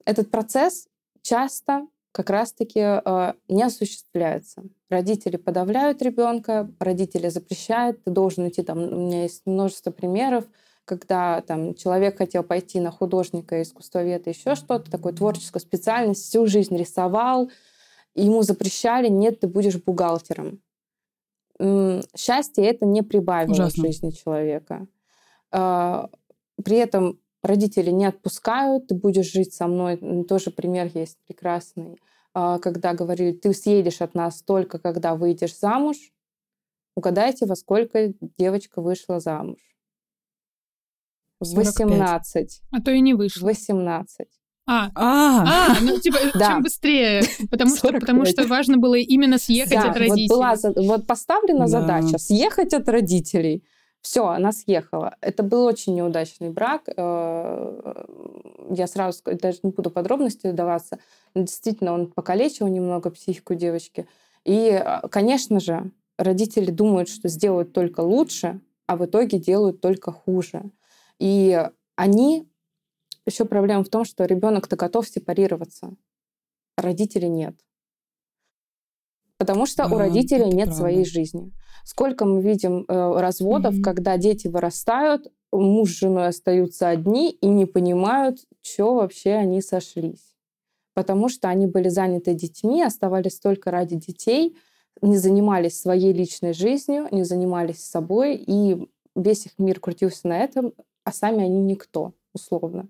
этот 0.05 0.31
процесс 0.31 0.87
часто 1.21 1.87
как 2.11 2.29
раз-таки 2.29 2.79
э, 2.79 3.33
не 3.47 3.63
осуществляется. 3.63 4.63
Родители 4.89 5.37
подавляют 5.37 6.01
ребенка, 6.01 6.69
родители 6.79 7.29
запрещают, 7.29 8.03
ты 8.03 8.11
должен 8.11 8.47
идти, 8.49 8.63
там, 8.63 8.79
у 8.79 9.07
меня 9.07 9.23
есть 9.23 9.43
множество 9.45 9.91
примеров, 9.91 10.45
когда 10.85 11.41
там 11.41 11.75
человек 11.75 12.17
хотел 12.17 12.43
пойти 12.43 12.79
на 12.79 12.91
художника, 12.91 13.61
искусствоведа, 13.61 14.31
еще 14.31 14.55
что-то, 14.55 14.89
такое 14.89 15.13
творческую 15.13 15.61
специальность, 15.61 16.23
всю 16.23 16.47
жизнь 16.47 16.75
рисовал, 16.75 17.51
ему 18.15 18.41
запрещали, 18.41 19.09
нет, 19.09 19.39
ты 19.39 19.47
будешь 19.47 19.81
бухгалтером. 19.81 20.59
Счастье 22.17 22.65
это 22.65 22.85
не 22.85 23.03
прибавило 23.03 23.53
Ужасно. 23.53 23.83
в 23.83 23.85
жизни 23.85 24.09
человека. 24.09 24.87
А, 25.51 26.09
при 26.63 26.77
этом 26.77 27.19
родители 27.43 27.91
не 27.91 28.05
отпускают, 28.05 28.87
ты 28.87 28.95
будешь 28.95 29.31
жить 29.31 29.53
со 29.53 29.67
мной. 29.67 30.25
Тоже 30.27 30.49
пример 30.49 30.89
есть 30.93 31.17
прекрасный, 31.27 31.99
а, 32.33 32.57
когда 32.57 32.93
говорили, 32.93 33.33
ты 33.33 33.53
съедешь 33.53 34.01
от 34.01 34.15
нас 34.15 34.41
только, 34.41 34.79
когда 34.79 35.15
выйдешь 35.15 35.57
замуж. 35.57 35.97
Угадайте, 36.95 37.45
во 37.45 37.55
сколько 37.55 38.13
девочка 38.37 38.81
вышла 38.81 39.19
замуж? 39.19 39.59
18. 41.39 42.61
А 42.71 42.81
то 42.81 42.91
и 42.91 43.01
не 43.01 43.13
вышла. 43.13 43.47
18. 43.47 44.27
А, 44.65 44.89
а, 44.95 45.73
а 45.75 45.81
ну 45.81 45.99
типа 45.99 46.17
да. 46.35 46.47
чем 46.47 46.63
быстрее, 46.63 47.23
потому 47.51 47.75
что, 47.75 47.91
потому 47.91 48.25
что 48.25 48.47
важно 48.47 48.77
было 48.77 48.95
именно 48.95 49.37
съехать 49.37 49.73
да, 49.73 49.89
от 49.89 49.97
родителей. 49.97 50.29
Вот, 50.29 50.75
была, 50.75 50.87
вот 50.87 51.05
поставлена 51.05 51.61
да. 51.61 51.67
задача 51.67 52.17
съехать 52.17 52.73
от 52.73 52.87
родителей. 52.87 53.63
Все, 54.03 54.27
она 54.27 54.51
съехала. 54.51 55.15
Это 55.21 55.43
был 55.43 55.63
очень 55.63 55.95
неудачный 55.95 56.49
брак. 56.49 56.83
Э, 56.87 58.03
я 58.69 58.85
сразу 58.85 59.21
даже 59.23 59.59
не 59.63 59.71
буду 59.71 59.89
подробности 59.91 60.51
даваться. 60.51 60.99
Но 61.33 61.43
действительно, 61.43 61.93
он 61.93 62.11
покалечил 62.11 62.67
немного 62.67 63.09
психику 63.11 63.55
девочки. 63.55 64.05
И, 64.43 64.71
э, 64.71 65.07
конечно 65.07 65.61
же, 65.61 65.89
родители 66.17 66.69
думают, 66.69 67.07
что 67.07 67.29
сделают 67.29 67.71
только 67.71 68.01
лучше, 68.01 68.59
а 68.87 68.97
в 68.97 69.05
итоге 69.05 69.39
делают 69.39 69.79
только 69.79 70.11
хуже. 70.11 70.63
И 71.19 71.65
они... 71.95 72.45
Еще 73.25 73.45
проблема 73.45 73.85
в 73.85 73.89
том, 73.89 74.03
что 74.03 74.25
ребенок-то 74.25 74.75
готов 74.75 75.07
сепарироваться, 75.07 75.95
а 76.75 76.81
родители 76.81 77.27
нет. 77.27 77.55
Потому 79.43 79.65
что 79.65 79.83
а, 79.83 79.93
у 79.93 79.97
родителей 79.97 80.45
нет 80.45 80.67
правда. 80.67 80.75
своей 80.75 81.05
жизни. 81.05 81.51
Сколько 81.83 82.23
мы 82.23 82.41
видим 82.41 82.85
э, 82.87 83.19
разводов, 83.19 83.75
mm-hmm. 83.75 83.81
когда 83.81 84.15
дети 84.15 84.47
вырастают, 84.47 85.27
муж 85.51 85.89
с 85.91 85.99
женой 85.99 86.27
остаются 86.27 86.87
одни 86.87 87.31
и 87.31 87.47
не 87.47 87.65
понимают, 87.65 88.39
что 88.61 88.95
вообще 88.95 89.31
они 89.33 89.61
сошлись. 89.61 90.33
Потому 90.93 91.27
что 91.27 91.49
они 91.49 91.67
были 91.67 91.89
заняты 91.89 92.33
детьми, 92.33 92.81
оставались 92.81 93.37
только 93.37 93.69
ради 93.69 93.97
детей, 93.97 94.55
не 95.01 95.17
занимались 95.17 95.77
своей 95.77 96.13
личной 96.13 96.53
жизнью, 96.53 97.09
не 97.11 97.23
занимались 97.23 97.83
собой, 97.83 98.35
и 98.37 98.89
весь 99.13 99.45
их 99.47 99.51
мир 99.57 99.81
крутился 99.81 100.29
на 100.29 100.39
этом, 100.39 100.71
а 101.03 101.11
сами 101.11 101.43
они 101.43 101.61
никто, 101.61 102.13
условно. 102.33 102.87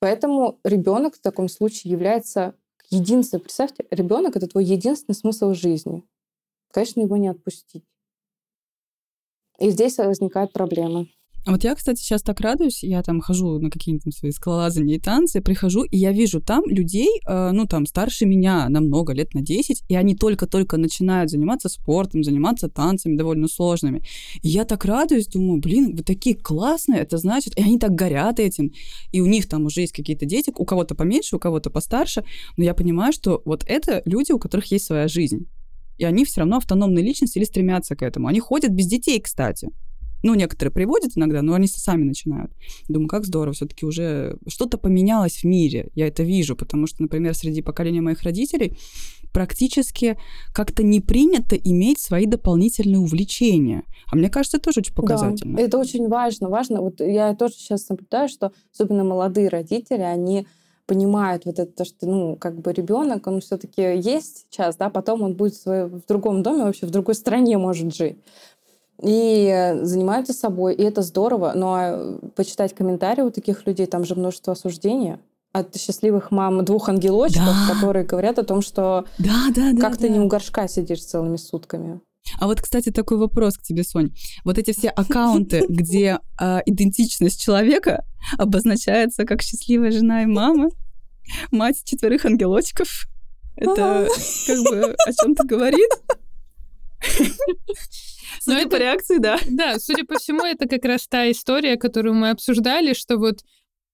Поэтому 0.00 0.58
ребенок 0.64 1.14
в 1.14 1.20
таком 1.20 1.48
случае 1.48 1.92
является 1.92 2.56
единственным. 2.90 3.42
Представьте, 3.42 3.86
ребенок 3.90 4.36
это 4.36 4.46
твой 4.48 4.64
единственный 4.64 5.14
смысл 5.14 5.54
жизни. 5.54 6.04
Конечно, 6.72 7.00
его 7.00 7.16
не 7.16 7.28
отпустить. 7.28 7.84
И 9.58 9.70
здесь 9.70 9.98
возникают 9.98 10.52
проблемы. 10.52 11.08
А 11.46 11.52
вот 11.52 11.64
я, 11.64 11.74
кстати, 11.74 12.00
сейчас 12.00 12.22
так 12.22 12.40
радуюсь, 12.40 12.82
я 12.82 13.02
там 13.02 13.20
хожу 13.20 13.58
на 13.58 13.70
какие-нибудь 13.70 14.14
свои 14.14 14.32
скалолазания 14.32 14.96
и 14.96 15.00
танцы, 15.00 15.40
прихожу, 15.40 15.84
и 15.84 15.96
я 15.96 16.12
вижу 16.12 16.40
там 16.40 16.62
людей, 16.66 17.08
э, 17.26 17.50
ну, 17.52 17.66
там, 17.66 17.86
старше 17.86 18.26
меня 18.26 18.68
на 18.68 18.80
много 18.80 19.14
лет, 19.14 19.32
на 19.34 19.40
10, 19.40 19.84
и 19.88 19.94
они 19.94 20.14
только-только 20.14 20.76
начинают 20.76 21.30
заниматься 21.30 21.68
спортом, 21.68 22.22
заниматься 22.22 22.68
танцами 22.68 23.16
довольно 23.16 23.48
сложными. 23.48 24.02
И 24.42 24.48
я 24.48 24.64
так 24.64 24.84
радуюсь, 24.84 25.26
думаю, 25.26 25.60
блин, 25.60 25.96
вы 25.96 26.02
такие 26.02 26.36
классные, 26.36 27.00
это 27.00 27.16
значит, 27.18 27.56
и 27.56 27.62
они 27.62 27.78
так 27.78 27.94
горят 27.94 28.40
этим, 28.40 28.72
и 29.12 29.20
у 29.20 29.26
них 29.26 29.48
там 29.48 29.64
уже 29.64 29.80
есть 29.80 29.92
какие-то 29.92 30.26
дети, 30.26 30.52
у 30.54 30.64
кого-то 30.64 30.94
поменьше, 30.94 31.36
у 31.36 31.38
кого-то 31.38 31.70
постарше, 31.70 32.24
но 32.56 32.64
я 32.64 32.74
понимаю, 32.74 33.12
что 33.12 33.40
вот 33.44 33.64
это 33.66 34.02
люди, 34.04 34.32
у 34.32 34.38
которых 34.38 34.70
есть 34.70 34.84
своя 34.84 35.08
жизнь 35.08 35.46
и 35.98 36.04
они 36.04 36.24
все 36.24 36.40
равно 36.40 36.58
автономные 36.58 37.04
личности 37.04 37.38
или 37.38 37.44
стремятся 37.44 37.96
к 37.96 38.02
этому. 38.02 38.28
Они 38.28 38.38
ходят 38.38 38.70
без 38.70 38.86
детей, 38.86 39.20
кстати. 39.20 39.68
Ну, 40.22 40.34
некоторые 40.34 40.72
приводят 40.72 41.12
иногда, 41.16 41.42
но 41.42 41.54
они 41.54 41.66
сами 41.66 42.04
начинают. 42.04 42.52
Думаю, 42.88 43.08
как 43.08 43.24
здорово, 43.24 43.54
все-таки 43.54 43.86
уже 43.86 44.36
что-то 44.46 44.78
поменялось 44.78 45.38
в 45.38 45.44
мире. 45.44 45.90
Я 45.94 46.08
это 46.08 46.22
вижу, 46.22 46.56
потому 46.56 46.86
что, 46.86 47.02
например, 47.02 47.34
среди 47.34 47.62
поколения 47.62 48.00
моих 48.00 48.22
родителей 48.22 48.76
практически 49.32 50.18
как-то 50.54 50.82
не 50.82 51.00
принято 51.00 51.56
иметь 51.56 52.00
свои 52.00 52.26
дополнительные 52.26 52.98
увлечения. 52.98 53.84
А 54.10 54.16
мне 54.16 54.30
кажется, 54.30 54.56
это 54.56 54.64
тоже 54.64 54.80
очень 54.80 54.94
показательно. 54.94 55.56
Да, 55.56 55.62
это 55.62 55.78
очень 55.78 56.08
важно. 56.08 56.48
Важно. 56.48 56.80
Вот 56.80 57.00
я 57.00 57.34
тоже 57.34 57.54
сейчас 57.54 57.88
наблюдаю, 57.88 58.28
что 58.28 58.52
особенно 58.72 59.04
молодые 59.04 59.48
родители, 59.48 60.02
они 60.02 60.46
понимают 60.86 61.44
вот 61.44 61.58
это, 61.58 61.84
что, 61.84 62.06
ну, 62.06 62.36
как 62.36 62.58
бы 62.60 62.72
ребенок, 62.72 63.26
он 63.26 63.40
все-таки 63.40 63.82
есть 63.82 64.46
сейчас, 64.50 64.76
да, 64.76 64.88
потом 64.88 65.20
он 65.20 65.34
будет 65.34 65.52
в, 65.52 65.60
свой, 65.60 65.86
в 65.86 66.06
другом 66.06 66.42
доме, 66.42 66.64
вообще 66.64 66.86
в 66.86 66.90
другой 66.90 67.14
стране 67.14 67.58
может 67.58 67.94
жить. 67.94 68.16
И 69.02 69.76
занимаются 69.82 70.32
собой, 70.32 70.74
и 70.74 70.82
это 70.82 71.02
здорово. 71.02 71.52
Но 71.54 71.74
а, 71.74 72.18
почитать 72.34 72.74
комментарии 72.74 73.22
у 73.22 73.30
таких 73.30 73.66
людей, 73.66 73.86
там 73.86 74.04
же 74.04 74.14
множество 74.16 74.54
осуждения 74.54 75.20
от 75.52 75.76
счастливых 75.76 76.30
мам 76.30 76.64
двух 76.64 76.88
ангелочков, 76.88 77.44
да. 77.44 77.74
которые 77.74 78.04
говорят 78.04 78.38
о 78.38 78.44
том, 78.44 78.60
что 78.60 79.04
да, 79.18 79.46
да, 79.54 79.72
да, 79.72 79.80
как 79.80 79.92
да. 79.92 79.98
ты 79.98 80.08
не 80.08 80.18
у 80.18 80.26
горшка 80.26 80.68
сидишь 80.68 81.04
целыми 81.04 81.36
сутками. 81.36 82.00
А 82.38 82.46
вот, 82.46 82.60
кстати, 82.60 82.90
такой 82.90 83.16
вопрос 83.18 83.56
к 83.56 83.62
тебе, 83.62 83.84
Сонь. 83.84 84.14
Вот 84.44 84.58
эти 84.58 84.72
все 84.72 84.88
аккаунты, 84.88 85.64
где 85.68 86.18
э, 86.40 86.60
идентичность 86.66 87.40
человека 87.40 88.04
обозначается 88.36 89.24
как 89.24 89.42
счастливая 89.42 89.90
жена 89.90 90.22
и 90.24 90.26
мама, 90.26 90.68
мать 91.50 91.82
четверых 91.84 92.26
ангелочков, 92.26 93.06
это 93.56 94.08
как 94.46 94.58
бы 94.58 94.94
о 95.06 95.12
чем-то 95.12 95.44
говорит? 95.44 95.90
Но 98.46 98.58
это 98.58 98.68
по 98.68 98.76
реакции, 98.76 99.18
да. 99.18 99.38
Да, 99.48 99.78
судя 99.78 100.04
по 100.04 100.18
всему, 100.18 100.44
это 100.44 100.68
как 100.68 100.84
раз 100.84 101.06
та 101.06 101.30
история, 101.30 101.76
которую 101.76 102.14
мы 102.14 102.30
обсуждали, 102.30 102.92
что 102.92 103.16
вот 103.16 103.40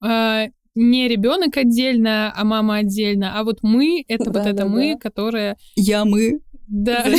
э, 0.05 0.49
не 0.75 1.09
ребенок 1.09 1.57
отдельно, 1.57 2.33
а 2.35 2.45
мама 2.45 2.77
отдельно, 2.77 3.39
а 3.39 3.45
вот 3.45 3.59
мы 3.63 4.05
это 4.09 4.31
да, 4.31 4.41
вот 4.41 4.49
это 4.49 4.59
да, 4.65 4.67
мы, 4.67 4.95
да. 4.95 4.99
которая. 4.99 5.57
Я 5.77 6.05
мы. 6.05 6.41
Да. 6.67 7.05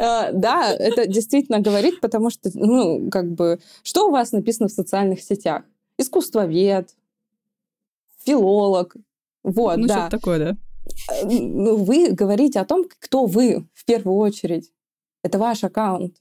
А, 0.00 0.30
да, 0.30 0.72
это 0.72 1.08
действительно 1.08 1.58
говорит, 1.58 2.00
потому 2.00 2.30
что, 2.30 2.50
ну, 2.54 3.10
как 3.10 3.32
бы, 3.32 3.58
что 3.82 4.06
у 4.06 4.12
вас 4.12 4.30
написано 4.30 4.68
в 4.68 4.72
социальных 4.72 5.20
сетях? 5.20 5.64
Искусствовед, 5.98 6.94
филолог, 8.24 8.94
вот, 9.42 9.76
ну, 9.76 9.88
да. 9.88 10.08
такое, 10.08 10.38
да. 10.38 10.56
Ну, 11.24 11.76
вы 11.76 12.10
говорите 12.10 12.60
о 12.60 12.64
том, 12.64 12.84
кто 12.88 13.26
вы 13.26 13.66
в 13.74 13.84
первую 13.84 14.16
очередь. 14.16 14.72
Это 15.22 15.38
ваш 15.38 15.64
аккаунт. 15.64 16.16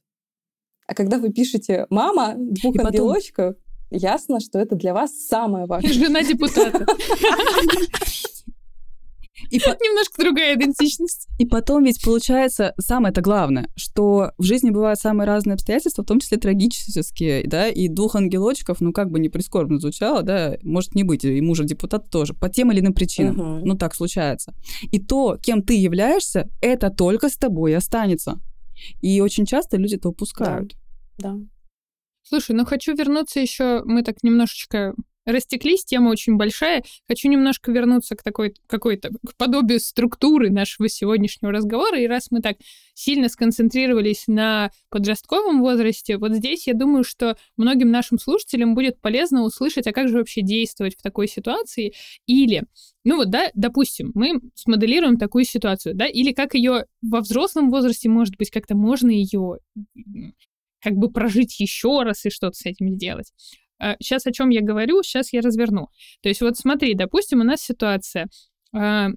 А 0.88 0.94
когда 0.94 1.18
вы 1.18 1.32
пишете 1.32 1.86
«мама» 1.90 2.36
двух 2.38 2.76
И 2.76 2.80
ангелочков, 2.80 3.56
потом... 3.56 3.62
ясно, 3.90 4.40
что 4.40 4.60
это 4.60 4.76
для 4.76 4.94
вас 4.94 5.12
самое 5.12 5.66
важное. 5.68 5.92
Жена 5.94 6.24
депутата. 6.24 6.86
И 9.50 9.60
по... 9.60 9.70
Немножко 9.70 10.22
другая 10.22 10.56
идентичность. 10.56 11.28
И 11.38 11.46
потом 11.46 11.84
ведь 11.84 12.04
получается 12.04 12.74
самое-то 12.80 13.22
главное, 13.22 13.70
что 13.76 14.32
в 14.38 14.44
жизни 14.44 14.70
бывают 14.70 15.00
самые 15.00 15.28
разные 15.28 15.56
обстоятельства, 15.56 16.04
в 16.04 16.08
том 16.08 16.20
числе 16.20 16.38
трагические, 16.38 17.44
да, 17.48 17.68
и 17.68 17.88
двух 17.88 18.16
ангелочков, 18.16 18.82
ну 18.82 18.92
как 18.92 19.10
бы 19.10 19.20
не 19.20 19.30
прискорбно 19.30 19.80
звучало, 19.80 20.24
да, 20.24 20.58
может 20.64 20.96
не 20.96 21.04
быть, 21.04 21.24
и 21.24 21.42
мужа 21.42 21.64
депутат 21.64 22.10
тоже, 22.10 22.34
по 22.34 22.50
тем 22.50 22.72
или 22.72 22.80
иным 22.80 22.94
причинам. 22.94 23.40
Угу. 23.40 23.66
Ну 23.66 23.78
так 23.78 23.96
случается. 23.96 24.54
И 24.92 25.00
то, 25.00 25.38
кем 25.42 25.62
ты 25.62 25.76
являешься, 25.76 26.50
это 26.62 26.90
только 26.90 27.30
с 27.30 27.38
тобой 27.38 27.76
останется. 27.76 28.40
И 29.02 29.22
очень 29.22 29.46
часто 29.46 29.78
люди 29.78 29.96
это 29.96 30.10
упускают. 30.10 30.76
Да. 31.18 31.34
да. 31.34 31.40
Слушай, 32.24 32.56
ну 32.56 32.66
хочу 32.66 32.94
вернуться 32.94 33.40
еще, 33.40 33.82
мы 33.86 34.04
так 34.04 34.22
немножечко 34.22 34.94
растеклись, 35.28 35.84
тема 35.84 36.10
очень 36.10 36.38
большая. 36.38 36.84
Хочу 37.08 37.30
немножко 37.30 37.72
вернуться 37.72 38.16
к 38.16 38.24
такой 38.24 38.56
какой-то 38.66 39.10
к 39.10 39.36
подобию 39.36 39.80
структуры 39.80 40.50
нашего 40.50 40.90
сегодняшнего 40.90 41.52
разговора. 41.52 42.00
И 42.00 42.08
раз 42.08 42.32
мы 42.32 42.42
так 42.42 42.58
сильно 42.94 43.30
сконцентрировались 43.30 44.24
на 44.28 44.72
подростковом 44.90 45.62
возрасте, 45.62 46.18
вот 46.18 46.34
здесь 46.34 46.66
я 46.68 46.74
думаю, 46.74 47.04
что 47.04 47.38
многим 47.58 47.92
нашим 47.92 48.18
слушателям 48.18 48.74
будет 48.74 49.00
полезно 49.00 49.44
услышать, 49.44 49.86
а 49.86 49.92
как 49.92 50.08
же 50.08 50.18
вообще 50.18 50.42
действовать 50.42 50.96
в 50.98 51.02
такой 51.04 51.28
ситуации. 51.28 51.94
Или 52.26 52.64
ну 53.04 53.18
вот, 53.18 53.30
да, 53.30 53.52
допустим, 53.54 54.12
мы 54.16 54.42
смоделируем 54.56 55.18
такую 55.18 55.46
ситуацию, 55.46 55.96
да, 55.96 56.08
или 56.08 56.34
как 56.34 56.56
ее 56.56 56.88
во 57.02 57.22
взрослом 57.22 57.70
возрасте, 57.70 58.10
может 58.10 58.36
быть, 58.38 58.50
как-то 58.50 58.76
можно 58.76 59.10
ее 59.10 59.60
как 60.82 60.94
бы 60.94 61.12
прожить 61.12 61.60
еще 61.60 62.04
раз 62.04 62.26
и 62.26 62.30
что-то 62.30 62.58
с 62.58 62.66
этим 62.66 62.90
сделать. 62.90 63.32
Сейчас 64.00 64.26
а, 64.26 64.30
о 64.30 64.34
чем 64.34 64.50
я 64.50 64.62
говорю, 64.62 65.04
сейчас 65.04 65.34
я 65.34 65.42
разверну. 65.42 65.88
То 66.22 66.30
есть 66.30 66.42
вот 66.42 66.58
смотри, 66.58 66.94
допустим, 66.94 67.42
у 67.42 67.44
нас 67.44 67.62
ситуация. 67.62 68.28
А, 68.74 69.10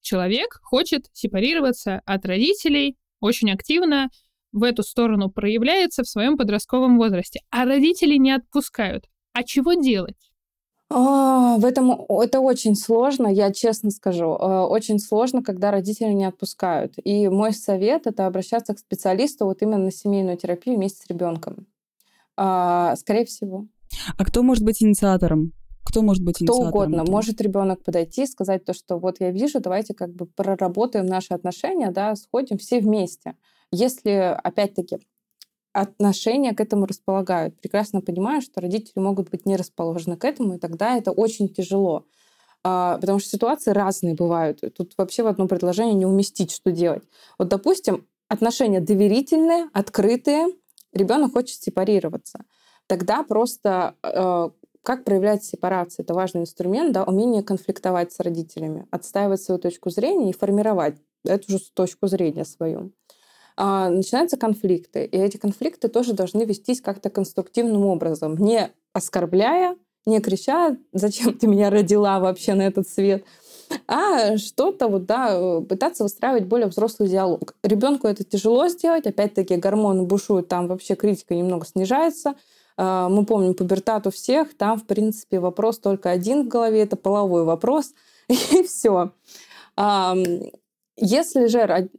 человек 0.00 0.58
хочет 0.62 1.06
сепарироваться 1.12 2.02
от 2.04 2.24
родителей 2.26 2.96
очень 3.20 3.50
активно, 3.50 4.10
в 4.52 4.62
эту 4.62 4.82
сторону 4.82 5.30
проявляется 5.30 6.02
в 6.02 6.08
своем 6.08 6.36
подростковом 6.36 6.98
возрасте, 6.98 7.40
а 7.50 7.64
родители 7.64 8.16
не 8.16 8.32
отпускают. 8.32 9.04
А 9.32 9.42
чего 9.42 9.74
делать? 9.74 10.16
А, 10.90 11.58
в 11.58 11.66
этом 11.66 12.06
это 12.08 12.40
очень 12.40 12.74
сложно, 12.74 13.26
я 13.26 13.52
честно 13.52 13.90
скажу. 13.90 14.24
Э, 14.24 14.60
очень 14.62 14.98
сложно, 14.98 15.42
когда 15.42 15.70
родители 15.70 16.12
не 16.12 16.24
отпускают. 16.24 16.94
И 17.04 17.28
мой 17.28 17.52
совет 17.52 18.06
это 18.06 18.26
обращаться 18.26 18.74
к 18.74 18.78
специалисту 18.78 19.44
вот 19.44 19.60
именно 19.60 19.78
на 19.78 19.92
семейную 19.92 20.38
терапию 20.38 20.76
вместе 20.76 21.04
с 21.04 21.08
ребенком. 21.08 21.66
А, 22.36 22.96
скорее 22.96 23.26
всего. 23.26 23.66
А 24.16 24.24
кто 24.24 24.42
может 24.42 24.64
быть 24.64 24.82
инициатором? 24.82 25.52
Кто 25.84 26.02
может 26.02 26.22
быть 26.22 26.36
Кто 26.36 26.44
инициатором? 26.44 26.68
угодно. 26.68 27.02
этого? 27.02 27.10
Может 27.10 27.40
ребенок 27.40 27.82
подойти 27.82 28.24
и 28.24 28.26
сказать 28.26 28.64
то, 28.64 28.74
что 28.74 28.98
вот 28.98 29.20
я 29.20 29.30
вижу, 29.30 29.60
давайте 29.60 29.94
как 29.94 30.14
бы 30.14 30.26
проработаем 30.26 31.06
наши 31.06 31.34
отношения, 31.34 31.90
да, 31.90 32.14
сходим 32.16 32.58
все 32.58 32.80
вместе. 32.80 33.36
Если, 33.70 34.10
опять-таки, 34.42 34.98
отношения 35.72 36.54
к 36.54 36.60
этому 36.60 36.86
располагают. 36.86 37.60
Прекрасно 37.60 38.00
понимаю, 38.00 38.42
что 38.42 38.60
родители 38.60 39.00
могут 39.00 39.30
быть 39.30 39.46
не 39.46 39.56
расположены 39.56 40.16
к 40.16 40.24
этому, 40.24 40.54
и 40.54 40.58
тогда 40.58 40.96
это 40.96 41.12
очень 41.12 41.48
тяжело. 41.48 42.04
А, 42.64 42.98
потому 42.98 43.18
что 43.18 43.28
ситуации 43.28 43.70
разные 43.70 44.14
бывают. 44.14 44.60
Тут 44.76 44.94
вообще 44.98 45.22
в 45.22 45.26
одно 45.26 45.46
предложение 45.46 45.94
не 45.94 46.06
уместить, 46.06 46.50
что 46.52 46.72
делать. 46.72 47.04
Вот, 47.38 47.48
допустим, 47.48 48.06
отношения 48.28 48.80
доверительные, 48.80 49.68
открытые, 49.72 50.48
ребенок 50.92 51.32
хочет 51.32 51.62
сепарироваться. 51.62 52.44
Тогда 52.88 53.22
просто 53.22 53.94
э, 54.02 54.48
как 54.82 55.04
проявлять 55.04 55.44
сепарацию? 55.44 56.04
Это 56.04 56.14
важный 56.14 56.40
инструмент, 56.40 56.92
да, 56.92 57.04
умение 57.04 57.42
конфликтовать 57.42 58.12
с 58.12 58.20
родителями, 58.20 58.86
отстаивать 58.90 59.42
свою 59.42 59.60
точку 59.60 59.90
зрения 59.90 60.30
и 60.30 60.36
формировать 60.36 60.96
эту 61.24 61.52
же 61.52 61.58
точку 61.74 62.06
зрения 62.06 62.44
свою. 62.44 62.92
А, 63.56 63.90
начинаются 63.90 64.36
конфликты. 64.36 65.04
И 65.04 65.16
эти 65.16 65.36
конфликты 65.36 65.88
тоже 65.88 66.14
должны 66.14 66.44
вестись 66.44 66.80
как-то 66.80 67.10
конструктивным 67.10 67.84
образом, 67.84 68.36
не 68.36 68.70
оскорбляя, 68.92 69.76
не 70.06 70.20
крича, 70.20 70.76
зачем 70.92 71.34
ты 71.34 71.46
меня 71.46 71.68
родила 71.68 72.18
вообще 72.18 72.54
на 72.54 72.62
этот 72.62 72.88
свет, 72.88 73.24
а 73.86 74.38
что-то 74.38 74.88
вот, 74.88 75.04
да, 75.04 75.60
пытаться 75.60 76.02
выстраивать 76.02 76.46
более 76.46 76.68
взрослый 76.68 77.08
диалог. 77.08 77.54
Ребенку 77.62 78.06
это 78.06 78.24
тяжело 78.24 78.68
сделать, 78.68 79.06
опять-таки 79.06 79.56
гормоны 79.56 80.04
бушуют, 80.04 80.48
там 80.48 80.68
вообще 80.68 80.94
критика 80.94 81.34
немного 81.34 81.66
снижается. 81.66 82.34
А, 82.78 83.08
мы 83.08 83.26
помним 83.26 83.54
пубертат 83.54 84.06
у 84.06 84.10
всех, 84.10 84.56
там, 84.56 84.78
в 84.78 84.86
принципе, 84.86 85.40
вопрос 85.40 85.78
только 85.78 86.10
один 86.10 86.44
в 86.44 86.48
голове, 86.48 86.80
это 86.82 86.96
половой 86.96 87.44
вопрос, 87.44 87.92
и 88.28 88.62
все. 88.62 89.12
Если 90.96 91.46
же 91.46 91.90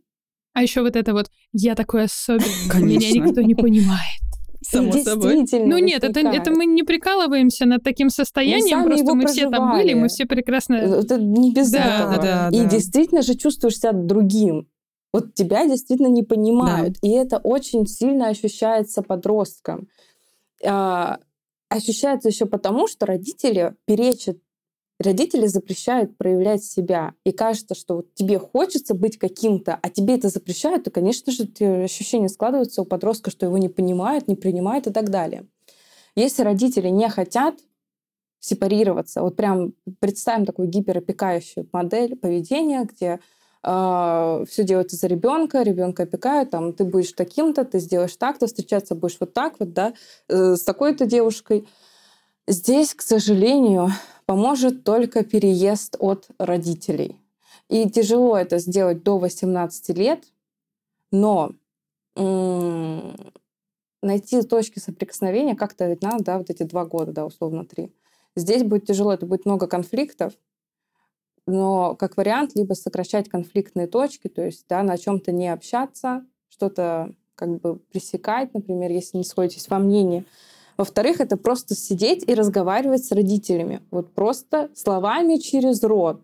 а 0.54 0.62
еще 0.62 0.82
вот 0.82 0.96
это 0.96 1.14
вот 1.14 1.28
«я 1.54 1.76
такой 1.76 2.06
особенный, 2.06 2.82
меня 2.82 3.12
никто 3.12 3.42
не 3.42 3.56
понимает». 3.56 4.20
Само 4.62 4.92
собой. 4.92 5.46
Ну 5.54 5.78
нет, 5.78 6.04
это, 6.04 6.20
это 6.20 6.52
мы 6.52 6.66
не 6.66 6.84
прикалываемся 6.84 7.66
над 7.66 7.82
таким 7.82 8.10
состоянием, 8.10 8.84
просто 8.84 9.14
мы 9.16 9.26
все 9.28 9.50
там 9.50 9.72
были, 9.72 9.94
мы 9.94 10.10
все 10.10 10.26
прекрасно... 10.26 10.76
Это 10.76 11.18
не 11.18 11.54
без 11.54 11.72
Да, 11.72 11.80
этого. 11.80 12.22
да, 12.22 12.50
И 12.52 12.64
да. 12.64 12.66
действительно 12.66 13.22
же 13.22 13.36
чувствуешь 13.36 13.78
себя 13.78 13.94
другим. 13.94 14.68
Вот 15.14 15.34
тебя 15.34 15.66
действительно 15.66 16.08
не 16.08 16.24
понимают. 16.24 16.98
И 17.02 17.10
это 17.10 17.38
очень 17.38 17.88
сильно 17.88 18.28
ощущается 18.28 19.02
подростком. 19.02 19.88
А, 20.66 21.20
ощущается 21.70 22.30
еще 22.30 22.46
потому, 22.46 22.88
что 22.88 23.06
родители 23.06 23.76
перечат 23.86 24.38
родители 25.00 25.48
запрещают 25.48 26.18
проявлять 26.18 26.64
себя. 26.64 27.14
И 27.24 27.32
кажется, 27.32 27.74
что 27.74 27.98
вот 27.98 28.14
тебе 28.16 28.38
хочется 28.38 28.94
быть 28.94 29.18
каким-то, 29.18 29.80
а 29.82 29.90
тебе 29.90 30.16
это 30.16 30.30
запрещают, 30.30 30.84
то, 30.84 30.92
конечно 30.92 31.32
же, 31.32 31.44
эти 31.44 31.64
ощущения 31.64 32.30
складываются 32.30 32.82
у 32.82 32.86
подростка, 32.86 33.32
что 33.32 33.46
его 33.46 33.58
не 33.58 33.70
понимают, 33.70 34.28
не 34.28 34.36
принимают 34.36 34.88
и 34.88 34.92
так 34.92 35.10
далее. 35.10 35.48
Если 36.16 36.44
родители 36.44 36.90
не 36.90 37.10
хотят 37.10 37.56
сепарироваться, 38.40 39.22
вот 39.22 39.36
прям 39.36 39.74
представим 40.00 40.46
такую 40.46 40.68
гиперопекающую 40.68 41.68
модель 41.72 42.18
поведения, 42.18 42.84
где 42.84 43.20
э, 43.64 44.46
все 44.48 44.64
делается 44.64 44.96
за 44.96 45.08
ребенка, 45.08 45.62
ребенка 45.64 46.04
опекают, 46.04 46.52
там 46.52 46.74
ты 46.74 46.84
будешь 46.84 47.14
таким-то, 47.14 47.66
ты 47.66 47.80
сделаешь 47.80 48.16
так-то, 48.16 48.48
встречаться 48.48 48.96
будешь 48.96 49.18
вот 49.20 49.34
так 49.34 49.60
вот, 49.60 49.74
да, 49.74 49.94
э, 50.28 50.56
с 50.56 50.64
такой-то 50.64 51.06
девушкой. 51.06 51.68
Здесь, 52.48 52.94
к 52.94 53.02
сожалению, 53.02 53.90
поможет 54.26 54.84
только 54.84 55.24
переезд 55.24 55.96
от 56.00 56.28
родителей. 56.38 57.20
И 57.70 57.90
тяжело 57.90 58.38
это 58.38 58.58
сделать 58.58 59.04
до 59.04 59.20
18 59.20 59.90
лет, 59.90 60.24
но 61.12 61.52
найти 64.02 64.42
точки 64.42 64.80
соприкосновения 64.80 65.56
как-то 65.56 65.88
ведь 65.88 66.02
надо, 66.02 66.24
да, 66.24 66.38
вот 66.38 66.50
эти 66.50 66.64
два 66.64 66.86
года, 66.86 67.12
да, 67.12 67.26
условно 67.26 67.66
три. 67.66 67.94
Здесь 68.36 68.64
будет 68.64 68.86
тяжело, 68.86 69.14
это 69.14 69.26
будет 69.26 69.46
много 69.46 69.68
конфликтов, 69.68 70.34
но 71.50 71.96
как 71.96 72.18
вариант 72.18 72.56
либо 72.56 72.74
сокращать 72.74 73.30
конфликтные 73.30 73.88
точки, 73.88 74.28
то 74.28 74.44
есть 74.44 74.66
да, 74.70 74.84
на 74.84 74.98
чем-то 74.98 75.32
не 75.32 75.50
общаться, 75.50 76.24
что-то 76.50 77.14
как 77.36 77.60
бы 77.60 77.78
пресекать, 77.78 78.54
например, 78.54 78.92
если 78.92 79.18
не 79.18 79.24
сходитесь 79.24 79.70
во 79.70 79.80
мнении. 79.80 80.26
Во-вторых, 80.78 81.20
это 81.20 81.38
просто 81.38 81.76
сидеть 81.76 82.24
и 82.28 82.34
разговаривать 82.34 83.04
с 83.04 83.12
родителями. 83.12 83.82
Вот 83.92 84.14
просто 84.14 84.70
словами 84.76 85.38
через 85.38 85.84
рот. 85.84 86.22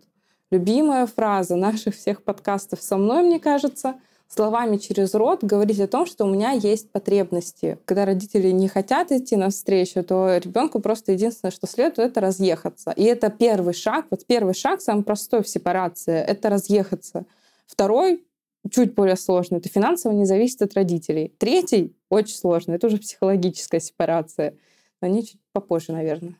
Любимая 0.50 1.06
фраза 1.06 1.56
наших 1.56 1.94
всех 1.94 2.22
подкастов 2.22 2.80
со 2.80 2.96
мной, 2.96 3.22
мне 3.22 3.40
кажется, 3.40 3.96
словами 4.28 4.76
через 4.76 5.14
рот 5.14 5.44
говорить 5.44 5.80
о 5.80 5.86
том, 5.86 6.06
что 6.06 6.24
у 6.24 6.30
меня 6.30 6.52
есть 6.52 6.90
потребности. 6.90 7.78
Когда 7.84 8.04
родители 8.04 8.50
не 8.50 8.68
хотят 8.68 9.12
идти 9.12 9.36
навстречу, 9.36 10.02
то 10.02 10.36
ребенку 10.36 10.80
просто 10.80 11.12
единственное, 11.12 11.52
что 11.52 11.66
следует, 11.66 12.10
это 12.10 12.20
разъехаться. 12.20 12.90
И 12.90 13.04
это 13.04 13.30
первый 13.30 13.74
шаг. 13.74 14.06
Вот 14.10 14.26
первый 14.26 14.54
шаг, 14.54 14.80
самый 14.80 15.04
простой 15.04 15.42
в 15.42 15.48
сепарации, 15.48 16.16
это 16.16 16.50
разъехаться. 16.50 17.26
Второй 17.66 18.24
чуть 18.70 18.94
более 18.94 19.16
сложный. 19.16 19.58
Это 19.58 19.68
финансово 19.68 20.12
не 20.12 20.24
зависит 20.24 20.62
от 20.62 20.74
родителей. 20.74 21.34
Третий 21.38 21.96
очень 22.08 22.36
сложный. 22.36 22.76
Это 22.76 22.88
уже 22.88 22.98
психологическая 22.98 23.80
сепарация. 23.80 24.56
Но 25.00 25.08
они 25.08 25.24
чуть 25.24 25.40
попозже, 25.52 25.92
наверное. 25.92 26.36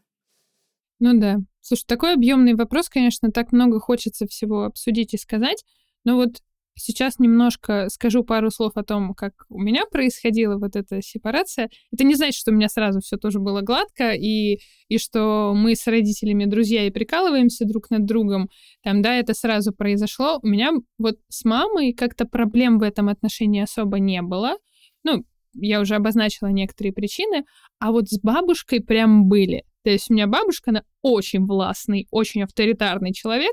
Ну 0.98 1.18
да. 1.18 1.38
Слушай, 1.60 1.84
такой 1.86 2.14
объемный 2.14 2.54
вопрос, 2.54 2.88
конечно, 2.88 3.30
так 3.30 3.52
много 3.52 3.80
хочется 3.80 4.26
всего 4.26 4.64
обсудить 4.64 5.14
и 5.14 5.18
сказать. 5.18 5.64
Но 6.04 6.16
вот 6.16 6.42
сейчас 6.76 7.18
немножко 7.18 7.88
скажу 7.88 8.22
пару 8.22 8.50
слов 8.50 8.72
о 8.76 8.84
том, 8.84 9.14
как 9.14 9.32
у 9.48 9.58
меня 9.60 9.84
происходила 9.90 10.58
вот 10.58 10.76
эта 10.76 11.02
сепарация. 11.02 11.70
Это 11.92 12.04
не 12.04 12.14
значит, 12.14 12.38
что 12.38 12.52
у 12.52 12.54
меня 12.54 12.68
сразу 12.68 13.00
все 13.00 13.16
тоже 13.16 13.40
было 13.40 13.62
гладко, 13.62 14.12
и, 14.12 14.58
и 14.88 14.98
что 14.98 15.52
мы 15.54 15.74
с 15.74 15.86
родителями 15.86 16.44
друзья 16.44 16.86
и 16.86 16.90
прикалываемся 16.90 17.64
друг 17.64 17.90
над 17.90 18.04
другом. 18.04 18.48
Там, 18.82 19.02
да, 19.02 19.16
это 19.16 19.34
сразу 19.34 19.72
произошло. 19.72 20.38
У 20.42 20.46
меня 20.46 20.72
вот 20.98 21.16
с 21.28 21.44
мамой 21.44 21.92
как-то 21.92 22.26
проблем 22.26 22.78
в 22.78 22.82
этом 22.82 23.08
отношении 23.08 23.62
особо 23.62 23.98
не 23.98 24.22
было. 24.22 24.56
Ну, 25.02 25.24
я 25.54 25.80
уже 25.80 25.94
обозначила 25.94 26.48
некоторые 26.48 26.92
причины, 26.92 27.44
а 27.78 27.92
вот 27.92 28.08
с 28.08 28.20
бабушкой 28.20 28.80
прям 28.80 29.28
были. 29.28 29.64
То 29.82 29.90
есть 29.90 30.10
у 30.10 30.14
меня 30.14 30.26
бабушка, 30.26 30.70
она 30.70 30.82
очень 31.02 31.46
властный, 31.46 32.08
очень 32.10 32.42
авторитарный 32.42 33.12
человек, 33.12 33.52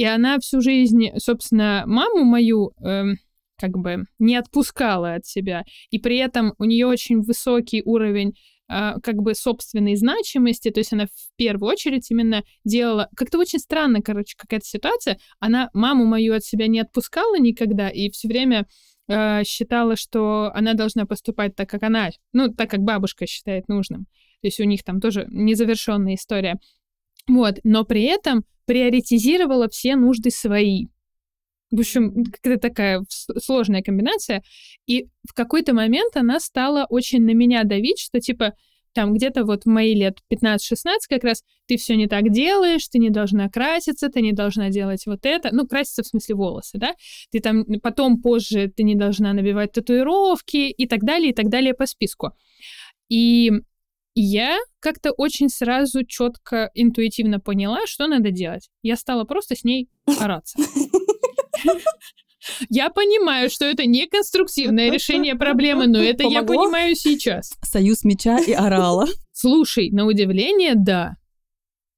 и 0.00 0.04
она 0.06 0.38
всю 0.38 0.62
жизнь, 0.62 1.08
собственно, 1.18 1.82
маму 1.84 2.24
мою 2.24 2.72
эм, 2.82 3.18
как 3.58 3.72
бы 3.72 4.06
не 4.18 4.34
отпускала 4.34 5.16
от 5.16 5.26
себя. 5.26 5.64
И 5.90 5.98
при 5.98 6.16
этом 6.16 6.54
у 6.56 6.64
нее 6.64 6.86
очень 6.86 7.20
высокий 7.20 7.82
уровень 7.84 8.32
э, 8.70 8.94
как 9.02 9.16
бы 9.16 9.34
собственной 9.34 9.96
значимости. 9.96 10.70
То 10.70 10.80
есть 10.80 10.94
она 10.94 11.04
в 11.04 11.36
первую 11.36 11.70
очередь 11.70 12.10
именно 12.10 12.44
делала... 12.64 13.10
Как-то 13.14 13.36
очень 13.36 13.58
странно, 13.58 14.00
короче, 14.00 14.36
какая-то 14.38 14.64
ситуация. 14.64 15.18
Она 15.38 15.68
маму 15.74 16.06
мою 16.06 16.32
от 16.32 16.44
себя 16.44 16.66
не 16.66 16.80
отпускала 16.80 17.38
никогда 17.38 17.90
и 17.90 18.08
все 18.08 18.26
время 18.28 18.66
э, 19.06 19.44
считала, 19.44 19.96
что 19.96 20.50
она 20.54 20.72
должна 20.72 21.04
поступать 21.04 21.54
так, 21.56 21.68
как 21.68 21.82
она, 21.82 22.08
ну, 22.32 22.48
так, 22.48 22.70
как 22.70 22.80
бабушка 22.80 23.26
считает 23.26 23.68
нужным. 23.68 24.06
То 24.40 24.46
есть 24.46 24.60
у 24.60 24.64
них 24.64 24.82
там 24.82 24.98
тоже 24.98 25.26
незавершенная 25.28 26.14
история. 26.14 26.58
Вот, 27.28 27.58
но 27.64 27.84
при 27.84 28.04
этом 28.04 28.46
приоритизировала 28.70 29.68
все 29.68 29.96
нужды 29.96 30.30
свои. 30.30 30.86
В 31.72 31.80
общем, 31.80 32.22
какая-то 32.24 32.68
такая 32.68 33.04
сложная 33.42 33.82
комбинация. 33.82 34.44
И 34.86 35.08
в 35.28 35.34
какой-то 35.34 35.74
момент 35.74 36.16
она 36.16 36.38
стала 36.38 36.86
очень 36.88 37.22
на 37.22 37.34
меня 37.34 37.64
давить, 37.64 37.98
что 37.98 38.20
типа 38.20 38.54
там 38.92 39.12
где-то 39.12 39.44
вот 39.44 39.64
в 39.64 39.66
мои 39.66 39.92
лет 39.92 40.18
15-16 40.32 40.76
как 41.08 41.24
раз 41.24 41.42
ты 41.66 41.78
все 41.78 41.96
не 41.96 42.06
так 42.06 42.30
делаешь, 42.30 42.86
ты 42.86 43.00
не 43.00 43.10
должна 43.10 43.48
краситься, 43.48 44.08
ты 44.08 44.20
не 44.20 44.32
должна 44.32 44.70
делать 44.70 45.04
вот 45.04 45.26
это. 45.26 45.48
Ну, 45.50 45.66
краситься 45.66 46.04
в 46.04 46.06
смысле 46.06 46.36
волосы, 46.36 46.78
да? 46.78 46.94
Ты 47.32 47.40
там 47.40 47.64
потом 47.82 48.22
позже 48.22 48.68
ты 48.68 48.84
не 48.84 48.94
должна 48.94 49.32
набивать 49.32 49.72
татуировки 49.72 50.70
и 50.70 50.86
так 50.86 51.00
далее, 51.00 51.30
и 51.30 51.34
так 51.34 51.48
далее 51.48 51.74
по 51.74 51.86
списку. 51.86 52.34
И 53.08 53.50
я 54.14 54.58
как-то 54.80 55.12
очень 55.12 55.48
сразу 55.48 56.04
четко, 56.04 56.70
интуитивно 56.74 57.40
поняла, 57.40 57.86
что 57.86 58.06
надо 58.06 58.30
делать. 58.30 58.68
Я 58.82 58.96
стала 58.96 59.24
просто 59.24 59.54
с 59.56 59.64
ней 59.64 59.88
ораться. 60.18 60.58
Я 62.70 62.88
понимаю, 62.88 63.50
что 63.50 63.66
это 63.66 63.84
не 63.84 64.06
конструктивное 64.06 64.90
решение 64.90 65.34
проблемы, 65.34 65.86
но 65.86 65.98
это 65.98 66.22
я 66.22 66.40
Помогло? 66.40 66.64
понимаю 66.64 66.94
сейчас. 66.96 67.52
Союз 67.62 68.02
меча 68.02 68.38
и 68.38 68.52
орала. 68.52 69.06
Слушай, 69.32 69.90
на 69.90 70.06
удивление, 70.06 70.72
да. 70.74 71.16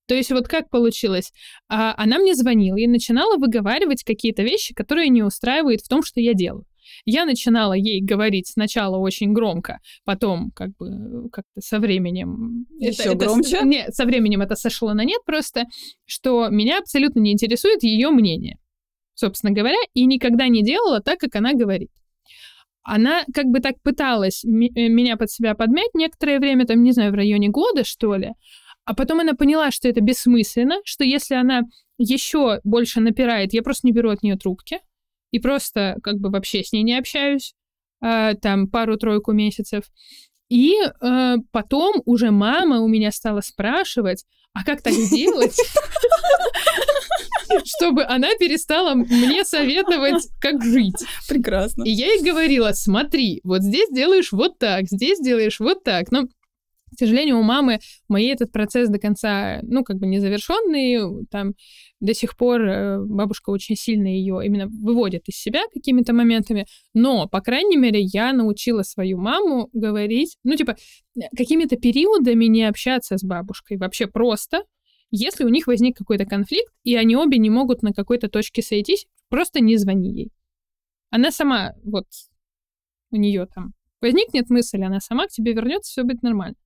То 0.09 0.17
есть 0.17 0.33
вот 0.33 0.49
как 0.49 0.69
получилось? 0.69 1.33
А, 1.69 1.95
она 1.97 2.19
мне 2.19 2.35
звонила 2.35 2.77
и 2.77 2.89
начинала 2.89 3.37
выговаривать 3.39 4.03
какие-то 4.03 4.43
вещи, 4.43 4.75
которые 4.75 5.11
не 5.11 5.23
устраивают 5.23 5.81
в 5.81 5.89
том, 5.89 6.03
что 6.03 6.21
я 6.21 6.35
делаю. 6.35 6.67
Я 7.05 7.25
начинала 7.25 7.73
ей 7.73 8.01
говорить 8.01 8.47
сначала 8.49 8.97
очень 8.97 9.33
громко, 9.33 9.81
потом 10.05 10.53
как 10.53 10.71
бы 10.77 11.29
как-то 11.31 11.61
со 11.61 11.81
временем... 11.81 12.67
Ещё 12.79 13.15
громче? 13.15 13.61
Нет, 13.65 13.95
со 13.95 14.05
временем 14.05 14.41
это 14.41 14.55
сошло 14.55 14.95
на 14.95 15.05
нет 15.05 15.21
просто, 15.25 15.65
что 16.07 16.49
меня 16.49 16.79
абсолютно 16.79 17.21
не 17.21 17.33
интересует 17.33 17.83
ее 17.83 18.11
мнение, 18.11 18.59
собственно 19.15 19.53
говоря, 19.53 19.79
и 19.95 20.07
никогда 20.07 20.47
не 20.49 20.63
делала 20.63 21.01
так, 21.01 21.19
как 21.19 21.35
она 21.35 21.55
говорит. 21.55 21.91
Она 22.85 23.25
как 23.35 23.47
бы 23.47 23.61
так 23.61 23.81
пыталась 23.83 24.45
э, 24.45 24.49
меня 24.49 25.17
под 25.17 25.31
себя 25.31 25.55
подмять 25.55 25.95
некоторое 25.95 26.39
время, 26.39 26.67
там, 26.67 26.83
не 26.83 26.93
знаю, 26.93 27.13
в 27.13 27.15
районе 27.15 27.49
года, 27.49 27.85
что 27.85 28.15
ли, 28.17 28.33
а 28.85 28.95
потом 28.95 29.21
она 29.21 29.35
поняла, 29.35 29.71
что 29.71 29.89
это 29.89 30.01
бессмысленно, 30.01 30.77
что 30.85 31.05
если 31.05 31.35
она 31.35 31.63
еще 31.99 32.61
больше 32.65 33.01
напирает, 33.01 33.53
я 33.53 33.63
просто 33.63 33.87
не 33.87 33.93
беру 33.93 34.11
от 34.11 34.23
нее 34.23 34.37
трубки 34.37 34.81
и 35.33 35.41
просто 35.41 35.97
как 36.03 36.19
бы 36.19 36.31
вообще 36.31 36.63
с 36.63 36.73
ней 36.73 36.85
не 36.85 36.97
общаюсь, 36.97 37.55
а, 38.01 38.35
там 38.35 38.69
пару-тройку 38.69 39.33
месяцев. 39.33 39.85
И 40.49 40.75
э, 40.75 41.37
потом 41.51 42.03
уже 42.05 42.31
мама 42.31 42.81
у 42.81 42.89
меня 42.89 43.11
стала 43.11 43.41
спрашивать, 43.41 44.27
а 44.53 44.65
как 44.65 44.83
так 44.83 44.93
сделать, 44.93 45.57
чтобы 47.65 48.05
она 48.05 48.29
перестала 48.39 48.95
мне 48.95 49.47
советовать, 49.47 50.29
как 50.41 50.63
жить. 50.63 51.03
Прекрасно. 51.27 51.85
И 51.85 51.91
я 51.91 52.13
ей 52.13 52.23
говорила, 52.23 52.73
смотри, 52.75 53.41
вот 53.45 53.63
здесь 53.63 53.89
делаешь 53.91 54.33
вот 54.33 54.59
так, 54.59 54.85
здесь 54.89 55.19
делаешь 55.21 55.59
вот 55.59 55.85
так. 55.85 56.11
Но, 56.11 56.25
к 56.95 56.99
сожалению, 56.99 57.39
у 57.39 57.43
мамы 57.43 57.81
моей 58.09 58.33
этот 58.33 58.53
процесс 58.53 58.89
до 58.89 58.99
конца, 58.99 59.61
ну, 59.63 59.83
как 59.83 59.99
бы 59.99 60.07
незавершенный. 60.07 61.27
Там 61.31 61.55
до 62.01 62.15
сих 62.15 62.37
пор 62.37 62.63
э, 62.63 62.99
бабушка 63.05 63.51
очень 63.51 63.77
сильно 63.77 64.07
ее 64.07 64.41
именно 64.45 64.69
выводит 64.69 65.29
из 65.29 65.37
себя 65.37 65.63
какими-то 65.73 66.13
моментами. 66.13 66.67
Но, 66.95 67.29
по 67.29 67.41
крайней 67.41 67.77
мере, 67.77 68.01
я 68.01 68.33
научила 68.33 68.83
свою 68.83 69.19
маму 69.19 69.71
говорить, 69.73 70.37
ну, 70.45 70.57
типа, 70.57 70.77
какими-то 71.37 71.77
периодами 71.77 72.47
не 72.47 72.65
общаться 72.65 73.17
с 73.17 73.25
бабушкой. 73.25 73.79
Вообще 73.79 74.07
просто. 74.07 74.65
Если 75.11 75.45
у 75.45 75.49
них 75.49 75.67
возник 75.67 75.97
какой-то 75.97 76.25
конфликт, 76.25 76.73
и 76.85 76.97
они 76.97 77.17
обе 77.17 77.37
не 77.39 77.51
могут 77.51 77.83
на 77.83 77.93
какой-то 77.93 78.29
точке 78.29 78.63
сойтись, 78.63 79.07
просто 79.29 79.61
не 79.61 79.77
звони 79.77 80.11
ей. 80.11 80.31
Она 81.11 81.31
сама, 81.31 81.75
вот, 81.85 82.07
у 83.11 83.17
нее 83.17 83.47
там 83.47 83.75
возникнет 84.03 84.51
мысль, 84.51 84.83
она 84.83 85.01
сама 85.01 85.27
к 85.27 85.31
тебе 85.31 85.53
вернется, 85.53 85.91
все 85.91 86.03
будет 86.03 86.23
нормально. 86.23 86.57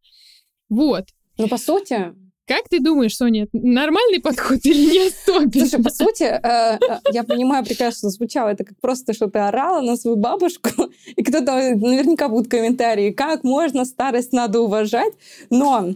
Вот. 0.69 1.05
Ну, 1.39 1.49
по 1.49 1.59
сути, 1.59 2.15
Как 2.49 2.69
ты 2.69 2.81
думаешь, 2.81 3.17
Соня, 3.17 3.49
нормальный 3.53 4.21
подход 4.21 4.59
или 4.65 4.91
не 4.93 5.09
особенно? 5.09 5.67
Слушай, 5.67 5.83
по 5.83 5.91
сути, 5.91 6.23
э, 6.23 6.79
э, 6.81 6.99
я 7.13 7.25
понимаю 7.25 7.65
прекрасно, 7.65 8.09
звучало 8.11 8.51
это 8.51 8.65
как 8.65 8.79
просто, 8.81 9.13
что 9.13 9.29
ты 9.29 9.41
орала 9.41 9.81
на 9.81 9.97
свою 9.97 10.17
бабушку, 10.17 10.71
и 11.17 11.23
кто-то 11.23 11.53
наверняка 11.77 12.29
будут 12.29 12.49
комментарии, 12.49 13.11
как 13.11 13.43
можно, 13.45 13.85
старость 13.85 14.33
надо 14.33 14.61
уважать, 14.61 15.13
но 15.51 15.91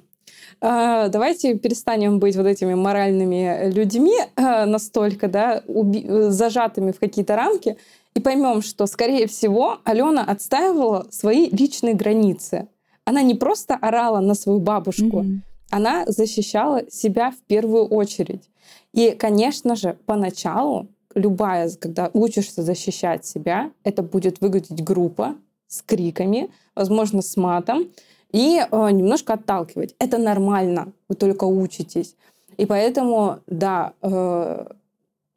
э, 0.61 1.09
давайте 1.09 1.55
перестанем 1.57 2.19
быть 2.19 2.37
вот 2.37 2.47
этими 2.47 2.75
моральными 2.75 3.71
людьми 3.73 4.17
э, 4.37 4.65
настолько, 4.67 5.29
да, 5.29 5.63
уби- 5.69 6.05
э, 6.07 6.31
зажатыми 6.31 6.91
в 6.93 6.99
какие-то 6.99 7.37
рамки, 7.37 7.77
и 8.15 8.21
поймем, 8.21 8.63
что, 8.63 8.87
скорее 8.87 9.27
всего, 9.27 9.79
Алена 9.85 10.25
отстаивала 10.25 11.07
свои 11.11 11.49
личные 11.51 11.95
границы. 11.95 12.69
Она 13.05 13.23
не 13.23 13.35
просто 13.35 13.75
орала 13.75 14.21
на 14.21 14.35
свою 14.35 14.61
бабушку, 14.61 15.23
Мгм. 15.23 15.43
она 15.71 16.05
защищала 16.07 16.83
себя 16.91 17.31
в 17.31 17.39
первую 17.47 17.87
очередь. 17.87 18.51
И, 18.93 19.11
конечно 19.13 19.77
же, 19.77 19.97
поначалу 20.07 20.89
любая, 21.15 21.71
когда 21.79 22.11
учишься 22.13 22.63
защищать 22.63 23.25
себя, 23.25 23.71
это 23.85 24.03
будет 24.03 24.41
выглядеть 24.41 24.83
группа 24.85 25.35
с 25.67 25.83
криками, 25.83 26.51
возможно, 26.75 27.23
с 27.23 27.37
матом, 27.37 27.89
и 28.33 28.61
э, 28.61 28.91
немножко 28.91 29.33
отталкивать. 29.35 29.95
Это 29.99 30.19
нормально, 30.19 30.93
вы 31.09 31.17
только 31.17 31.45
учитесь. 31.45 32.15
И 32.57 32.67
поэтому, 32.67 33.41
да, 33.49 33.93
э, 34.03 34.67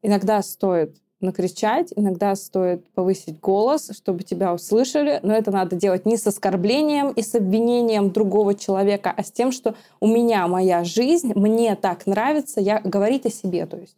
иногда 0.03 0.41
стоит 0.43 0.95
накричать, 1.23 1.91
иногда 1.95 2.35
стоит 2.35 2.87
повысить 2.91 3.39
голос, 3.39 3.89
чтобы 3.95 4.23
тебя 4.23 4.53
услышали, 4.53 5.19
но 5.23 5.33
это 5.33 5.51
надо 5.51 5.75
делать 5.75 6.05
не 6.05 6.17
с 6.17 6.27
оскорблением 6.27 7.11
и 7.11 7.21
с 7.21 7.33
обвинением 7.33 8.11
другого 8.11 8.53
человека, 8.53 9.13
а 9.15 9.23
с 9.23 9.31
тем, 9.31 9.51
что 9.51 9.75
у 9.99 10.07
меня 10.07 10.47
моя 10.47 10.83
жизнь, 10.83 11.33
мне 11.33 11.75
так 11.75 12.05
нравится, 12.05 12.61
я 12.61 12.79
говорить 12.81 13.25
о 13.25 13.31
себе, 13.31 13.65
то 13.65 13.77
есть. 13.77 13.95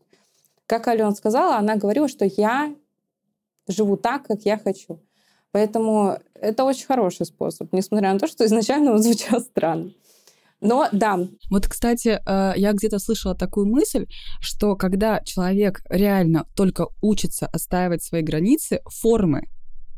Как 0.68 0.88
Алена 0.88 1.12
сказала, 1.12 1.58
она 1.58 1.76
говорила, 1.76 2.08
что 2.08 2.26
я 2.26 2.74
живу 3.68 3.98
так, 3.98 4.26
как 4.28 4.42
я 4.42 4.58
хочу. 4.58 5.00
Поэтому 5.52 6.18
это 6.34 6.64
очень 6.64 6.86
хороший 6.86 7.26
способ, 7.26 7.72
несмотря 7.72 8.12
на 8.14 8.20
то, 8.20 8.28
что 8.28 8.46
изначально 8.46 8.92
он 8.92 9.00
звучал 9.02 9.42
странно. 9.42 9.92
Но 10.68 10.88
да, 10.92 11.20
Вот, 11.50 11.68
кстати, 11.68 12.20
э, 12.26 12.54
я 12.56 12.74
где-то 12.74 13.00
слышала 13.00 13.36
такую 13.36 13.68
мысль, 13.68 14.06
что 14.40 14.76
когда 14.76 15.22
человек 15.24 15.82
реально 15.90 16.46
только 16.56 16.88
учится 17.02 17.48
отстаивать 17.48 18.04
свои 18.04 18.22
границы, 18.22 18.82
формы 18.90 19.48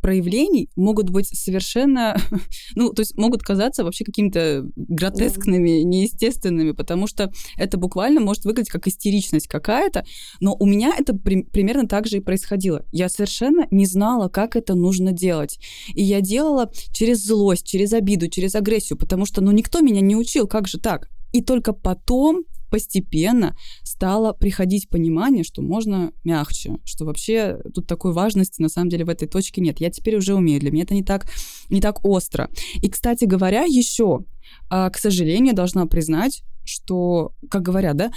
проявлений 0.07 0.69
могут 0.77 1.09
быть 1.09 1.27
совершенно, 1.27 2.15
ну, 2.75 2.93
то 2.93 3.01
есть 3.01 3.17
могут 3.17 3.43
казаться 3.43 3.83
вообще 3.83 4.05
какими-то 4.05 4.65
гротескными, 4.77 5.81
неестественными, 5.81 6.71
потому 6.71 7.07
что 7.07 7.29
это 7.57 7.77
буквально 7.77 8.21
может 8.21 8.45
выглядеть 8.45 8.69
как 8.69 8.87
истеричность 8.87 9.49
какая-то, 9.49 10.05
но 10.39 10.55
у 10.57 10.65
меня 10.65 10.93
это 10.97 11.13
при- 11.13 11.43
примерно 11.43 11.89
так 11.89 12.07
же 12.07 12.17
и 12.17 12.21
происходило. 12.21 12.85
Я 12.93 13.09
совершенно 13.09 13.67
не 13.69 13.85
знала, 13.85 14.29
как 14.29 14.55
это 14.55 14.75
нужно 14.75 15.11
делать. 15.11 15.59
И 15.93 16.03
я 16.03 16.21
делала 16.21 16.71
через 16.93 17.25
злость, 17.25 17.67
через 17.67 17.91
обиду, 17.91 18.29
через 18.29 18.55
агрессию, 18.55 18.97
потому 18.97 19.25
что, 19.25 19.41
ну, 19.41 19.51
никто 19.51 19.81
меня 19.81 19.99
не 19.99 20.15
учил, 20.15 20.47
как 20.47 20.69
же 20.69 20.79
так? 20.79 21.09
И 21.33 21.41
только 21.41 21.73
потом 21.73 22.45
постепенно 22.69 23.55
стало 23.83 24.33
приходить 24.33 24.89
понимание, 24.89 25.43
что 25.43 25.61
можно 25.61 26.11
мягче, 26.23 26.77
что 26.85 27.05
вообще 27.05 27.57
тут 27.73 27.87
такой 27.87 28.13
важности 28.13 28.61
на 28.61 28.69
самом 28.69 28.89
деле 28.89 29.05
в 29.05 29.09
этой 29.09 29.27
точке 29.27 29.61
нет. 29.61 29.79
Я 29.79 29.89
теперь 29.89 30.17
уже 30.17 30.33
умею, 30.35 30.59
для 30.59 30.71
меня 30.71 30.83
это 30.83 30.93
не 30.93 31.03
так, 31.03 31.25
не 31.69 31.81
так 31.81 32.03
остро. 32.05 32.49
И, 32.81 32.89
кстати 32.89 33.25
говоря, 33.25 33.63
еще, 33.63 34.19
а, 34.69 34.89
к 34.89 34.97
сожалению, 34.97 35.53
должна 35.55 35.85
признать, 35.85 36.43
что, 36.63 37.31
как 37.49 37.61
говорят, 37.61 37.95
да, 37.97 38.11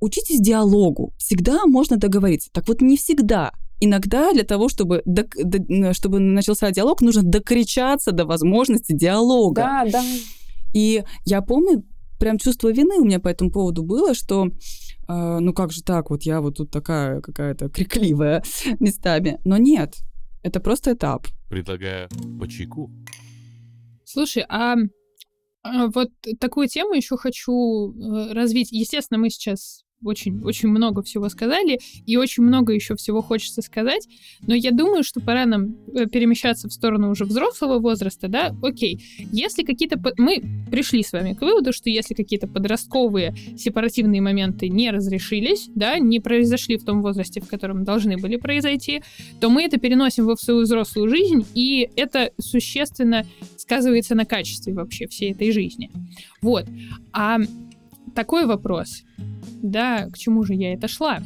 учитесь 0.00 0.40
диалогу, 0.40 1.12
всегда 1.18 1.66
можно 1.66 1.96
договориться. 1.96 2.50
Так 2.52 2.68
вот, 2.68 2.80
не 2.80 2.96
всегда. 2.96 3.52
Иногда 3.80 4.32
для 4.32 4.44
того, 4.44 4.68
чтобы, 4.68 5.02
док- 5.06 5.34
д- 5.42 5.92
чтобы 5.94 6.20
начался 6.20 6.70
диалог, 6.70 7.00
нужно 7.00 7.22
докричаться 7.22 8.12
до 8.12 8.24
возможности 8.26 8.92
диалога. 8.92 9.62
да, 9.62 9.84
да. 9.90 10.04
И 10.72 11.02
я 11.24 11.42
помню, 11.42 11.82
прям 12.20 12.38
чувство 12.38 12.70
вины 12.70 13.00
у 13.00 13.04
меня 13.04 13.18
по 13.18 13.28
этому 13.28 13.50
поводу 13.50 13.82
было, 13.82 14.14
что 14.14 14.46
э, 14.46 15.38
ну 15.40 15.52
как 15.52 15.72
же 15.72 15.82
так, 15.82 16.10
вот 16.10 16.22
я 16.22 16.40
вот 16.40 16.58
тут 16.58 16.70
такая 16.70 17.20
какая-то 17.20 17.68
крикливая 17.68 18.44
местами. 18.80 19.40
Но 19.44 19.56
нет, 19.56 19.96
это 20.44 20.60
просто 20.60 20.92
этап. 20.92 21.26
Предлагаю 21.48 22.08
по 22.38 22.46
чайку. 22.46 22.92
Слушай, 24.04 24.44
а 24.48 24.76
а, 25.62 25.88
вот 25.88 26.10
такую 26.38 26.68
тему 26.68 26.94
еще 26.94 27.16
хочу 27.16 27.92
э, 27.92 28.32
развить. 28.32 28.72
Естественно, 28.72 29.18
мы 29.18 29.30
сейчас 29.30 29.84
очень, 30.04 30.42
очень 30.42 30.68
много 30.68 31.02
всего 31.02 31.28
сказали, 31.28 31.78
и 32.06 32.16
очень 32.16 32.42
много 32.42 32.72
еще 32.72 32.94
всего 32.96 33.22
хочется 33.22 33.62
сказать, 33.62 34.08
но 34.42 34.54
я 34.54 34.70
думаю, 34.70 35.02
что 35.04 35.20
пора 35.20 35.46
нам 35.46 35.76
э, 35.94 36.06
перемещаться 36.06 36.68
в 36.68 36.72
сторону 36.72 37.10
уже 37.10 37.24
взрослого 37.24 37.78
возраста, 37.78 38.28
да, 38.28 38.54
окей, 38.62 39.00
если 39.32 39.62
какие-то... 39.62 39.98
по- 39.98 40.12
Мы 40.16 40.42
пришли 40.70 41.02
с 41.02 41.12
вами 41.12 41.34
к 41.34 41.40
выводу, 41.42 41.72
что 41.72 41.90
если 41.90 42.14
какие-то 42.14 42.46
подростковые 42.46 43.34
сепаративные 43.56 44.20
моменты 44.20 44.68
не 44.68 44.90
разрешились, 44.90 45.68
да, 45.74 45.98
не 45.98 46.20
произошли 46.20 46.78
в 46.78 46.84
том 46.84 47.02
возрасте, 47.02 47.40
в 47.40 47.48
котором 47.48 47.84
должны 47.84 48.16
были 48.16 48.36
произойти, 48.36 49.02
то 49.40 49.50
мы 49.50 49.64
это 49.64 49.78
переносим 49.78 50.24
во 50.26 50.36
свою 50.36 50.62
взрослую 50.62 51.08
жизнь, 51.10 51.44
и 51.54 51.90
это 51.96 52.30
существенно 52.38 53.26
сказывается 53.56 54.14
на 54.14 54.24
качестве 54.24 54.72
вообще 54.72 55.06
всей 55.06 55.32
этой 55.32 55.52
жизни. 55.52 55.90
Вот. 56.40 56.66
А 57.12 57.38
такой 58.14 58.46
вопрос, 58.46 59.02
да, 59.62 60.08
к 60.10 60.18
чему 60.18 60.44
же 60.44 60.54
я 60.54 60.74
это 60.74 60.88
шла? 60.88 61.20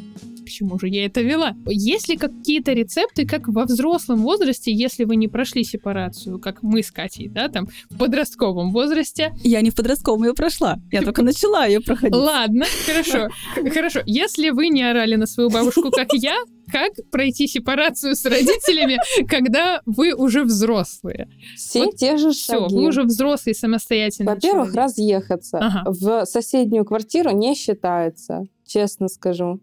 Почему 0.44 0.78
же 0.78 0.88
я 0.88 1.06
это 1.06 1.22
вела. 1.22 1.56
Есть 1.66 2.08
ли 2.08 2.16
какие-то 2.16 2.72
рецепты, 2.72 3.26
как 3.26 3.48
во 3.48 3.64
взрослом 3.64 4.22
возрасте, 4.22 4.72
если 4.72 5.04
вы 5.04 5.16
не 5.16 5.28
прошли 5.28 5.64
сепарацию, 5.64 6.38
как 6.38 6.62
мы 6.62 6.82
с 6.82 6.90
Катей, 6.90 7.28
да, 7.28 7.48
там, 7.48 7.68
в 7.90 7.98
подростковом 7.98 8.72
возрасте? 8.72 9.32
Я 9.42 9.60
не 9.60 9.70
в 9.70 9.74
подростковом 9.74 10.24
ее 10.24 10.34
прошла, 10.34 10.78
я 10.92 11.02
только 11.02 11.22
начала 11.24 11.66
ее 11.66 11.80
проходить. 11.80 12.14
Ладно, 12.14 12.64
хорошо, 12.86 13.28
хорошо. 13.72 14.00
Если 14.06 14.50
вы 14.50 14.68
не 14.68 14.82
орали 14.82 15.16
на 15.16 15.26
свою 15.26 15.50
бабушку, 15.50 15.90
как 15.90 16.12
я, 16.12 16.36
как 16.70 16.92
пройти 17.10 17.46
сепарацию 17.46 18.14
с 18.14 18.24
родителями, 18.24 18.98
когда 19.28 19.80
вы 19.86 20.14
уже 20.14 20.44
взрослые? 20.44 21.28
Все 21.56 21.86
вот 21.86 21.96
те 21.96 22.16
же 22.16 22.32
шаги. 22.32 22.66
Все, 22.66 22.76
вы 22.76 22.86
уже 22.86 23.02
взрослый 23.02 23.54
самостоятельный 23.54 24.32
Во-первых, 24.32 24.72
человек. 24.72 24.76
разъехаться. 24.76 25.58
Ага. 25.58 25.84
В 25.86 26.24
соседнюю 26.26 26.84
квартиру 26.84 27.30
не 27.30 27.54
считается, 27.54 28.44
честно 28.66 29.08
скажу. 29.08 29.60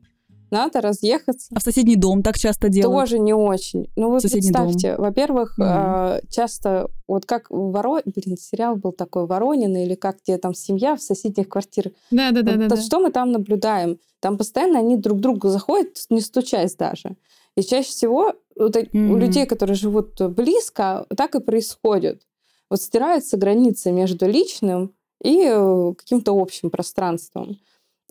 Надо 0.51 0.81
разъехаться. 0.81 1.47
А 1.55 1.59
в 1.59 1.63
соседний 1.63 1.95
дом 1.95 2.21
так 2.21 2.37
часто 2.37 2.67
делают? 2.67 3.01
Тоже 3.01 3.19
не 3.19 3.33
очень. 3.33 3.89
Ну 3.95 4.11
вы 4.11 4.19
соседний 4.19 4.51
представьте, 4.51 4.97
во-первых, 4.97 5.57
mm-hmm. 5.57 6.25
часто, 6.29 6.89
вот 7.07 7.25
как 7.25 7.49
Воро... 7.49 8.01
Блин, 8.05 8.37
сериал 8.37 8.75
был 8.75 8.91
такой 8.91 9.25
Воронина 9.25 9.83
или 9.83 9.95
как 9.95 10.17
где 10.23 10.37
там 10.37 10.53
семья 10.53 10.97
в 10.97 11.01
соседних 11.01 11.47
квартирах. 11.47 11.93
Да-да-да. 12.11 12.57
Вот, 12.57 12.67
да, 12.67 12.75
что 12.75 12.99
мы 12.99 13.11
там 13.11 13.31
наблюдаем? 13.31 13.97
Там 14.19 14.37
постоянно 14.37 14.79
они 14.79 14.97
друг 14.97 15.19
к 15.19 15.21
другу 15.21 15.47
заходят, 15.47 15.97
не 16.09 16.19
стучаясь 16.19 16.75
даже. 16.75 17.15
И 17.55 17.63
чаще 17.63 17.89
всего 17.89 18.33
вот, 18.55 18.75
mm-hmm. 18.75 19.09
у 19.09 19.17
людей, 19.17 19.45
которые 19.45 19.75
живут 19.75 20.19
близко, 20.19 21.05
так 21.15 21.35
и 21.35 21.39
происходит. 21.39 22.21
Вот 22.69 22.81
стирается 22.81 23.37
граница 23.37 23.91
между 23.91 24.27
личным 24.27 24.93
и 25.23 25.43
э, 25.45 25.93
каким-то 25.97 26.39
общим 26.39 26.69
пространством. 26.69 27.57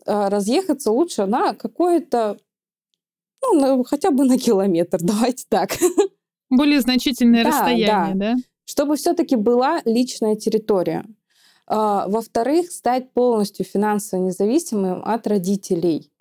А, 0.05 0.29
разъехаться 0.29 0.91
лучше 0.91 1.25
на 1.25 1.53
какое-то, 1.53 2.37
ну, 3.41 3.53
на, 3.77 3.83
хотя 3.83 4.11
бы 4.11 4.25
на 4.25 4.37
километр, 4.37 4.97
давайте 5.01 5.45
так. 5.47 5.71
Более 6.49 6.81
значительное 6.81 7.43
да, 7.43 7.49
расстояние, 7.49 8.15
да? 8.15 8.33
да? 8.33 8.41
Чтобы 8.65 8.95
все-таки 8.95 9.35
была 9.35 9.81
личная 9.85 10.35
территория. 10.35 11.05
А, 11.67 12.07
во-вторых, 12.07 12.71
стать 12.71 13.11
полностью 13.11 13.65
финансово 13.65 14.21
независимым 14.21 15.01
от 15.05 15.27
родителей. 15.27 16.11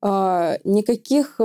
А, 0.00 0.58
никаких, 0.64 1.40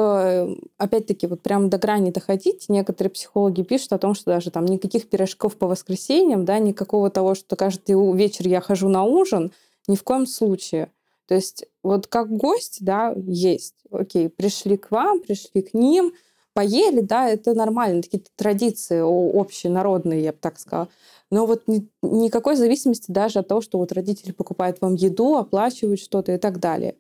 опять-таки, 0.78 1.28
вот 1.28 1.42
прям 1.42 1.70
до 1.70 1.78
грани 1.78 2.12
доходить. 2.12 2.70
Некоторые 2.70 3.12
психологи 3.12 3.62
пишут 3.64 3.94
о 3.94 3.98
том, 3.98 4.14
что 4.14 4.32
даже 4.32 4.52
там 4.52 4.66
никаких 4.66 5.10
пирожков 5.10 5.58
по 5.58 5.68
воскресеньям, 5.68 6.46
да, 6.46 6.60
никакого 6.60 7.10
того, 7.10 7.36
что 7.36 7.56
каждый 7.56 7.96
вечер 8.16 8.48
я 8.48 8.62
хожу 8.62 8.90
на 8.90 9.04
ужин, 9.04 9.52
ни 9.88 9.96
в 9.96 10.04
коем 10.04 10.26
случае. 10.28 10.90
То 11.28 11.36
есть 11.36 11.66
вот 11.84 12.08
как 12.08 12.30
гость, 12.30 12.80
да, 12.82 13.14
есть. 13.16 13.76
Окей, 13.92 14.30
пришли 14.30 14.78
к 14.78 14.92
вам, 14.92 15.22
пришли 15.22 15.62
к 15.62 15.74
ним, 15.74 16.14
поели, 16.54 17.02
да, 17.02 17.30
это 17.30 17.54
нормально, 17.54 18.02
такие 18.04 18.24
традиции 18.36 19.00
общенародные, 19.02 20.24
я 20.24 20.32
бы 20.32 20.38
так 20.40 20.60
сказала. 20.60 20.90
Но 21.32 21.46
вот 21.46 21.64
ни, 21.68 21.88
никакой 22.02 22.56
зависимости 22.56 23.12
даже 23.12 23.40
от 23.40 23.48
того, 23.48 23.62
что 23.62 23.80
вот 23.80 23.92
родители 23.92 24.32
покупают 24.32 24.82
вам 24.82 24.96
еду, 24.96 25.36
оплачивают 25.38 26.00
что-то 26.00 26.34
и 26.34 26.38
так 26.38 26.60
далее. 26.60 26.96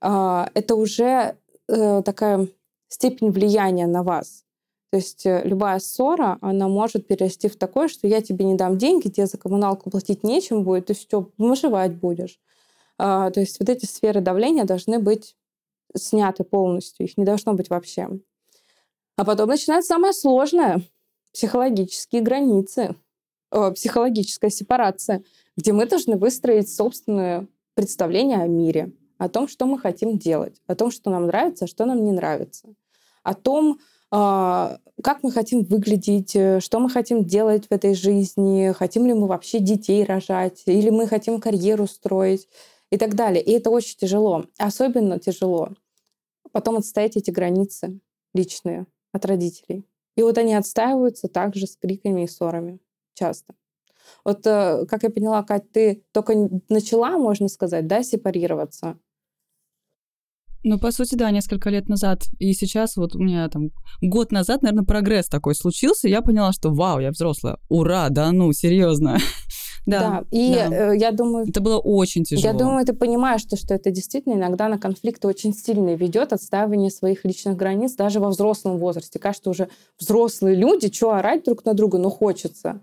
А, 0.00 0.50
это 0.54 0.74
уже 0.74 1.36
э, 1.68 2.02
такая 2.04 2.48
степень 2.88 3.30
влияния 3.30 3.86
на 3.86 4.02
вас. 4.02 4.44
То 4.90 4.96
есть 4.96 5.26
э, 5.26 5.42
любая 5.44 5.78
ссора, 5.78 6.38
она 6.40 6.68
может 6.68 7.06
перерасти 7.06 7.48
в 7.48 7.56
такое, 7.56 7.88
что 7.88 8.06
я 8.06 8.20
тебе 8.20 8.44
не 8.44 8.54
дам 8.54 8.78
деньги, 8.78 9.08
тебе 9.08 9.26
за 9.26 9.38
коммуналку 9.38 9.90
платить 9.90 10.24
нечем 10.24 10.64
будет, 10.64 10.86
ты 10.86 10.94
что, 10.94 11.30
выживать 11.38 11.94
будешь. 11.94 12.38
А, 12.98 13.30
то 13.30 13.40
есть 13.40 13.60
вот 13.60 13.68
эти 13.68 13.86
сферы 13.86 14.20
давления 14.20 14.64
должны 14.64 14.98
быть 14.98 15.36
сняты 15.96 16.44
полностью, 16.44 17.06
их 17.06 17.16
не 17.16 17.24
должно 17.24 17.54
быть 17.54 17.70
вообще. 17.70 18.08
А 19.16 19.24
потом 19.24 19.48
начинается 19.48 19.94
самое 19.94 20.12
сложное— 20.12 20.82
психологические 21.32 22.22
границы, 22.22 22.94
психологическая 23.50 24.50
сепарация, 24.50 25.22
где 25.56 25.72
мы 25.72 25.86
должны 25.86 26.16
выстроить 26.16 26.72
собственное 26.72 27.46
представление 27.74 28.38
о 28.38 28.46
мире, 28.46 28.92
о 29.18 29.28
том, 29.28 29.48
что 29.48 29.66
мы 29.66 29.78
хотим 29.78 30.18
делать, 30.18 30.60
о 30.66 30.74
том, 30.74 30.90
что 30.90 31.10
нам 31.10 31.26
нравится, 31.26 31.64
а 31.64 31.68
что 31.68 31.84
нам 31.84 32.04
не 32.04 32.12
нравится, 32.12 32.68
о 33.22 33.34
том, 33.34 33.78
а, 34.10 34.78
как 35.02 35.22
мы 35.22 35.30
хотим 35.30 35.64
выглядеть, 35.64 36.34
э, 36.34 36.60
что 36.60 36.80
мы 36.80 36.88
хотим 36.88 37.24
делать 37.24 37.66
в 37.66 37.72
этой 37.72 37.94
жизни, 37.94 38.72
хотим 38.72 39.06
ли 39.06 39.12
мы 39.12 39.26
вообще 39.26 39.58
детей 39.58 40.04
рожать, 40.04 40.62
или 40.66 40.88
мы 40.90 41.06
хотим 41.06 41.40
карьеру 41.40 41.86
строить 41.86 42.48
и 42.90 42.96
так 42.96 43.14
далее. 43.14 43.42
И 43.42 43.52
это 43.52 43.70
очень 43.70 43.96
тяжело. 43.96 44.44
Особенно 44.58 45.18
тяжело 45.18 45.70
потом 46.52 46.76
отстоять 46.76 47.16
эти 47.16 47.30
границы 47.30 48.00
личные 48.34 48.86
от 49.12 49.24
родителей. 49.24 49.86
И 50.16 50.22
вот 50.22 50.38
они 50.38 50.54
отстаиваются 50.54 51.28
также 51.28 51.66
с 51.66 51.76
криками 51.76 52.24
и 52.24 52.26
ссорами 52.26 52.80
часто. 53.14 53.54
Вот, 54.24 54.46
э, 54.46 54.86
как 54.86 55.02
я 55.02 55.10
поняла, 55.10 55.42
Кать, 55.42 55.70
ты 55.70 56.02
только 56.12 56.34
начала, 56.68 57.18
можно 57.18 57.48
сказать, 57.48 57.86
да, 57.86 58.02
сепарироваться? 58.02 58.98
Ну, 60.64 60.78
по 60.78 60.90
сути, 60.90 61.14
да, 61.14 61.30
несколько 61.30 61.70
лет 61.70 61.88
назад. 61.88 62.24
И 62.40 62.52
сейчас 62.52 62.96
вот 62.96 63.14
у 63.14 63.20
меня 63.20 63.48
там 63.48 63.70
год 64.00 64.32
назад, 64.32 64.62
наверное, 64.62 64.84
прогресс 64.84 65.28
такой 65.28 65.54
случился. 65.54 66.08
И 66.08 66.10
я 66.10 66.20
поняла, 66.20 66.52
что 66.52 66.70
вау, 66.70 66.98
я 66.98 67.10
взрослая. 67.10 67.58
Ура, 67.68 68.08
да 68.08 68.32
ну, 68.32 68.52
серьезно. 68.52 69.18
Да, 69.88 70.00
да. 70.00 70.24
и 70.30 70.52
да. 70.52 70.92
Э, 70.92 70.96
я 70.96 71.12
думаю... 71.12 71.48
Это 71.48 71.60
было 71.60 71.78
очень 71.78 72.24
тяжело. 72.24 72.46
Я 72.46 72.52
думаю, 72.52 72.84
ты 72.84 72.92
понимаешь, 72.92 73.40
что, 73.40 73.56
что 73.56 73.74
это 73.74 73.90
действительно 73.90 74.34
иногда 74.34 74.68
на 74.68 74.78
конфликты 74.78 75.26
очень 75.26 75.54
сильно 75.54 75.94
ведет, 75.94 76.32
отстаивание 76.32 76.90
своих 76.90 77.24
личных 77.24 77.56
границ 77.56 77.94
даже 77.94 78.20
во 78.20 78.28
взрослом 78.28 78.76
возрасте. 78.76 79.18
Кажется, 79.18 79.48
уже 79.48 79.68
взрослые 79.98 80.56
люди, 80.56 80.92
что 80.92 81.12
орать 81.12 81.44
друг 81.44 81.64
на 81.64 81.72
друга, 81.72 81.96
ну 81.96 82.10
хочется. 82.10 82.80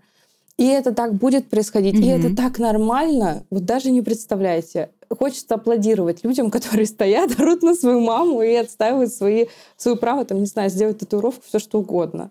И 0.58 0.66
это 0.66 0.92
так 0.92 1.14
будет 1.14 1.48
происходить, 1.48 1.96
mm-hmm. 1.96 2.04
и 2.04 2.26
это 2.26 2.34
так 2.34 2.58
нормально, 2.58 3.44
вот 3.50 3.66
даже 3.66 3.90
не 3.90 4.00
представляете. 4.00 4.88
Хочется 5.10 5.54
аплодировать 5.54 6.24
людям, 6.24 6.50
которые 6.56 6.86
стоят, 6.86 7.38
орут 7.38 7.62
на 7.62 7.74
свою 7.74 8.00
маму 8.00 8.42
и 8.42 8.54
отстаивают 8.54 9.12
свои, 9.12 9.46
свое 9.76 9.96
право, 9.96 10.24
там, 10.24 10.40
не 10.40 10.46
знаю, 10.46 10.70
сделать 10.70 10.98
татуировку, 10.98 11.42
все 11.46 11.58
что 11.58 11.78
угодно. 11.78 12.30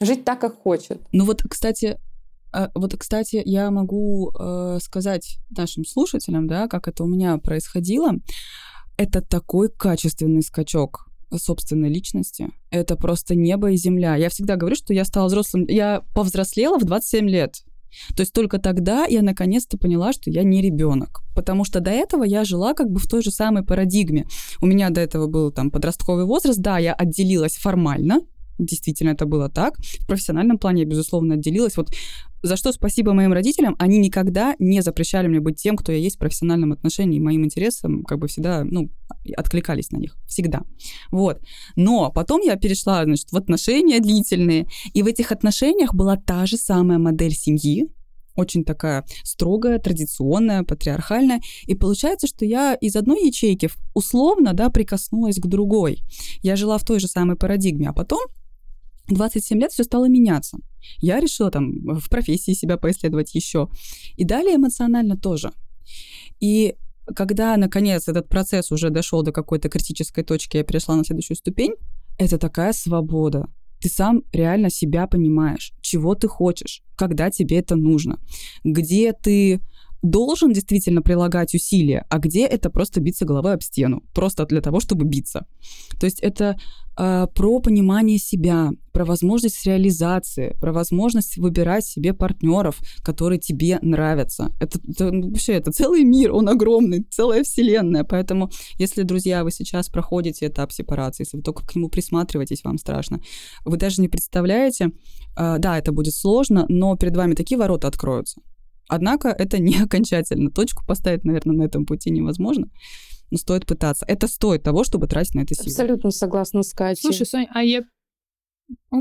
Жить 0.00 0.24
так, 0.24 0.40
как 0.40 0.60
хочет. 0.62 0.98
Ну 1.12 1.24
вот, 1.24 1.42
кстати, 1.42 1.98
вот, 2.74 2.94
кстати, 2.96 3.42
я 3.44 3.70
могу 3.70 4.32
э, 4.38 4.78
сказать 4.80 5.38
нашим 5.50 5.84
слушателям, 5.84 6.46
да, 6.46 6.68
как 6.68 6.88
это 6.88 7.04
у 7.04 7.06
меня 7.06 7.36
происходило. 7.38 8.12
Это 8.96 9.20
такой 9.20 9.70
качественный 9.70 10.42
скачок 10.42 11.08
собственной 11.36 11.90
личности. 11.90 12.48
Это 12.70 12.96
просто 12.96 13.34
небо 13.34 13.70
и 13.70 13.76
земля. 13.76 14.16
Я 14.16 14.30
всегда 14.30 14.56
говорю, 14.56 14.76
что 14.76 14.94
я 14.94 15.04
стала 15.04 15.26
взрослым. 15.26 15.66
Я 15.68 16.02
повзрослела 16.14 16.78
в 16.78 16.84
27 16.84 17.28
лет. 17.28 17.62
То 18.16 18.22
есть 18.22 18.32
только 18.32 18.58
тогда 18.58 19.06
я 19.06 19.22
наконец-то 19.22 19.78
поняла, 19.78 20.12
что 20.12 20.30
я 20.30 20.42
не 20.42 20.60
ребенок. 20.62 21.22
Потому 21.34 21.64
что 21.64 21.80
до 21.80 21.90
этого 21.90 22.24
я 22.24 22.44
жила 22.44 22.74
как 22.74 22.90
бы 22.90 22.98
в 22.98 23.06
той 23.06 23.22
же 23.22 23.30
самой 23.30 23.64
парадигме. 23.64 24.26
У 24.60 24.66
меня 24.66 24.90
до 24.90 25.00
этого 25.00 25.26
был 25.26 25.52
там 25.52 25.70
подростковый 25.70 26.24
возраст. 26.24 26.58
Да, 26.58 26.78
я 26.78 26.92
отделилась 26.92 27.56
формально, 27.56 28.20
действительно 28.58 29.10
это 29.10 29.24
было 29.26 29.48
так. 29.48 29.78
В 29.78 30.06
профессиональном 30.06 30.58
плане 30.58 30.82
я, 30.82 30.88
безусловно, 30.88 31.34
отделилась. 31.34 31.76
Вот 31.76 31.90
за 32.42 32.56
что 32.56 32.72
спасибо 32.72 33.12
моим 33.12 33.32
родителям, 33.32 33.76
они 33.78 33.98
никогда 33.98 34.54
не 34.58 34.80
запрещали 34.80 35.28
мне 35.28 35.40
быть 35.40 35.60
тем, 35.60 35.76
кто 35.76 35.92
я 35.92 35.98
есть 35.98 36.16
в 36.16 36.18
профессиональном 36.18 36.72
отношении, 36.72 37.18
моим 37.18 37.44
интересам 37.44 38.04
как 38.04 38.18
бы 38.18 38.28
всегда, 38.28 38.64
ну, 38.64 38.90
откликались 39.36 39.90
на 39.90 39.96
них, 39.96 40.16
всегда. 40.26 40.62
Вот. 41.10 41.40
Но 41.76 42.10
потом 42.12 42.40
я 42.42 42.56
перешла, 42.56 43.04
значит, 43.04 43.32
в 43.32 43.36
отношения 43.36 44.00
длительные, 44.00 44.66
и 44.92 45.02
в 45.02 45.06
этих 45.06 45.32
отношениях 45.32 45.94
была 45.94 46.16
та 46.16 46.46
же 46.46 46.56
самая 46.56 46.98
модель 46.98 47.34
семьи, 47.34 47.88
очень 48.38 48.64
такая 48.64 49.04
строгая, 49.24 49.78
традиционная, 49.80 50.62
патриархальная. 50.62 51.40
И 51.64 51.74
получается, 51.74 52.28
что 52.28 52.44
я 52.44 52.74
из 52.74 52.94
одной 52.94 53.26
ячейки 53.26 53.68
условно, 53.94 54.52
да, 54.52 54.70
прикоснулась 54.70 55.38
к 55.40 55.46
другой. 55.46 56.02
Я 56.40 56.54
жила 56.54 56.78
в 56.78 56.84
той 56.84 57.00
же 57.00 57.08
самой 57.08 57.36
парадигме, 57.36 57.88
а 57.88 57.92
потом 57.92 58.20
27 59.08 59.60
лет 59.60 59.72
все 59.72 59.84
стало 59.84 60.08
меняться. 60.08 60.58
Я 61.00 61.20
решила 61.20 61.50
там 61.50 61.72
в 61.98 62.08
профессии 62.08 62.52
себя 62.52 62.76
поисследовать 62.76 63.34
еще. 63.34 63.68
И 64.16 64.24
далее 64.24 64.56
эмоционально 64.56 65.16
тоже. 65.16 65.52
И 66.40 66.74
когда, 67.14 67.56
наконец, 67.56 68.08
этот 68.08 68.28
процесс 68.28 68.70
уже 68.70 68.90
дошел 68.90 69.22
до 69.22 69.32
какой-то 69.32 69.68
критической 69.68 70.24
точки, 70.24 70.58
я 70.58 70.64
перешла 70.64 70.96
на 70.96 71.04
следующую 71.04 71.36
ступень, 71.36 71.74
это 72.18 72.38
такая 72.38 72.72
свобода. 72.72 73.48
Ты 73.80 73.88
сам 73.88 74.22
реально 74.32 74.70
себя 74.70 75.06
понимаешь, 75.06 75.72
чего 75.80 76.14
ты 76.14 76.26
хочешь, 76.28 76.82
когда 76.96 77.30
тебе 77.30 77.58
это 77.58 77.76
нужно, 77.76 78.18
где 78.64 79.12
ты 79.12 79.60
должен 80.02 80.52
действительно 80.52 81.02
прилагать 81.02 81.54
усилия, 81.54 82.04
а 82.08 82.18
где 82.18 82.46
это 82.46 82.70
просто 82.70 83.00
биться 83.00 83.24
головой 83.24 83.54
об 83.54 83.62
стену, 83.62 84.02
просто 84.14 84.46
для 84.46 84.60
того, 84.60 84.80
чтобы 84.80 85.04
биться. 85.04 85.46
То 85.98 86.06
есть 86.06 86.20
это 86.20 86.56
э, 86.96 87.26
про 87.34 87.60
понимание 87.60 88.18
себя, 88.18 88.70
про 88.92 89.04
возможность 89.04 89.66
реализации, 89.66 90.56
про 90.60 90.72
возможность 90.72 91.36
выбирать 91.36 91.84
себе 91.84 92.14
партнеров, 92.14 92.78
которые 93.02 93.40
тебе 93.40 93.78
нравятся. 93.82 94.52
Это, 94.60 94.78
это 94.88 95.10
ну, 95.10 95.30
вообще 95.30 95.54
это 95.54 95.72
целый 95.72 96.04
мир, 96.04 96.32
он 96.32 96.48
огромный, 96.48 97.04
целая 97.10 97.42
вселенная. 97.42 98.04
Поэтому, 98.04 98.50
если, 98.78 99.02
друзья, 99.02 99.42
вы 99.42 99.50
сейчас 99.50 99.88
проходите 99.88 100.46
этап 100.46 100.72
сепарации, 100.72 101.24
если 101.24 101.38
вы 101.38 101.42
только 101.42 101.66
к 101.66 101.74
нему 101.74 101.88
присматриваетесь, 101.88 102.62
вам 102.62 102.78
страшно, 102.78 103.20
вы 103.64 103.76
даже 103.76 104.00
не 104.00 104.08
представляете, 104.08 104.92
э, 105.36 105.56
да, 105.58 105.76
это 105.76 105.90
будет 105.90 106.14
сложно, 106.14 106.66
но 106.68 106.96
перед 106.96 107.16
вами 107.16 107.34
такие 107.34 107.58
ворота 107.58 107.88
откроются. 107.88 108.40
Однако 108.88 109.28
это 109.28 109.58
не 109.58 109.76
окончательно. 109.82 110.50
Точку 110.50 110.84
поставить, 110.86 111.24
наверное, 111.24 111.56
на 111.56 111.62
этом 111.64 111.86
пути 111.86 112.10
невозможно. 112.10 112.68
Но 113.30 113.36
стоит 113.36 113.66
пытаться. 113.66 114.06
Это 114.06 114.26
стоит 114.26 114.62
того, 114.62 114.84
чтобы 114.84 115.06
тратить 115.06 115.34
на 115.34 115.40
это 115.40 115.54
силы. 115.54 115.68
Абсолютно 115.68 116.10
согласна 116.10 116.62
с 116.62 116.72
Катей. 116.72 117.02
Слушай, 117.02 117.26
Соня, 117.26 117.48
а 117.52 117.62
я... 117.62 117.82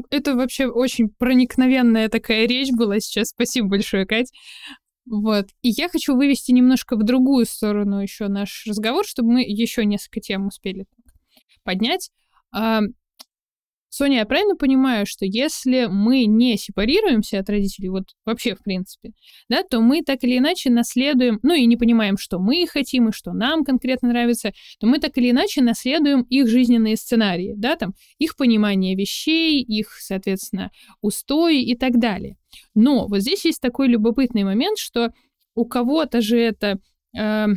Это 0.09 0.35
вообще 0.35 0.67
очень 0.67 1.09
проникновенная 1.17 2.09
такая 2.09 2.47
речь 2.47 2.71
была 2.71 2.99
сейчас. 2.99 3.29
Спасибо 3.29 3.67
большое, 3.67 4.05
Кать. 4.05 4.31
Вот. 5.05 5.47
И 5.61 5.69
я 5.69 5.87
хочу 5.87 6.15
вывести 6.15 6.51
немножко 6.51 6.97
в 6.97 7.03
другую 7.03 7.45
сторону 7.45 8.01
еще 8.01 8.27
наш 8.27 8.65
разговор, 8.67 9.05
чтобы 9.05 9.31
мы 9.31 9.41
еще 9.41 9.85
несколько 9.85 10.19
тем 10.19 10.47
успели 10.47 10.85
поднять. 11.63 12.11
Соня, 13.89 14.17
я 14.17 14.25
правильно 14.25 14.55
понимаю, 14.55 15.05
что 15.07 15.25
если 15.25 15.85
мы 15.85 16.25
не 16.25 16.57
сепарируемся 16.57 17.39
от 17.39 17.49
родителей, 17.49 17.89
вот 17.89 18.03
вообще 18.25 18.55
в 18.55 18.61
принципе, 18.63 19.11
да, 19.49 19.63
то 19.63 19.79
мы 19.79 20.03
так 20.03 20.23
или 20.23 20.37
иначе 20.37 20.69
наследуем, 20.69 21.39
ну 21.41 21.53
и 21.53 21.65
не 21.65 21.77
понимаем, 21.77 22.17
что 22.17 22.37
мы 22.39 22.67
хотим 22.67 23.09
и 23.09 23.11
что 23.13 23.31
нам 23.33 23.63
конкретно 23.63 24.09
нравится, 24.09 24.51
то 24.79 24.87
мы 24.87 24.99
так 24.99 25.17
или 25.17 25.31
иначе 25.31 25.61
наследуем 25.61 26.21
их 26.23 26.47
жизненные 26.47 26.97
сценарии, 26.97 27.53
да, 27.55 27.75
там, 27.75 27.93
их 28.17 28.35
понимание 28.35 28.95
вещей, 28.95 29.61
их, 29.61 29.93
соответственно, 29.99 30.71
устои 31.01 31.61
и 31.61 31.75
так 31.75 31.97
далее. 31.99 32.37
Но 32.75 33.07
вот 33.07 33.21
здесь 33.21 33.45
есть 33.45 33.61
такой 33.61 33.87
любопытный 33.87 34.43
момент, 34.43 34.77
что 34.77 35.11
у 35.55 35.65
кого-то 35.65 36.21
же 36.21 36.39
это 36.39 36.79
э, 37.17 37.47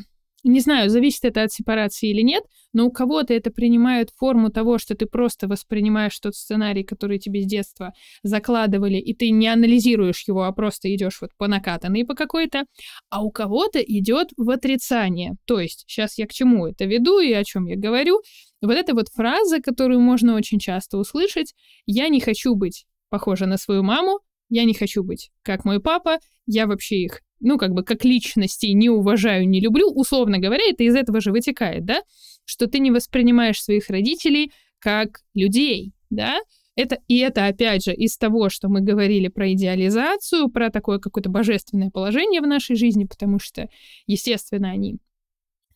не 0.45 0.61
знаю, 0.61 0.91
зависит 0.91 1.25
это 1.25 1.43
от 1.43 1.53
сепарации 1.53 2.11
или 2.11 2.23
нет, 2.23 2.45
но 2.73 2.87
у 2.87 2.91
кого-то 2.91 3.35
это 3.35 3.51
принимает 3.51 4.11
форму 4.17 4.51
того, 4.51 4.79
что 4.79 4.95
ты 4.95 5.07
просто 5.07 5.49
воспринимаешь 5.49 6.19
тот 6.19 6.35
сценарий, 6.35 6.85
который 6.85 7.19
тебе 7.19 7.43
с 7.43 7.47
детства 7.47 7.93
закладывали, 8.23 8.97
и 8.99 9.15
ты 9.15 9.31
не 9.31 9.49
анализируешь 9.49 10.25
его, 10.27 10.45
а 10.45 10.53
просто 10.53 10.95
идешь 10.95 11.21
вот 11.21 11.31
по 11.37 11.49
накатанной 11.49 12.05
по 12.05 12.15
какой-то, 12.15 12.65
а 13.11 13.23
у 13.23 13.31
кого-то 13.31 13.81
идет 13.81 14.29
в 14.37 14.51
отрицание. 14.51 15.35
То 15.45 15.61
есть, 15.61 15.85
сейчас 15.87 16.19
я 16.19 16.27
к 16.27 16.33
чему 16.33 16.67
это 16.67 16.85
веду 16.85 17.21
и 17.21 17.33
о 17.33 17.45
чем 17.45 17.67
я 17.67 17.77
говорю, 17.77 18.21
вот 18.63 18.73
эта 18.73 18.95
вот 18.95 19.09
фраза, 19.09 19.61
которую 19.61 20.01
можно 20.01 20.35
очень 20.35 20.59
часто 20.59 20.99
услышать, 20.99 21.55
«я 21.87 22.09
не 22.09 22.21
хочу 22.21 22.55
быть 22.55 22.87
похожа 23.09 23.47
на 23.47 23.57
свою 23.57 23.83
маму», 23.83 24.21
«я 24.49 24.65
не 24.65 24.75
хочу 24.75 25.03
быть 25.03 25.31
как 25.43 25.65
мой 25.65 25.81
папа», 25.81 26.19
«я 26.47 26.67
вообще 26.67 26.97
их 26.97 27.21
ну, 27.41 27.59
как 27.59 27.73
бы 27.73 27.83
как 27.83 28.05
личности 28.05 28.67
не 28.67 28.91
уважаю, 28.91 29.49
не 29.49 29.61
люблю, 29.61 29.89
условно 29.91 30.39
говоря, 30.39 30.63
это 30.69 30.85
из 30.85 30.95
этого 30.95 31.21
же 31.21 31.33
вытекает, 31.33 31.85
да, 31.85 32.03
что 32.45 32.67
ты 32.67 32.79
не 32.79 32.91
воспринимаешь 32.91 33.63
своих 33.63 33.89
родителей 33.89 34.53
как 34.79 35.21
людей, 35.35 35.93
да, 36.11 36.39
это, 36.77 36.99
и 37.09 37.19
это, 37.19 37.47
опять 37.47 37.85
же, 37.85 37.95
из 37.95 38.17
того, 38.17 38.49
что 38.49 38.69
мы 38.69 38.81
говорили 38.81 39.29
про 39.29 39.53
идеализацию, 39.53 40.49
про 40.49 40.71
такое 40.71 40.99
какое-то 40.99 41.29
божественное 41.29 41.91
положение 41.91 42.41
в 42.41 42.47
нашей 42.47 42.77
жизни, 42.77 43.05
потому 43.05 43.39
что, 43.39 43.69
естественно, 44.07 44.71
они, 44.71 44.97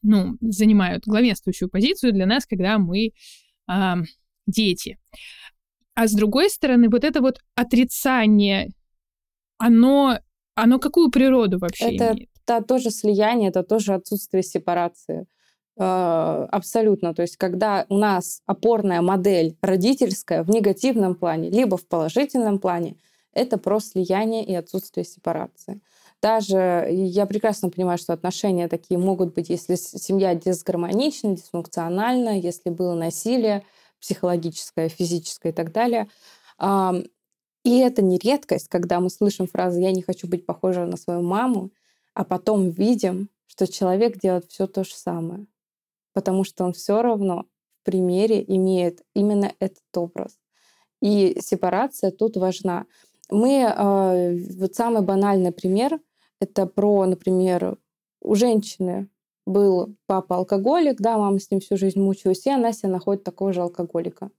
ну, 0.03 0.39
занимают 0.41 1.05
главенствующую 1.05 1.69
позицию 1.69 2.13
для 2.13 2.27
нас, 2.27 2.47
когда 2.47 2.79
мы 2.79 3.13
э, 3.69 3.95
дети. 4.47 4.99
А 5.95 6.07
с 6.07 6.15
другой 6.15 6.49
стороны, 6.49 6.89
вот 6.89 7.05
это 7.05 7.21
вот 7.21 7.41
отрицание, 7.55 8.71
оно 9.59 10.19
оно 10.55 10.79
какую 10.79 11.11
природу 11.11 11.59
вообще 11.59 11.97
это, 11.97 12.13
имеет? 12.13 12.29
Это 12.47 12.63
тоже 12.63 12.91
слияние, 12.91 13.51
это 13.51 13.63
тоже 13.63 13.95
отсутствие 13.95 14.43
сепарации. 14.43 15.27
Э, 15.77 16.47
абсолютно. 16.51 17.15
То 17.15 17.23
есть, 17.23 17.37
когда 17.37 17.87
у 17.89 17.99
нас 17.99 18.41
опорная 18.47 19.03
модель 19.03 19.57
родительская 19.61 20.43
в 20.43 20.51
негативном 20.51 21.15
плане, 21.15 21.51
либо 21.51 21.77
в 21.77 21.87
положительном 21.87 22.59
плане, 22.59 22.97
это 23.33 23.59
про 23.59 23.81
слияние 23.81 24.45
и 24.45 24.55
отсутствие 24.55 25.05
сепарации. 25.05 25.81
Даже 26.23 26.87
я 26.91 27.27
прекрасно 27.27 27.69
понимаю, 27.69 27.99
что 27.99 28.13
отношения 28.13 28.69
такие 28.69 28.97
могут 28.97 29.35
быть, 29.35 29.51
если 29.51 29.75
семья 29.75 30.35
дисгармонична, 30.35 31.37
дисфункциональна, 31.37 32.39
если 32.39 32.71
было 32.71 32.95
насилие 32.95 33.65
психологическое, 34.01 34.89
физическое 34.89 35.51
и 35.51 35.55
так 35.55 35.73
далее. 35.73 36.09
И 37.65 37.79
это 37.79 38.03
не 38.03 38.19
редкость, 38.19 38.69
когда 38.69 39.01
мы 39.01 39.11
слышим 39.11 39.47
фразу 39.47 39.81
«я 39.81 39.91
не 39.91 40.03
хочу 40.03 40.29
быть 40.29 40.47
похожа 40.47 40.85
на 40.85 40.97
свою 40.97 41.23
маму», 41.23 41.71
а 42.13 42.25
потом 42.25 42.71
видим, 42.71 43.31
что 43.47 43.67
человек 43.67 44.19
делает 44.21 44.45
все 44.51 44.67
то 44.67 44.85
же 44.85 44.95
самое, 44.95 45.47
потому 46.13 46.45
что 46.45 46.65
он 46.65 46.75
все 46.75 47.03
равно 47.03 47.47
в 47.81 47.85
примере 47.85 48.45
имеет 48.47 49.03
именно 49.15 49.53
этот 49.59 49.97
образ. 49.97 50.39
И 51.01 51.39
сепарация 51.41 52.11
тут 52.11 52.37
важна. 52.37 52.87
Мы, 53.31 53.63
э, 53.63 54.39
вот 54.59 54.75
самый 54.75 55.03
банальный 55.03 55.53
пример, 55.53 56.01
это 56.41 56.67
про, 56.67 57.07
например, 57.07 57.79
у 58.21 58.35
женщины 58.35 59.09
был 59.47 59.97
папа 60.07 60.37
алкоголик, 60.37 61.01
да, 61.01 61.19
мама 61.19 61.39
с 61.39 61.51
ним 61.51 61.61
всю 61.61 61.77
жизнь 61.77 62.01
мучилась, 62.01 62.47
и 62.47 62.51
она 62.51 62.73
себя 62.73 62.91
находит 62.91 63.25
такого 63.25 63.53
же 63.53 63.63
алкоголика. 63.63 64.31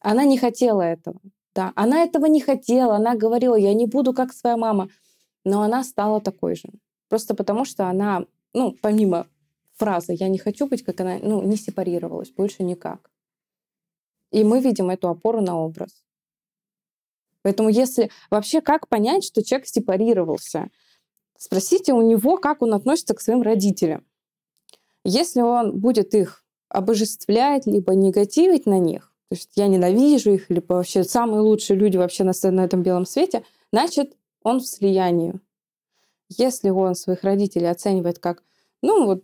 Она 0.00 0.24
не 0.24 0.38
хотела 0.38 0.82
этого. 0.82 1.20
Да, 1.54 1.72
она 1.74 2.02
этого 2.02 2.26
не 2.26 2.40
хотела, 2.40 2.96
она 2.96 3.16
говорила, 3.16 3.56
я 3.56 3.74
не 3.74 3.86
буду 3.86 4.12
как 4.12 4.32
своя 4.32 4.56
мама, 4.56 4.88
но 5.44 5.62
она 5.62 5.82
стала 5.82 6.20
такой 6.20 6.54
же. 6.54 6.68
Просто 7.08 7.34
потому, 7.34 7.64
что 7.64 7.88
она, 7.88 8.24
ну, 8.54 8.76
помимо 8.80 9.26
фразы 9.74 10.12
«я 10.12 10.28
не 10.28 10.38
хочу 10.38 10.66
быть 10.66 10.84
как 10.84 11.00
она», 11.00 11.18
ну, 11.20 11.42
не 11.42 11.56
сепарировалась 11.56 12.30
больше 12.30 12.62
никак. 12.62 13.10
И 14.30 14.44
мы 14.44 14.60
видим 14.60 14.90
эту 14.90 15.08
опору 15.08 15.40
на 15.40 15.58
образ. 15.58 16.04
Поэтому 17.42 17.68
если... 17.68 18.10
Вообще, 18.30 18.60
как 18.60 18.88
понять, 18.88 19.24
что 19.24 19.42
человек 19.42 19.66
сепарировался? 19.66 20.68
Спросите 21.36 21.94
у 21.94 22.02
него, 22.02 22.36
как 22.36 22.62
он 22.62 22.74
относится 22.74 23.14
к 23.14 23.20
своим 23.20 23.42
родителям. 23.42 24.06
Если 25.04 25.40
он 25.40 25.80
будет 25.80 26.14
их 26.14 26.44
обожествлять, 26.68 27.66
либо 27.66 27.94
негативить 27.94 28.66
на 28.66 28.78
них, 28.78 29.09
то 29.30 29.36
есть 29.36 29.52
я 29.54 29.68
ненавижу 29.68 30.32
их, 30.32 30.50
или 30.50 30.60
вообще 30.66 31.04
самые 31.04 31.40
лучшие 31.40 31.78
люди 31.78 31.96
вообще 31.96 32.24
на, 32.24 32.32
на 32.50 32.64
этом 32.64 32.82
белом 32.82 33.06
свете, 33.06 33.44
значит, 33.72 34.16
он 34.42 34.58
в 34.58 34.66
слиянии. 34.66 35.34
Если 36.28 36.70
он 36.70 36.96
своих 36.96 37.22
родителей 37.22 37.70
оценивает 37.70 38.18
как, 38.18 38.42
ну, 38.82 39.06
вот 39.06 39.22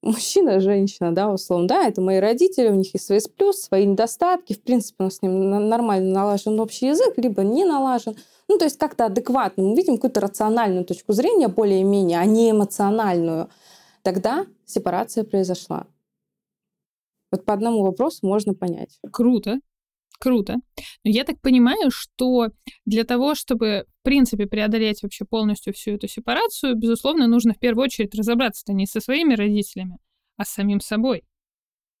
мужчина, 0.00 0.60
женщина, 0.60 1.12
да, 1.12 1.32
условно, 1.32 1.66
да, 1.66 1.88
это 1.88 2.00
мои 2.00 2.18
родители, 2.18 2.68
у 2.68 2.76
них 2.76 2.94
есть 2.94 3.06
свои 3.06 3.18
плюсы, 3.36 3.64
свои 3.64 3.84
недостатки, 3.84 4.52
в 4.52 4.62
принципе, 4.62 5.02
у 5.02 5.10
с 5.10 5.22
ним 5.22 5.50
нормально 5.68 6.12
налажен 6.12 6.60
общий 6.60 6.86
язык, 6.86 7.14
либо 7.16 7.42
не 7.42 7.64
налажен. 7.64 8.16
Ну, 8.46 8.58
то 8.58 8.64
есть 8.64 8.78
как-то 8.78 9.06
адекватно, 9.06 9.64
мы 9.64 9.74
видим 9.74 9.96
какую-то 9.96 10.20
рациональную 10.20 10.84
точку 10.84 11.14
зрения 11.14 11.48
более-менее, 11.48 12.20
а 12.20 12.24
не 12.26 12.52
эмоциональную. 12.52 13.48
Тогда 14.02 14.46
сепарация 14.66 15.24
произошла. 15.24 15.88
Вот 17.30 17.44
по 17.44 17.52
одному 17.52 17.82
вопросу 17.82 18.26
можно 18.26 18.54
понять. 18.54 18.98
Круто. 19.12 19.60
Круто. 20.18 20.56
Но 21.04 21.10
я 21.10 21.24
так 21.24 21.40
понимаю, 21.40 21.90
что 21.90 22.48
для 22.84 23.04
того, 23.04 23.34
чтобы, 23.34 23.84
в 24.00 24.04
принципе, 24.04 24.46
преодолеть 24.46 25.02
вообще 25.02 25.24
полностью 25.24 25.72
всю 25.72 25.92
эту 25.92 26.08
сепарацию, 26.08 26.74
безусловно, 26.74 27.28
нужно 27.28 27.54
в 27.54 27.58
первую 27.58 27.84
очередь 27.84 28.14
разобраться 28.14 28.72
не 28.72 28.86
со 28.86 29.00
своими 29.00 29.34
родителями, 29.34 29.98
а 30.36 30.44
с 30.44 30.48
самим 30.48 30.80
собой. 30.80 31.22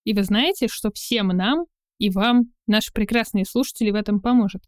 И 0.04 0.14
вы 0.14 0.24
знаете, 0.24 0.66
что 0.68 0.90
всем 0.90 1.28
нам 1.28 1.66
и 1.98 2.10
вам, 2.10 2.52
наши 2.66 2.92
прекрасные 2.92 3.44
слушатели, 3.44 3.90
в 3.90 3.94
этом 3.94 4.20
поможет. 4.20 4.62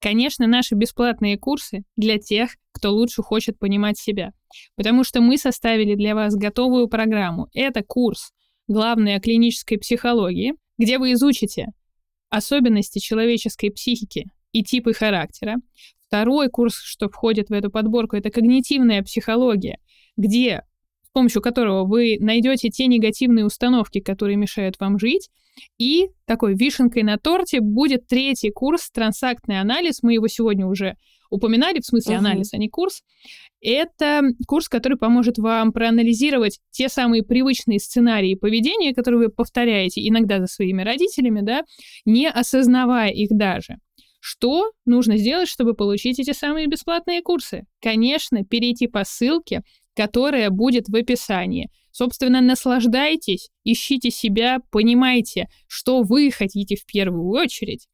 Конечно, 0.00 0.46
наши 0.46 0.74
бесплатные 0.74 1.38
курсы 1.38 1.84
для 1.96 2.18
тех, 2.18 2.50
кто 2.72 2.90
лучше 2.90 3.22
хочет 3.22 3.58
понимать 3.58 3.98
себя. 3.98 4.32
Потому 4.76 5.04
что 5.04 5.20
мы 5.20 5.38
составили 5.38 5.94
для 5.94 6.14
вас 6.14 6.34
готовую 6.34 6.88
программу. 6.88 7.48
Это 7.54 7.82
курс 7.82 8.32
главной 8.68 9.16
о 9.16 9.20
клинической 9.20 9.78
психологии, 9.78 10.54
где 10.78 10.98
вы 10.98 11.12
изучите 11.12 11.68
особенности 12.30 12.98
человеческой 12.98 13.70
психики 13.70 14.26
и 14.52 14.62
типы 14.62 14.92
характера. 14.92 15.56
Второй 16.08 16.48
курс, 16.48 16.76
что 16.76 17.08
входит 17.08 17.48
в 17.48 17.52
эту 17.52 17.70
подборку, 17.70 18.16
это 18.16 18.30
когнитивная 18.30 19.02
психология, 19.02 19.78
где 20.16 20.62
с 21.02 21.10
помощью 21.10 21.40
которого 21.40 21.84
вы 21.84 22.18
найдете 22.20 22.68
те 22.68 22.86
негативные 22.86 23.46
установки, 23.46 24.00
которые 24.00 24.36
мешают 24.36 24.78
вам 24.78 24.98
жить. 24.98 25.30
И 25.78 26.08
такой 26.26 26.54
вишенкой 26.54 27.04
на 27.04 27.16
торте 27.16 27.60
будет 27.60 28.06
третий 28.06 28.50
курс 28.50 28.90
«Трансактный 28.90 29.58
анализ». 29.58 30.02
Мы 30.02 30.12
его 30.14 30.28
сегодня 30.28 30.66
уже 30.66 30.96
упоминали, 31.30 31.80
в 31.80 31.86
смысле 31.86 32.16
угу. 32.16 32.26
анализ, 32.26 32.52
а 32.52 32.58
не 32.58 32.68
курс. 32.68 33.02
Это 33.60 34.22
курс, 34.46 34.68
который 34.68 34.98
поможет 34.98 35.38
вам 35.38 35.72
проанализировать 35.72 36.60
те 36.70 36.88
самые 36.88 37.22
привычные 37.22 37.80
сценарии 37.80 38.34
поведения, 38.34 38.94
которые 38.94 39.26
вы 39.26 39.28
повторяете 39.28 40.06
иногда 40.06 40.40
за 40.40 40.46
своими 40.46 40.82
родителями, 40.82 41.40
да, 41.40 41.64
не 42.04 42.28
осознавая 42.28 43.10
их 43.10 43.30
даже. 43.30 43.78
Что 44.20 44.72
нужно 44.84 45.16
сделать, 45.16 45.48
чтобы 45.48 45.74
получить 45.74 46.18
эти 46.18 46.32
самые 46.32 46.66
бесплатные 46.66 47.22
курсы? 47.22 47.64
Конечно, 47.80 48.44
перейти 48.44 48.88
по 48.88 49.04
ссылке, 49.04 49.62
которая 49.94 50.50
будет 50.50 50.88
в 50.88 50.96
описании. 50.96 51.70
Собственно, 51.92 52.40
наслаждайтесь, 52.40 53.50
ищите 53.64 54.10
себя, 54.10 54.58
понимайте, 54.70 55.48
что 55.66 56.02
вы 56.02 56.30
хотите 56.30 56.76
в 56.76 56.84
первую 56.84 57.28
очередь, 57.30 57.86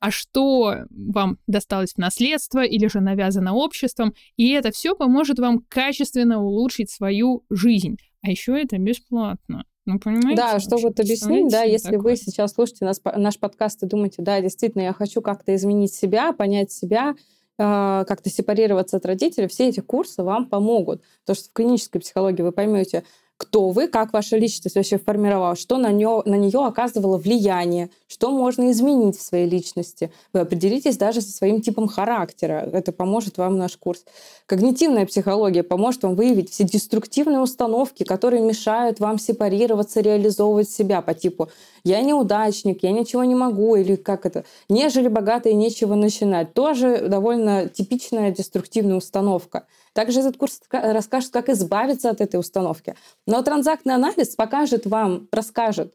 а 0.00 0.10
что 0.10 0.74
вам 0.90 1.38
досталось 1.46 1.94
в 1.94 1.98
наследство 1.98 2.64
или 2.64 2.86
же 2.88 3.00
навязано 3.00 3.54
обществом, 3.54 4.14
и 4.36 4.50
это 4.50 4.70
все 4.70 4.94
поможет 4.94 5.38
вам 5.38 5.60
качественно 5.68 6.42
улучшить 6.42 6.90
свою 6.90 7.44
жизнь. 7.50 7.96
А 8.22 8.30
еще 8.30 8.60
это 8.60 8.78
бесплатно. 8.78 9.64
Ну, 9.86 10.00
понимаете? 10.00 10.36
Да, 10.36 10.58
что 10.58 10.78
вот 10.78 10.98
объяснить, 10.98 11.48
да, 11.50 11.62
если 11.62 11.92
такое? 11.92 12.00
вы 12.00 12.16
сейчас 12.16 12.52
слушаете 12.52 12.84
нас, 12.84 13.00
наш 13.16 13.38
подкаст 13.38 13.84
и 13.84 13.86
думаете, 13.86 14.20
да, 14.20 14.40
действительно, 14.40 14.82
я 14.82 14.92
хочу 14.92 15.22
как-то 15.22 15.54
изменить 15.54 15.94
себя, 15.94 16.32
понять 16.32 16.72
себя, 16.72 17.14
э, 17.56 18.04
как-то 18.06 18.28
сепарироваться 18.28 18.96
от 18.96 19.06
родителей, 19.06 19.46
все 19.46 19.68
эти 19.68 19.78
курсы 19.78 20.24
вам 20.24 20.48
помогут. 20.48 21.02
Потому 21.20 21.36
что 21.36 21.50
в 21.50 21.52
клинической 21.52 22.00
психологии 22.00 22.42
вы 22.42 22.50
поймете, 22.50 23.04
кто 23.36 23.70
вы, 23.70 23.86
как 23.86 24.12
ваша 24.12 24.36
личность 24.36 24.74
вообще 24.74 24.98
формировалась, 24.98 25.60
что 25.60 25.76
на, 25.76 25.92
нее, 25.92 26.22
на 26.24 26.34
нее 26.34 26.64
оказывало 26.64 27.16
влияние, 27.16 27.90
что 28.06 28.30
можно 28.30 28.70
изменить 28.70 29.18
в 29.18 29.22
своей 29.22 29.48
личности. 29.48 30.12
Вы 30.32 30.40
определитесь 30.40 30.96
даже 30.96 31.20
со 31.20 31.32
своим 31.32 31.60
типом 31.60 31.88
характера. 31.88 32.68
Это 32.72 32.92
поможет 32.92 33.38
вам 33.38 33.56
наш 33.58 33.76
курс. 33.76 34.04
Когнитивная 34.46 35.06
психология 35.06 35.62
поможет 35.62 36.04
вам 36.04 36.14
выявить 36.14 36.50
все 36.50 36.64
деструктивные 36.64 37.40
установки, 37.40 38.04
которые 38.04 38.42
мешают 38.42 39.00
вам 39.00 39.18
сепарироваться, 39.18 40.00
реализовывать 40.00 40.70
себя 40.70 41.02
по 41.02 41.14
типу 41.14 41.48
«я 41.84 42.00
неудачник», 42.00 42.82
«я 42.82 42.92
ничего 42.92 43.24
не 43.24 43.34
могу» 43.34 43.76
или 43.76 43.96
как 43.96 44.26
это 44.26 44.44
«нежели 44.68 45.08
богатый, 45.08 45.54
нечего 45.54 45.94
начинать». 45.94 46.54
Тоже 46.54 47.08
довольно 47.08 47.68
типичная 47.68 48.30
деструктивная 48.30 48.96
установка. 48.96 49.66
Также 49.92 50.20
этот 50.20 50.36
курс 50.36 50.60
расскажет, 50.70 51.32
как 51.32 51.48
избавиться 51.48 52.10
от 52.10 52.20
этой 52.20 52.38
установки. 52.38 52.94
Но 53.26 53.42
транзактный 53.42 53.94
анализ 53.94 54.34
покажет 54.36 54.86
вам, 54.86 55.26
расскажет, 55.32 55.94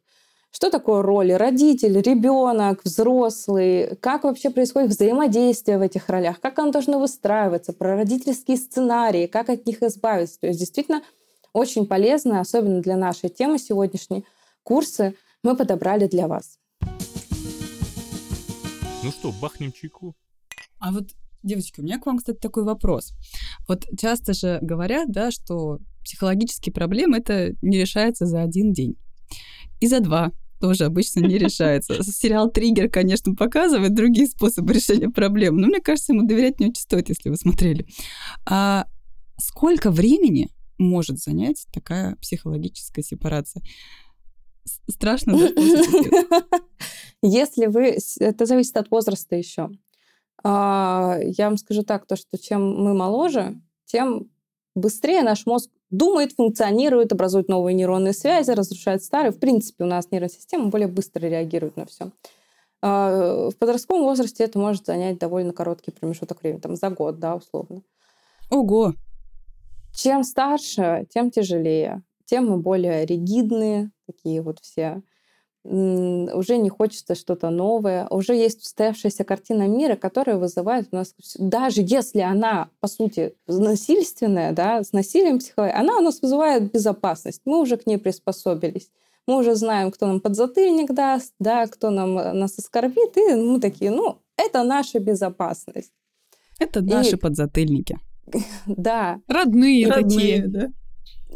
что 0.51 0.69
такое 0.69 1.01
роли 1.01 1.31
родитель, 1.31 1.99
ребенок, 2.01 2.81
взрослый, 2.83 3.95
как 4.01 4.23
вообще 4.23 4.49
происходит 4.49 4.91
взаимодействие 4.91 5.77
в 5.77 5.81
этих 5.81 6.09
ролях, 6.09 6.39
как 6.39 6.59
оно 6.59 6.71
должно 6.71 6.99
выстраиваться, 6.99 7.73
про 7.73 7.95
родительские 7.95 8.57
сценарии, 8.57 9.27
как 9.27 9.49
от 9.49 9.65
них 9.65 9.81
избавиться. 9.81 10.39
То 10.41 10.47
есть 10.47 10.59
действительно 10.59 11.01
очень 11.53 11.87
полезно, 11.87 12.39
особенно 12.39 12.81
для 12.81 12.97
нашей 12.97 13.29
темы 13.29 13.57
сегодняшней, 13.57 14.25
курсы 14.63 15.15
мы 15.43 15.55
подобрали 15.55 16.07
для 16.07 16.27
вас. 16.27 16.59
Ну 19.03 19.11
что, 19.11 19.31
бахнем 19.41 19.71
чайку? 19.71 20.13
А 20.79 20.91
вот 20.91 21.07
Девочки, 21.43 21.79
у 21.79 21.83
меня 21.83 21.97
к 21.97 22.05
вам, 22.05 22.19
кстати, 22.19 22.37
такой 22.37 22.63
вопрос. 22.63 23.13
Вот 23.67 23.85
часто 23.99 24.33
же 24.33 24.59
говорят, 24.61 25.11
да, 25.11 25.31
что 25.31 25.79
психологические 26.03 26.71
проблемы 26.71 27.17
это 27.17 27.53
не 27.63 27.79
решается 27.79 28.27
за 28.27 28.43
один 28.43 28.73
день. 28.73 28.95
И 29.79 29.87
за 29.87 30.01
два 30.01 30.31
тоже 30.61 30.85
обычно 30.85 31.19
не 31.19 31.37
решается. 31.37 32.01
Сериал 32.03 32.49
«Триггер», 32.49 32.89
конечно, 32.89 33.35
показывает 33.35 33.93
другие 33.93 34.27
способы 34.27 34.73
решения 34.73 35.09
проблем, 35.09 35.57
но 35.57 35.67
мне 35.67 35.81
кажется, 35.81 36.13
ему 36.13 36.25
доверять 36.25 36.59
не 36.59 36.67
очень 36.67 36.81
стоит, 36.81 37.09
если 37.09 37.29
вы 37.29 37.35
смотрели. 37.35 37.85
А 38.45 38.87
сколько 39.37 39.91
времени 39.91 40.49
может 40.77 41.17
занять 41.17 41.65
такая 41.73 42.15
психологическая 42.17 43.03
сепарация? 43.03 43.63
Страшно, 44.89 45.37
да? 45.37 45.49
Если 47.23 47.65
вы... 47.65 47.97
Это 48.19 48.45
зависит 48.45 48.77
от 48.77 48.89
возраста 48.91 49.35
еще. 49.35 49.69
А, 50.43 51.17
я 51.21 51.49
вам 51.49 51.57
скажу 51.57 51.83
так, 51.83 52.07
то, 52.07 52.15
что 52.15 52.37
чем 52.37 52.75
мы 52.75 52.93
моложе, 52.93 53.59
тем 53.85 54.29
быстрее 54.75 55.23
наш 55.23 55.45
мозг 55.45 55.69
думает, 55.91 56.33
функционирует, 56.33 57.11
образует 57.11 57.47
новые 57.47 57.75
нейронные 57.75 58.13
связи, 58.13 58.51
разрушает 58.51 59.03
старые. 59.03 59.31
В 59.31 59.39
принципе, 59.39 59.83
у 59.83 59.87
нас 59.87 60.09
нервная 60.09 60.29
система 60.29 60.67
более 60.67 60.87
быстро 60.87 61.27
реагирует 61.27 61.77
на 61.77 61.85
все. 61.85 62.11
А, 62.81 63.49
в 63.49 63.55
подростковом 63.57 64.03
возрасте 64.03 64.43
это 64.43 64.57
может 64.57 64.85
занять 64.85 65.19
довольно 65.19 65.53
короткий 65.53 65.91
промежуток 65.91 66.41
времени, 66.41 66.59
там 66.59 66.75
за 66.75 66.89
год, 66.89 67.19
да, 67.19 67.35
условно. 67.35 67.83
Ого! 68.49 68.93
Чем 69.93 70.23
старше, 70.23 71.05
тем 71.13 71.29
тяжелее, 71.29 72.01
тем 72.25 72.47
мы 72.47 72.57
более 72.57 73.05
ригидные, 73.05 73.91
такие 74.07 74.41
вот 74.41 74.59
все 74.61 75.03
уже 75.63 76.57
не 76.57 76.69
хочется 76.69 77.13
что-то 77.13 77.49
новое, 77.51 78.07
уже 78.09 78.33
есть 78.33 78.63
устоявшаяся 78.63 79.23
картина 79.23 79.67
мира, 79.67 79.95
которая 79.95 80.37
вызывает 80.37 80.87
у 80.91 80.95
нас, 80.95 81.13
даже 81.37 81.81
если 81.85 82.21
она, 82.21 82.69
по 82.79 82.87
сути, 82.87 83.35
насильственная, 83.47 84.53
да, 84.53 84.83
с 84.83 84.91
насилием 84.91 85.39
психологии, 85.39 85.75
она 85.75 85.97
у 85.97 86.01
нас 86.01 86.21
вызывает 86.21 86.71
безопасность. 86.71 87.41
Мы 87.45 87.59
уже 87.59 87.77
к 87.77 87.85
ней 87.85 87.97
приспособились. 87.97 88.89
Мы 89.27 89.37
уже 89.37 89.53
знаем, 89.53 89.91
кто 89.91 90.07
нам 90.07 90.19
подзатыльник 90.19 90.93
даст, 90.93 91.33
да, 91.39 91.67
кто 91.67 91.91
нам 91.91 92.17
э, 92.17 92.33
нас 92.33 92.57
оскорбит, 92.57 93.15
и 93.17 93.35
мы 93.35 93.59
такие, 93.59 93.91
ну, 93.91 94.17
это 94.35 94.63
наша 94.63 94.99
безопасность. 94.99 95.93
Это 96.59 96.81
наши 96.81 97.15
и... 97.15 97.19
подзатыльники. 97.19 97.99
Да. 98.65 99.19
Родные, 99.27 99.87
Родные 99.87 100.41
такие. 100.41 100.47
Да. 100.47 100.71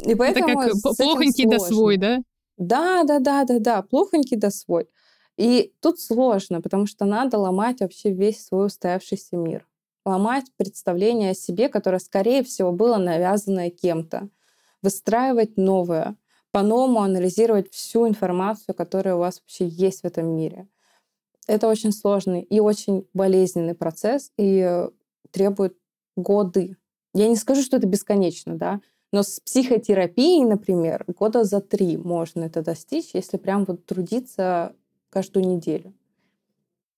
И 0.04 0.14
поэтому 0.14 0.48
это 0.48 0.72
как 0.72 0.96
плохонький 0.96 1.46
да 1.46 1.58
свой, 1.58 1.96
да? 1.96 2.18
Да, 2.58 3.04
да, 3.04 3.18
да, 3.20 3.44
да, 3.44 3.58
да, 3.58 3.82
плохонький 3.82 4.36
да 4.36 4.50
свой. 4.50 4.88
И 5.36 5.74
тут 5.80 6.00
сложно, 6.00 6.62
потому 6.62 6.86
что 6.86 7.04
надо 7.04 7.38
ломать 7.38 7.80
вообще 7.80 8.10
весь 8.10 8.44
свой 8.44 8.66
устоявшийся 8.66 9.36
мир. 9.36 9.66
Ломать 10.06 10.46
представление 10.56 11.32
о 11.32 11.34
себе, 11.34 11.68
которое, 11.68 11.98
скорее 11.98 12.42
всего, 12.42 12.72
было 12.72 12.96
навязанное 12.96 13.70
кем-то. 13.70 14.28
Выстраивать 14.82 15.56
новое, 15.58 16.16
по-новому 16.52 17.02
анализировать 17.02 17.70
всю 17.72 18.08
информацию, 18.08 18.74
которая 18.74 19.16
у 19.16 19.18
вас 19.18 19.40
вообще 19.40 19.66
есть 19.68 20.02
в 20.02 20.06
этом 20.06 20.28
мире. 20.34 20.68
Это 21.46 21.68
очень 21.68 21.92
сложный 21.92 22.42
и 22.42 22.60
очень 22.60 23.08
болезненный 23.14 23.74
процесс 23.74 24.32
и 24.38 24.86
требует 25.30 25.76
годы. 26.16 26.76
Я 27.14 27.28
не 27.28 27.36
скажу, 27.36 27.62
что 27.62 27.76
это 27.76 27.86
бесконечно, 27.86 28.56
да, 28.56 28.80
но 29.12 29.22
с 29.22 29.40
психотерапией, 29.40 30.44
например, 30.44 31.04
года 31.06 31.44
за 31.44 31.60
три 31.60 31.96
можно 31.96 32.44
это 32.44 32.62
достичь, 32.62 33.10
если 33.14 33.36
прям 33.36 33.64
вот 33.64 33.86
трудиться 33.86 34.74
каждую 35.10 35.46
неделю. 35.46 35.94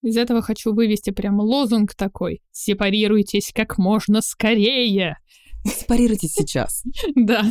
Из 0.03 0.17
этого 0.17 0.43
хочу 0.43 0.73
вывести 0.73 1.11
прям 1.11 1.41
лозунг 1.41 1.95
такой. 1.95 2.41
Сепарируйтесь 2.53 3.53
как 3.55 3.79
можно 3.79 4.21
скорее. 4.23 5.19
Сепарируйтесь 5.65 6.35
сейчас. 6.35 6.85
Да. 7.15 7.43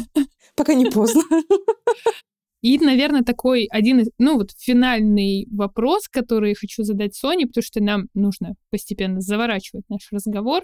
Пока 0.56 0.74
не 0.74 0.90
поздно. 0.90 1.22
И, 2.62 2.80
наверное, 2.80 3.24
такой 3.24 3.68
один, 3.70 4.06
ну 4.18 4.38
вот 4.38 4.52
финальный 4.58 5.48
вопрос, 5.52 6.08
который 6.08 6.56
хочу 6.56 6.84
задать 6.84 7.16
Соне, 7.16 7.46
потому 7.46 7.64
что 7.64 7.84
нам 7.84 8.08
нужно 8.14 8.56
постепенно 8.72 9.22
заворачивать 9.22 9.86
наш 9.90 10.08
разговор. 10.12 10.64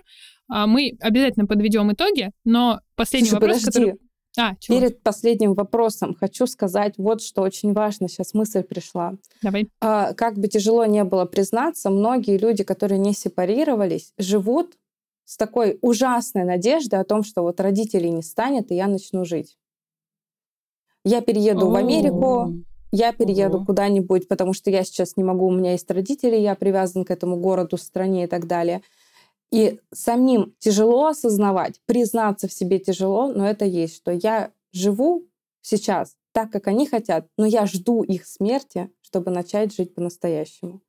А, 0.49 0.65
мы 0.65 0.97
обязательно 0.99 1.45
подведем 1.45 1.91
итоги, 1.91 2.31
но 2.45 2.79
последний 2.95 3.29
Слушай, 3.29 3.41
вопрос, 3.41 3.63
подожди. 3.63 3.79
который... 3.79 3.99
А, 4.35 4.55
чего? 4.59 4.79
Перед 4.79 5.03
последним 5.03 5.53
вопросом 5.53 6.15
хочу 6.19 6.47
сказать 6.47 6.95
вот 6.97 7.21
что 7.21 7.43
очень 7.43 7.73
важно. 7.73 8.09
Сейчас 8.09 8.33
мысль 8.33 8.63
пришла. 8.63 9.13
Давай. 9.43 9.69
А, 9.79 10.13
как 10.13 10.39
бы 10.39 10.47
тяжело 10.47 10.85
не 10.85 11.03
было 11.03 11.25
признаться, 11.25 11.91
многие 11.91 12.37
люди, 12.39 12.63
которые 12.63 12.97
не 12.97 13.13
сепарировались, 13.13 14.11
живут 14.17 14.73
с 15.25 15.37
такой 15.37 15.77
ужасной 15.81 16.43
надеждой 16.43 16.99
о 16.99 17.03
том, 17.03 17.23
что 17.23 17.43
вот 17.43 17.59
родителей 17.59 18.09
не 18.09 18.23
станет, 18.23 18.71
и 18.71 18.75
я 18.75 18.87
начну 18.87 19.23
жить. 19.23 19.55
Я 21.03 21.21
перееду 21.21 21.69
в 21.69 21.75
Америку, 21.75 22.53
я 22.91 23.11
перееду 23.11 23.65
куда-нибудь, 23.65 24.27
потому 24.27 24.53
что 24.53 24.69
я 24.69 24.83
сейчас 24.83 25.17
не 25.17 25.23
могу, 25.23 25.47
у 25.47 25.51
меня 25.51 25.71
есть 25.71 25.89
родители, 25.89 26.35
я 26.35 26.55
привязан 26.55 27.05
к 27.05 27.11
этому 27.11 27.37
городу, 27.37 27.77
стране 27.77 28.25
и 28.25 28.27
так 28.27 28.47
далее. 28.47 28.81
И 29.51 29.79
самим 29.91 30.55
тяжело 30.59 31.07
осознавать, 31.07 31.79
признаться 31.85 32.47
в 32.47 32.53
себе 32.53 32.79
тяжело, 32.79 33.27
но 33.27 33.47
это 33.47 33.65
есть, 33.65 33.95
что 33.95 34.11
я 34.11 34.51
живу 34.71 35.27
сейчас 35.61 36.15
так, 36.31 36.51
как 36.51 36.67
они 36.67 36.87
хотят, 36.87 37.27
но 37.37 37.45
я 37.45 37.65
жду 37.65 38.03
их 38.03 38.25
смерти, 38.25 38.89
чтобы 39.01 39.31
начать 39.31 39.75
жить 39.75 39.93
по-настоящему. 39.93 40.81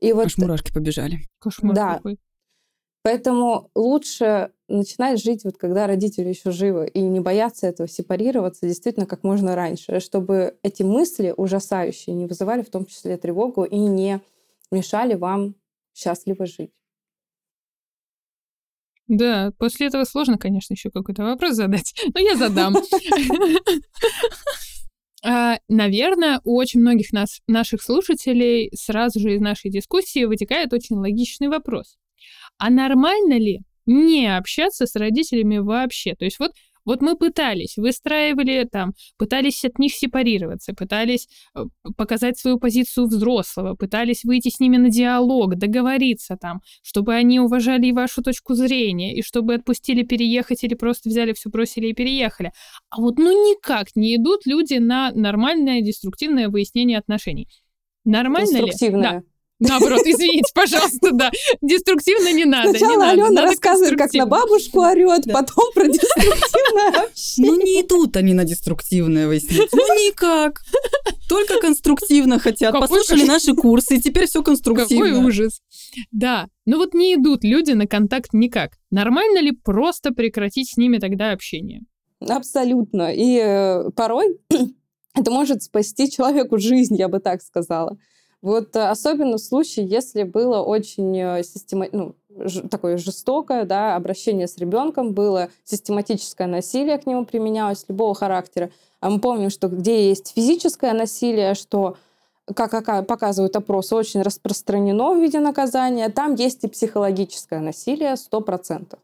И 0.00 0.12
вот... 0.12 0.26
Аж 0.26 0.38
мурашки 0.38 0.72
побежали. 0.72 1.20
Кошмар 1.38 1.74
да. 1.74 1.94
какой. 1.94 2.18
Поэтому 3.04 3.70
лучше 3.74 4.50
начинать 4.66 5.22
жить, 5.22 5.44
вот 5.44 5.58
когда 5.58 5.86
родители 5.86 6.30
еще 6.30 6.50
живы, 6.50 6.88
и 6.88 7.02
не 7.02 7.20
бояться 7.20 7.66
этого, 7.66 7.86
сепарироваться 7.86 8.66
действительно 8.66 9.04
как 9.04 9.22
можно 9.24 9.54
раньше, 9.54 10.00
чтобы 10.00 10.56
эти 10.62 10.82
мысли 10.82 11.34
ужасающие 11.36 12.16
не 12.16 12.24
вызывали 12.24 12.62
в 12.62 12.70
том 12.70 12.86
числе 12.86 13.18
тревогу 13.18 13.64
и 13.64 13.76
не 13.76 14.22
мешали 14.70 15.16
вам 15.16 15.54
счастливо 15.94 16.46
жить. 16.46 16.70
Да, 19.06 19.52
после 19.58 19.88
этого 19.88 20.04
сложно, 20.04 20.38
конечно, 20.38 20.72
еще 20.72 20.90
какой-то 20.90 21.24
вопрос 21.24 21.56
задать, 21.56 21.94
но 22.14 22.20
я 22.20 22.36
задам. 22.36 22.74
А, 25.26 25.56
наверное, 25.68 26.42
у 26.44 26.54
очень 26.54 26.80
многих 26.80 27.10
нас, 27.14 27.40
наших 27.48 27.82
слушателей 27.82 28.70
сразу 28.74 29.20
же 29.20 29.34
из 29.34 29.40
нашей 29.40 29.70
дискуссии 29.70 30.26
вытекает 30.26 30.74
очень 30.74 30.96
логичный 30.96 31.48
вопрос. 31.48 31.96
А 32.58 32.70
нормально 32.70 33.38
ли 33.38 33.60
не 33.86 34.26
общаться 34.36 34.86
с 34.86 34.96
родителями 34.96 35.58
вообще? 35.58 36.14
То 36.14 36.24
есть 36.24 36.38
вот 36.38 36.52
вот 36.84 37.00
мы 37.00 37.16
пытались, 37.16 37.76
выстраивали 37.76 38.68
там, 38.70 38.92
пытались 39.16 39.64
от 39.64 39.78
них 39.78 39.94
сепарироваться, 39.94 40.74
пытались 40.74 41.28
э, 41.54 41.64
показать 41.96 42.38
свою 42.38 42.58
позицию 42.58 43.06
взрослого, 43.06 43.74
пытались 43.74 44.24
выйти 44.24 44.50
с 44.50 44.60
ними 44.60 44.76
на 44.76 44.90
диалог, 44.90 45.56
договориться 45.56 46.36
там, 46.36 46.60
чтобы 46.82 47.14
они 47.14 47.40
уважали 47.40 47.86
и 47.86 47.92
вашу 47.92 48.22
точку 48.22 48.54
зрения, 48.54 49.16
и 49.16 49.22
чтобы 49.22 49.54
отпустили 49.54 50.02
переехать 50.02 50.62
или 50.64 50.74
просто 50.74 51.08
взяли 51.08 51.32
все, 51.32 51.48
бросили 51.48 51.88
и 51.88 51.94
переехали. 51.94 52.52
А 52.90 53.00
вот 53.00 53.18
ну 53.18 53.30
никак 53.30 53.88
не 53.96 54.16
идут 54.16 54.42
люди 54.44 54.74
на 54.74 55.10
нормальное 55.12 55.80
деструктивное 55.80 56.48
выяснение 56.48 56.98
отношений. 56.98 57.48
Нормально 58.04 58.58
ли? 58.58 58.72
Да. 59.02 59.22
Наоборот, 59.60 60.00
извините, 60.04 60.50
пожалуйста, 60.54 61.12
да. 61.12 61.30
Деструктивно 61.62 62.32
не 62.32 62.44
надо. 62.44 62.70
Сначала 62.70 63.10
Алена 63.10 63.42
рассказывает, 63.42 63.96
как 63.96 64.12
на 64.12 64.26
бабушку 64.26 64.80
орет, 64.80 65.24
потом 65.32 65.72
про 65.74 65.86
деструктивное 65.86 67.04
общение. 67.04 67.50
Ну 67.52 67.60
не 67.60 67.80
идут 67.82 68.16
они 68.16 68.34
на 68.34 68.44
деструктивное 68.44 69.28
выяснить. 69.28 69.68
Ну 69.72 69.78
никак. 70.06 70.60
Только 71.28 71.60
конструктивно 71.60 72.38
хотят. 72.38 72.72
Послушали 72.72 73.24
наши 73.24 73.54
курсы, 73.54 73.96
и 73.96 74.00
теперь 74.00 74.26
все 74.26 74.42
конструктивно. 74.42 75.06
Какой 75.06 75.24
ужас. 75.24 75.62
Да, 76.10 76.48
ну 76.66 76.78
вот 76.78 76.92
не 76.94 77.14
идут 77.14 77.44
люди 77.44 77.72
на 77.72 77.86
контакт 77.86 78.32
никак. 78.32 78.72
Нормально 78.90 79.38
ли 79.38 79.52
просто 79.52 80.12
прекратить 80.12 80.70
с 80.70 80.76
ними 80.76 80.98
тогда 80.98 81.32
общение? 81.32 81.82
Абсолютно. 82.20 83.12
И 83.14 83.38
э, 83.38 83.90
порой 83.94 84.38
это 85.14 85.30
может 85.30 85.62
спасти 85.62 86.10
человеку 86.10 86.58
жизнь, 86.58 86.96
я 86.96 87.08
бы 87.08 87.20
так 87.20 87.42
сказала. 87.42 87.96
Вот 88.44 88.76
э, 88.76 88.88
особенно 88.90 89.38
в 89.38 89.40
случае, 89.40 89.86
если 89.86 90.22
было 90.22 90.60
очень 90.60 91.18
э, 91.18 91.42
система... 91.42 91.86
ну, 91.92 92.14
такое 92.70 92.98
жестокое 92.98 93.64
да, 93.64 93.96
обращение 93.96 94.46
с 94.46 94.58
ребенком, 94.58 95.14
было 95.14 95.48
систематическое 95.64 96.46
насилие 96.46 96.98
к 96.98 97.06
нему 97.06 97.24
применялось 97.24 97.86
любого 97.88 98.14
характера. 98.14 98.70
А 99.00 99.08
мы 99.08 99.18
помним, 99.18 99.48
что 99.48 99.68
где 99.68 100.10
есть 100.10 100.34
физическое 100.36 100.92
насилие, 100.92 101.54
что 101.54 101.96
как 102.54 103.06
показывают 103.06 103.56
опросы, 103.56 103.96
очень 103.96 104.20
распространено 104.20 105.14
в 105.14 105.22
виде 105.22 105.40
наказания. 105.40 106.10
Там 106.10 106.34
есть 106.34 106.64
и 106.64 106.68
психологическое 106.68 107.60
насилие 107.60 108.12
100%. 108.12 108.98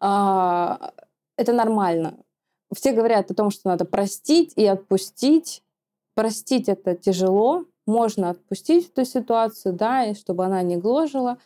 А, 0.00 0.90
это 1.36 1.52
нормально. 1.52 2.14
Все 2.74 2.90
говорят 2.90 3.30
о 3.30 3.34
том, 3.34 3.52
что 3.52 3.68
надо 3.68 3.84
простить 3.84 4.54
и 4.56 4.66
отпустить. 4.66 5.62
Простить 6.16 6.68
это 6.68 6.96
тяжело, 6.96 7.66
можно 7.86 8.30
отпустить 8.30 8.90
эту 8.90 9.04
ситуацию, 9.04 9.74
да, 9.74 10.04
и 10.04 10.14
чтобы 10.14 10.44
она 10.44 10.62
не 10.62 10.76
гложила. 10.76 11.38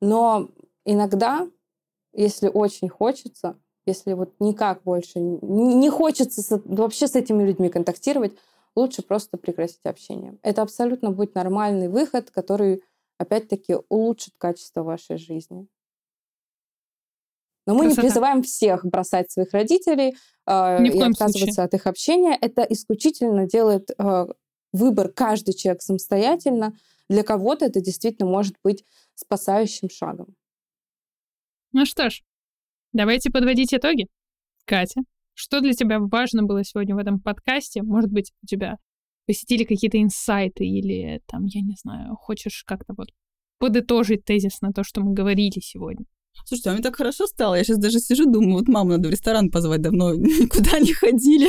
Но 0.00 0.50
иногда, 0.84 1.48
если 2.12 2.48
очень 2.48 2.88
хочется, 2.88 3.58
если 3.86 4.12
вот 4.12 4.34
никак 4.38 4.82
больше 4.82 5.18
не 5.18 5.88
хочется 5.90 6.42
с, 6.42 6.62
вообще 6.64 7.08
с 7.08 7.14
этими 7.14 7.42
людьми 7.42 7.70
контактировать, 7.70 8.36
лучше 8.76 9.02
просто 9.02 9.38
прекратить 9.38 9.80
общение. 9.84 10.38
Это 10.42 10.62
абсолютно 10.62 11.10
будет 11.10 11.34
нормальный 11.34 11.88
выход, 11.88 12.30
который, 12.30 12.84
опять-таки, 13.16 13.76
улучшит 13.88 14.34
качество 14.38 14.82
вашей 14.82 15.16
жизни. 15.16 15.66
Но 17.66 17.74
мы 17.74 17.84
Красота. 17.84 18.02
не 18.02 18.08
призываем 18.08 18.42
всех 18.42 18.84
бросать 18.84 19.30
своих 19.30 19.52
родителей 19.52 20.16
э, 20.46 20.84
и 20.84 21.00
отказываться 21.00 21.32
случае. 21.32 21.64
от 21.64 21.74
их 21.74 21.86
общения. 21.86 22.38
Это 22.40 22.62
исключительно 22.62 23.46
делает 23.46 23.90
э, 23.98 24.26
выбор 24.72 25.08
каждый 25.08 25.54
человек 25.54 25.82
самостоятельно. 25.82 26.74
Для 27.08 27.22
кого-то 27.22 27.64
это 27.64 27.80
действительно 27.80 28.28
может 28.28 28.54
быть 28.62 28.84
спасающим 29.14 29.88
шагом. 29.90 30.34
Ну 31.72 31.84
что 31.84 32.10
ж, 32.10 32.22
давайте 32.92 33.30
подводить 33.30 33.74
итоги. 33.74 34.06
Катя, 34.64 35.00
что 35.34 35.60
для 35.60 35.72
тебя 35.72 35.98
важно 36.00 36.42
было 36.42 36.64
сегодня 36.64 36.94
в 36.94 36.98
этом 36.98 37.20
подкасте? 37.20 37.82
Может 37.82 38.10
быть, 38.10 38.32
у 38.42 38.46
тебя 38.46 38.76
посетили 39.26 39.64
какие-то 39.64 40.00
инсайты 40.00 40.64
или 40.66 41.20
там, 41.26 41.44
я 41.44 41.60
не 41.60 41.74
знаю, 41.80 42.16
хочешь 42.16 42.64
как-то 42.66 42.94
вот 42.96 43.08
подытожить 43.58 44.24
тезис 44.24 44.60
на 44.60 44.72
то, 44.72 44.82
что 44.84 45.00
мы 45.00 45.12
говорили 45.12 45.60
сегодня? 45.60 46.06
Слушайте, 46.46 46.70
а 46.70 46.72
мне 46.72 46.82
так 46.82 46.96
хорошо 46.96 47.26
стало. 47.26 47.56
Я 47.56 47.64
сейчас 47.64 47.78
даже 47.78 47.98
сижу, 47.98 48.24
думаю, 48.24 48.58
вот 48.58 48.68
маму 48.68 48.90
надо 48.90 49.08
в 49.08 49.10
ресторан 49.10 49.50
позвать, 49.50 49.82
давно 49.82 50.14
никуда 50.14 50.78
не 50.78 50.92
ходили. 50.92 51.48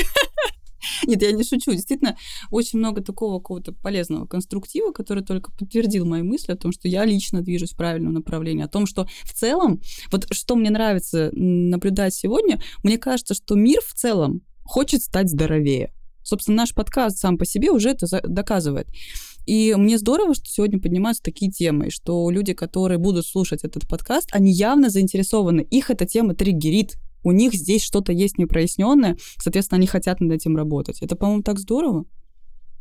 Нет, 1.07 1.21
я 1.21 1.31
не 1.31 1.43
шучу. 1.43 1.71
Действительно, 1.71 2.17
очень 2.51 2.79
много 2.79 3.01
такого 3.01 3.39
какого-то 3.39 3.73
полезного 3.73 4.25
конструктива, 4.25 4.91
который 4.91 5.23
только 5.23 5.51
подтвердил 5.51 6.05
мои 6.05 6.21
мысли 6.21 6.51
о 6.51 6.57
том, 6.57 6.71
что 6.71 6.87
я 6.87 7.05
лично 7.05 7.41
движусь 7.41 7.71
в 7.71 7.77
правильном 7.77 8.13
направлении, 8.13 8.63
о 8.63 8.69
том, 8.69 8.85
что 8.85 9.07
в 9.23 9.33
целом, 9.33 9.81
вот 10.11 10.27
что 10.31 10.55
мне 10.55 10.69
нравится 10.69 11.29
наблюдать 11.33 12.13
сегодня, 12.13 12.61
мне 12.83 12.97
кажется, 12.97 13.33
что 13.33 13.55
мир 13.55 13.79
в 13.85 13.93
целом 13.93 14.41
хочет 14.63 15.01
стать 15.01 15.29
здоровее. 15.29 15.93
Собственно, 16.21 16.57
наш 16.57 16.73
подкаст 16.73 17.17
сам 17.17 17.37
по 17.37 17.45
себе 17.45 17.71
уже 17.71 17.89
это 17.89 18.05
доказывает. 18.27 18.87
И 19.45 19.73
мне 19.75 19.97
здорово, 19.97 20.35
что 20.35 20.45
сегодня 20.45 20.79
поднимаются 20.79 21.23
такие 21.23 21.51
темы, 21.51 21.89
что 21.89 22.29
люди, 22.29 22.53
которые 22.53 22.99
будут 22.99 23.25
слушать 23.25 23.63
этот 23.63 23.87
подкаст, 23.87 24.29
они 24.31 24.51
явно 24.51 24.91
заинтересованы. 24.91 25.61
Их 25.61 25.89
эта 25.89 26.05
тема 26.05 26.35
триггерит, 26.35 26.97
у 27.23 27.31
них 27.31 27.53
здесь 27.53 27.83
что-то 27.83 28.11
есть 28.11 28.37
непроясненное, 28.37 29.17
соответственно, 29.37 29.77
они 29.77 29.87
хотят 29.87 30.19
над 30.19 30.31
этим 30.31 30.55
работать. 30.55 31.01
Это, 31.01 31.15
по-моему, 31.15 31.43
так 31.43 31.59
здорово. 31.59 32.05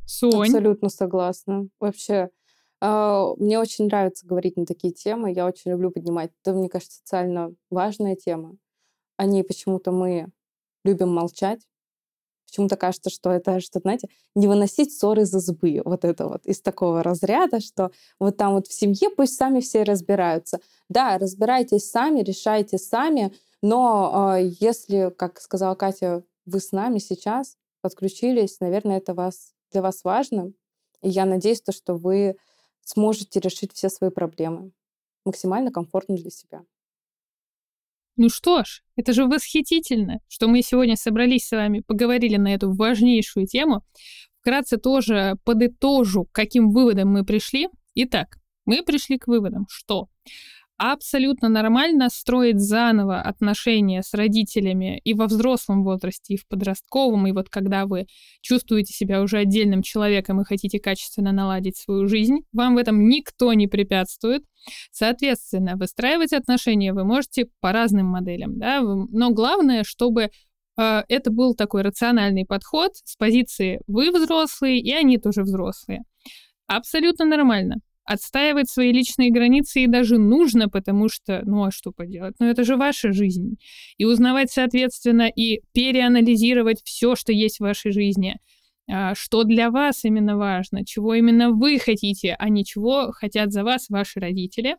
Сонь. 0.07 0.49
Абсолютно 0.49 0.89
согласна. 0.89 1.69
Вообще, 1.81 2.31
э, 2.81 3.25
мне 3.37 3.59
очень 3.59 3.87
нравится 3.87 4.27
говорить 4.27 4.57
на 4.57 4.65
такие 4.65 4.93
темы. 4.93 5.33
Я 5.33 5.47
очень 5.47 5.71
люблю 5.71 5.91
поднимать. 5.91 6.31
Это, 6.43 6.55
мне 6.55 6.69
кажется, 6.69 6.99
социально 6.99 7.53
важная 7.71 8.17
тема. 8.17 8.57
Они 9.17 9.43
почему-то 9.43 9.93
мы 9.93 10.29
любим 10.85 11.11
молчать. 11.11 11.61
Почему-то 12.47 12.77
кажется, 12.77 13.11
что 13.11 13.31
это 13.31 13.61
что, 13.61 13.79
знаете, 13.81 14.09
не 14.35 14.47
выносить 14.49 14.97
ссоры 14.97 15.23
из 15.23 15.35
избы. 15.35 15.83
Вот 15.85 16.07
это 16.07 16.27
вот 16.27 16.47
из 16.47 16.63
такого 16.63 17.03
разряда, 17.03 17.61
что 17.61 17.91
вот 18.19 18.39
там 18.39 18.55
вот 18.55 18.67
в 18.67 18.73
семье 18.73 19.11
пусть 19.15 19.37
сами 19.37 19.61
все 19.61 19.83
разбираются. 19.83 20.61
Да, 20.89 21.19
разбирайтесь 21.19 21.91
сами, 21.91 22.21
решайте 22.21 22.79
сами, 22.79 23.35
но 23.63 24.37
э, 24.37 24.51
если, 24.61 25.13
как 25.17 25.41
сказала 25.41 25.75
Катя, 25.75 26.23
вы 26.47 26.61
с 26.61 26.73
нами 26.73 26.99
сейчас 26.99 27.57
подключились, 27.81 28.61
наверное, 28.61 28.99
это 28.99 29.15
вас, 29.15 29.55
для 29.73 29.83
вас 29.83 30.05
важно. 30.05 30.53
И 31.03 31.09
я 31.09 31.25
надеюсь, 31.25 31.61
то, 31.61 31.73
что 31.73 31.95
вы 31.95 32.37
сможете 32.83 33.41
решить 33.41 33.73
все 33.73 33.89
свои 33.89 34.11
проблемы 34.11 34.73
максимально 35.25 35.71
комфортно 35.71 36.17
для 36.17 36.31
себя. 36.31 36.63
Ну 38.17 38.29
что 38.31 38.65
ж, 38.65 38.83
это 38.97 39.13
же 39.13 39.27
восхитительно, 39.27 40.21
что 40.27 40.49
мы 40.49 40.63
сегодня 40.63 40.97
собрались 40.97 41.47
с 41.47 41.53
вами, 41.53 41.85
поговорили 41.87 42.37
на 42.37 42.53
эту 42.53 42.73
важнейшую 42.73 43.47
тему. 43.47 43.85
Вкратце 44.41 44.77
тоже 44.77 45.37
подытожу, 45.45 46.27
каким 46.33 46.73
выводам 46.73 47.13
мы 47.13 47.25
пришли. 47.25 47.69
Итак, 47.95 48.39
мы 48.65 48.83
пришли 48.83 49.19
к 49.19 49.29
выводам, 49.29 49.67
что 49.69 50.09
абсолютно 50.79 51.49
нормально 51.49 52.09
строить 52.09 52.61
заново 52.61 53.21
отношения 53.21 54.03
с 54.03 54.15
родителями 54.15 55.01
и 55.03 55.13
во 55.13 55.27
взрослом 55.27 55.83
возрасте, 55.83 56.35
и 56.35 56.37
в 56.37 56.47
подростковом, 56.47 57.27
и 57.27 57.33
вот 57.33 57.49
когда 57.49 57.85
вы 57.85 58.07
чувствуете 58.41 58.95
себя 58.95 59.21
уже 59.21 59.39
отдельным 59.39 59.83
человеком 59.83 60.41
и 60.41 60.45
хотите 60.45 60.79
качественно 60.79 61.33
наладить 61.33 61.77
свою 61.77 62.07
жизнь, 62.07 62.39
вам 62.53 62.77
в 62.77 62.79
этом 62.79 63.09
никто 63.09 63.53
не 63.53 63.67
препятствует. 63.67 64.45
Соответственно, 64.93 65.77
выстраивать 65.77 66.33
отношения 66.33 66.93
вы 66.93 67.05
можете 67.05 67.49
по 67.61 67.73
разным 67.73 68.07
моделям, 68.07 68.59
да, 68.59 68.81
но 68.81 69.31
главное, 69.31 69.83
чтобы 69.83 70.31
э, 70.77 71.03
это 71.09 71.31
был 71.33 71.57
такой 71.57 71.83
рациональный 71.83 72.47
подход 72.47 72.93
с 73.05 73.17
позиции 73.17 73.81
«вы 73.89 74.13
взрослые, 74.13 74.79
и 74.79 74.93
они 74.93 75.19
тоже 75.19 75.43
взрослые». 75.43 76.03
Абсолютно 76.67 77.25
нормально 77.25 77.77
отстаивать 78.09 78.71
свои 78.71 78.91
личные 78.91 79.31
границы 79.31 79.83
и 79.83 79.87
даже 79.87 80.17
нужно, 80.17 80.71
потому 80.71 81.11
что, 81.11 81.43
ну 81.45 81.65
а 81.65 81.71
что 81.71 81.93
поделать, 81.93 82.35
ну 82.39 82.47
это 82.47 82.65
же 82.65 82.77
ваша 82.77 83.13
жизнь. 83.13 83.59
И 83.99 84.07
узнавать, 84.07 84.51
соответственно, 84.51 85.29
и 85.29 85.61
переанализировать 85.73 86.81
все, 86.85 87.15
что 87.17 87.33
есть 87.33 87.59
в 87.59 87.65
вашей 87.65 87.93
жизни, 87.93 88.39
а, 88.91 89.15
что 89.15 89.45
для 89.45 89.71
вас 89.71 90.05
именно 90.05 90.39
важно, 90.39 90.87
чего 90.87 91.13
именно 91.13 91.51
вы 91.51 91.79
хотите, 91.79 92.35
а 92.39 92.49
не 92.49 92.65
чего 92.65 93.13
хотят 93.13 93.53
за 93.53 93.63
вас 93.63 93.91
ваши 93.91 94.21
родители. 94.21 94.77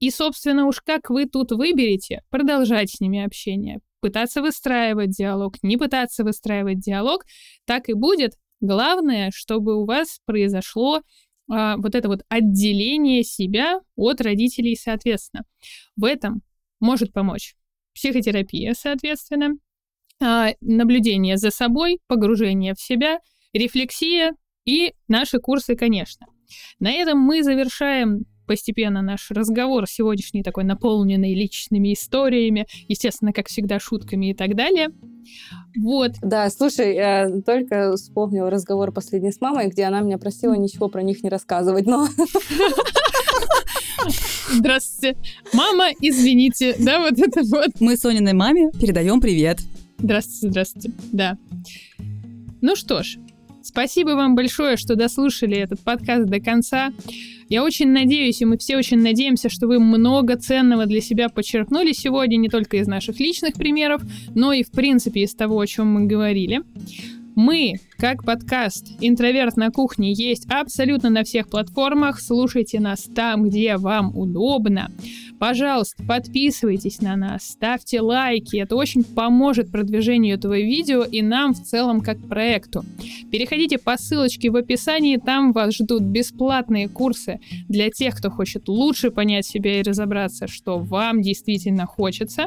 И, 0.00 0.10
собственно, 0.10 0.66
уж 0.66 0.80
как 0.80 1.10
вы 1.10 1.26
тут 1.26 1.52
выберете, 1.52 2.22
продолжать 2.30 2.90
с 2.90 3.00
ними 3.00 3.22
общение, 3.22 3.80
пытаться 4.00 4.40
выстраивать 4.40 5.10
диалог, 5.10 5.56
не 5.62 5.76
пытаться 5.76 6.24
выстраивать 6.24 6.80
диалог, 6.80 7.26
так 7.66 7.90
и 7.90 7.92
будет. 7.92 8.32
Главное, 8.62 9.30
чтобы 9.34 9.76
у 9.76 9.84
вас 9.84 10.20
произошло 10.24 11.02
а, 11.50 11.76
вот 11.76 11.94
это 11.94 12.08
вот 12.08 12.22
отделение 12.28 13.22
себя 13.22 13.80
от 13.96 14.20
родителей, 14.20 14.76
соответственно. 14.76 15.44
В 15.96 16.04
этом 16.04 16.42
может 16.80 17.12
помочь. 17.12 17.54
Психотерапия, 17.94 18.74
соответственно, 18.74 19.54
а, 20.22 20.50
наблюдение 20.60 21.36
за 21.36 21.50
собой, 21.50 22.00
погружение 22.06 22.74
в 22.74 22.80
себя, 22.80 23.18
рефлексия 23.52 24.34
и 24.64 24.94
наши 25.08 25.38
курсы, 25.38 25.76
конечно. 25.76 26.26
На 26.78 26.92
этом 26.92 27.18
мы 27.18 27.42
завершаем 27.42 28.26
постепенно 28.46 29.02
наш 29.02 29.30
разговор 29.30 29.86
сегодняшний 29.86 30.42
такой 30.42 30.64
наполненный 30.64 31.34
личными 31.34 31.92
историями, 31.92 32.66
естественно, 32.88 33.32
как 33.32 33.48
всегда, 33.48 33.78
шутками 33.78 34.30
и 34.30 34.34
так 34.34 34.54
далее. 34.54 34.88
Вот. 35.76 36.12
Да, 36.22 36.50
слушай, 36.50 36.94
я 36.94 37.30
только 37.44 37.96
вспомнила 37.96 38.50
разговор 38.50 38.92
последний 38.92 39.32
с 39.32 39.40
мамой, 39.40 39.68
где 39.68 39.84
она 39.84 40.00
меня 40.00 40.18
просила 40.18 40.54
ничего 40.54 40.88
про 40.88 41.02
них 41.02 41.22
не 41.22 41.30
рассказывать, 41.30 41.86
но... 41.86 42.06
Здравствуйте. 44.50 45.18
Мама, 45.52 45.90
извините. 46.00 46.76
Да, 46.78 47.00
вот 47.00 47.18
это 47.18 47.42
вот. 47.42 47.80
Мы 47.80 47.96
Сониной 47.96 48.34
маме 48.34 48.70
передаем 48.72 49.20
привет. 49.20 49.60
Здравствуйте, 49.98 50.50
здравствуйте. 50.50 50.92
Да. 51.12 51.38
Ну 52.60 52.76
что 52.76 53.02
ж, 53.02 53.18
спасибо 53.64 54.10
вам 54.10 54.34
большое, 54.34 54.76
что 54.76 54.94
дослушали 54.94 55.56
этот 55.56 55.80
подкаст 55.80 56.26
до 56.26 56.40
конца. 56.40 56.92
Я 57.48 57.64
очень 57.64 57.90
надеюсь, 57.90 58.40
и 58.40 58.44
мы 58.44 58.56
все 58.58 58.76
очень 58.76 59.00
надеемся, 59.00 59.48
что 59.48 59.66
вы 59.66 59.78
много 59.78 60.36
ценного 60.36 60.86
для 60.86 61.00
себя 61.00 61.28
подчеркнули 61.28 61.92
сегодня, 61.92 62.36
не 62.36 62.48
только 62.48 62.76
из 62.76 62.86
наших 62.86 63.18
личных 63.18 63.54
примеров, 63.54 64.02
но 64.34 64.52
и, 64.52 64.62
в 64.62 64.70
принципе, 64.70 65.22
из 65.22 65.34
того, 65.34 65.58
о 65.58 65.66
чем 65.66 65.92
мы 65.92 66.06
говорили. 66.06 66.62
Мы, 67.34 67.74
как 67.98 68.24
подкаст 68.24 68.92
«Интроверт 69.00 69.56
на 69.56 69.70
кухне», 69.70 70.12
есть 70.12 70.46
абсолютно 70.48 71.10
на 71.10 71.24
всех 71.24 71.48
платформах. 71.48 72.20
Слушайте 72.20 72.78
нас 72.78 73.08
там, 73.12 73.48
где 73.48 73.76
вам 73.76 74.16
удобно. 74.16 74.92
Пожалуйста, 75.46 76.02
подписывайтесь 76.02 77.02
на 77.02 77.16
нас, 77.16 77.42
ставьте 77.42 78.00
лайки. 78.00 78.56
Это 78.56 78.76
очень 78.76 79.04
поможет 79.04 79.70
продвижению 79.70 80.36
этого 80.36 80.58
видео 80.58 81.02
и 81.02 81.20
нам 81.20 81.52
в 81.52 81.62
целом 81.62 82.00
как 82.00 82.18
проекту. 82.18 82.82
Переходите 83.30 83.76
по 83.76 83.98
ссылочке 83.98 84.48
в 84.48 84.56
описании, 84.56 85.18
там 85.18 85.52
вас 85.52 85.74
ждут 85.74 86.00
бесплатные 86.00 86.88
курсы 86.88 87.40
для 87.68 87.90
тех, 87.90 88.16
кто 88.16 88.30
хочет 88.30 88.68
лучше 88.68 89.10
понять 89.10 89.44
себя 89.44 89.80
и 89.80 89.82
разобраться, 89.82 90.48
что 90.48 90.78
вам 90.78 91.20
действительно 91.20 91.84
хочется. 91.84 92.46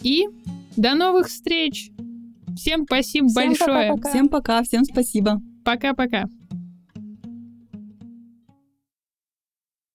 И 0.00 0.26
до 0.78 0.94
новых 0.94 1.28
встреч! 1.28 1.90
Всем 2.56 2.84
спасибо 2.84 3.28
всем 3.28 3.48
большое. 3.48 3.90
Пока-пока. 3.90 4.08
Всем 4.08 4.28
пока, 4.30 4.62
всем 4.62 4.84
спасибо. 4.86 5.42
Пока-пока. 5.62 6.24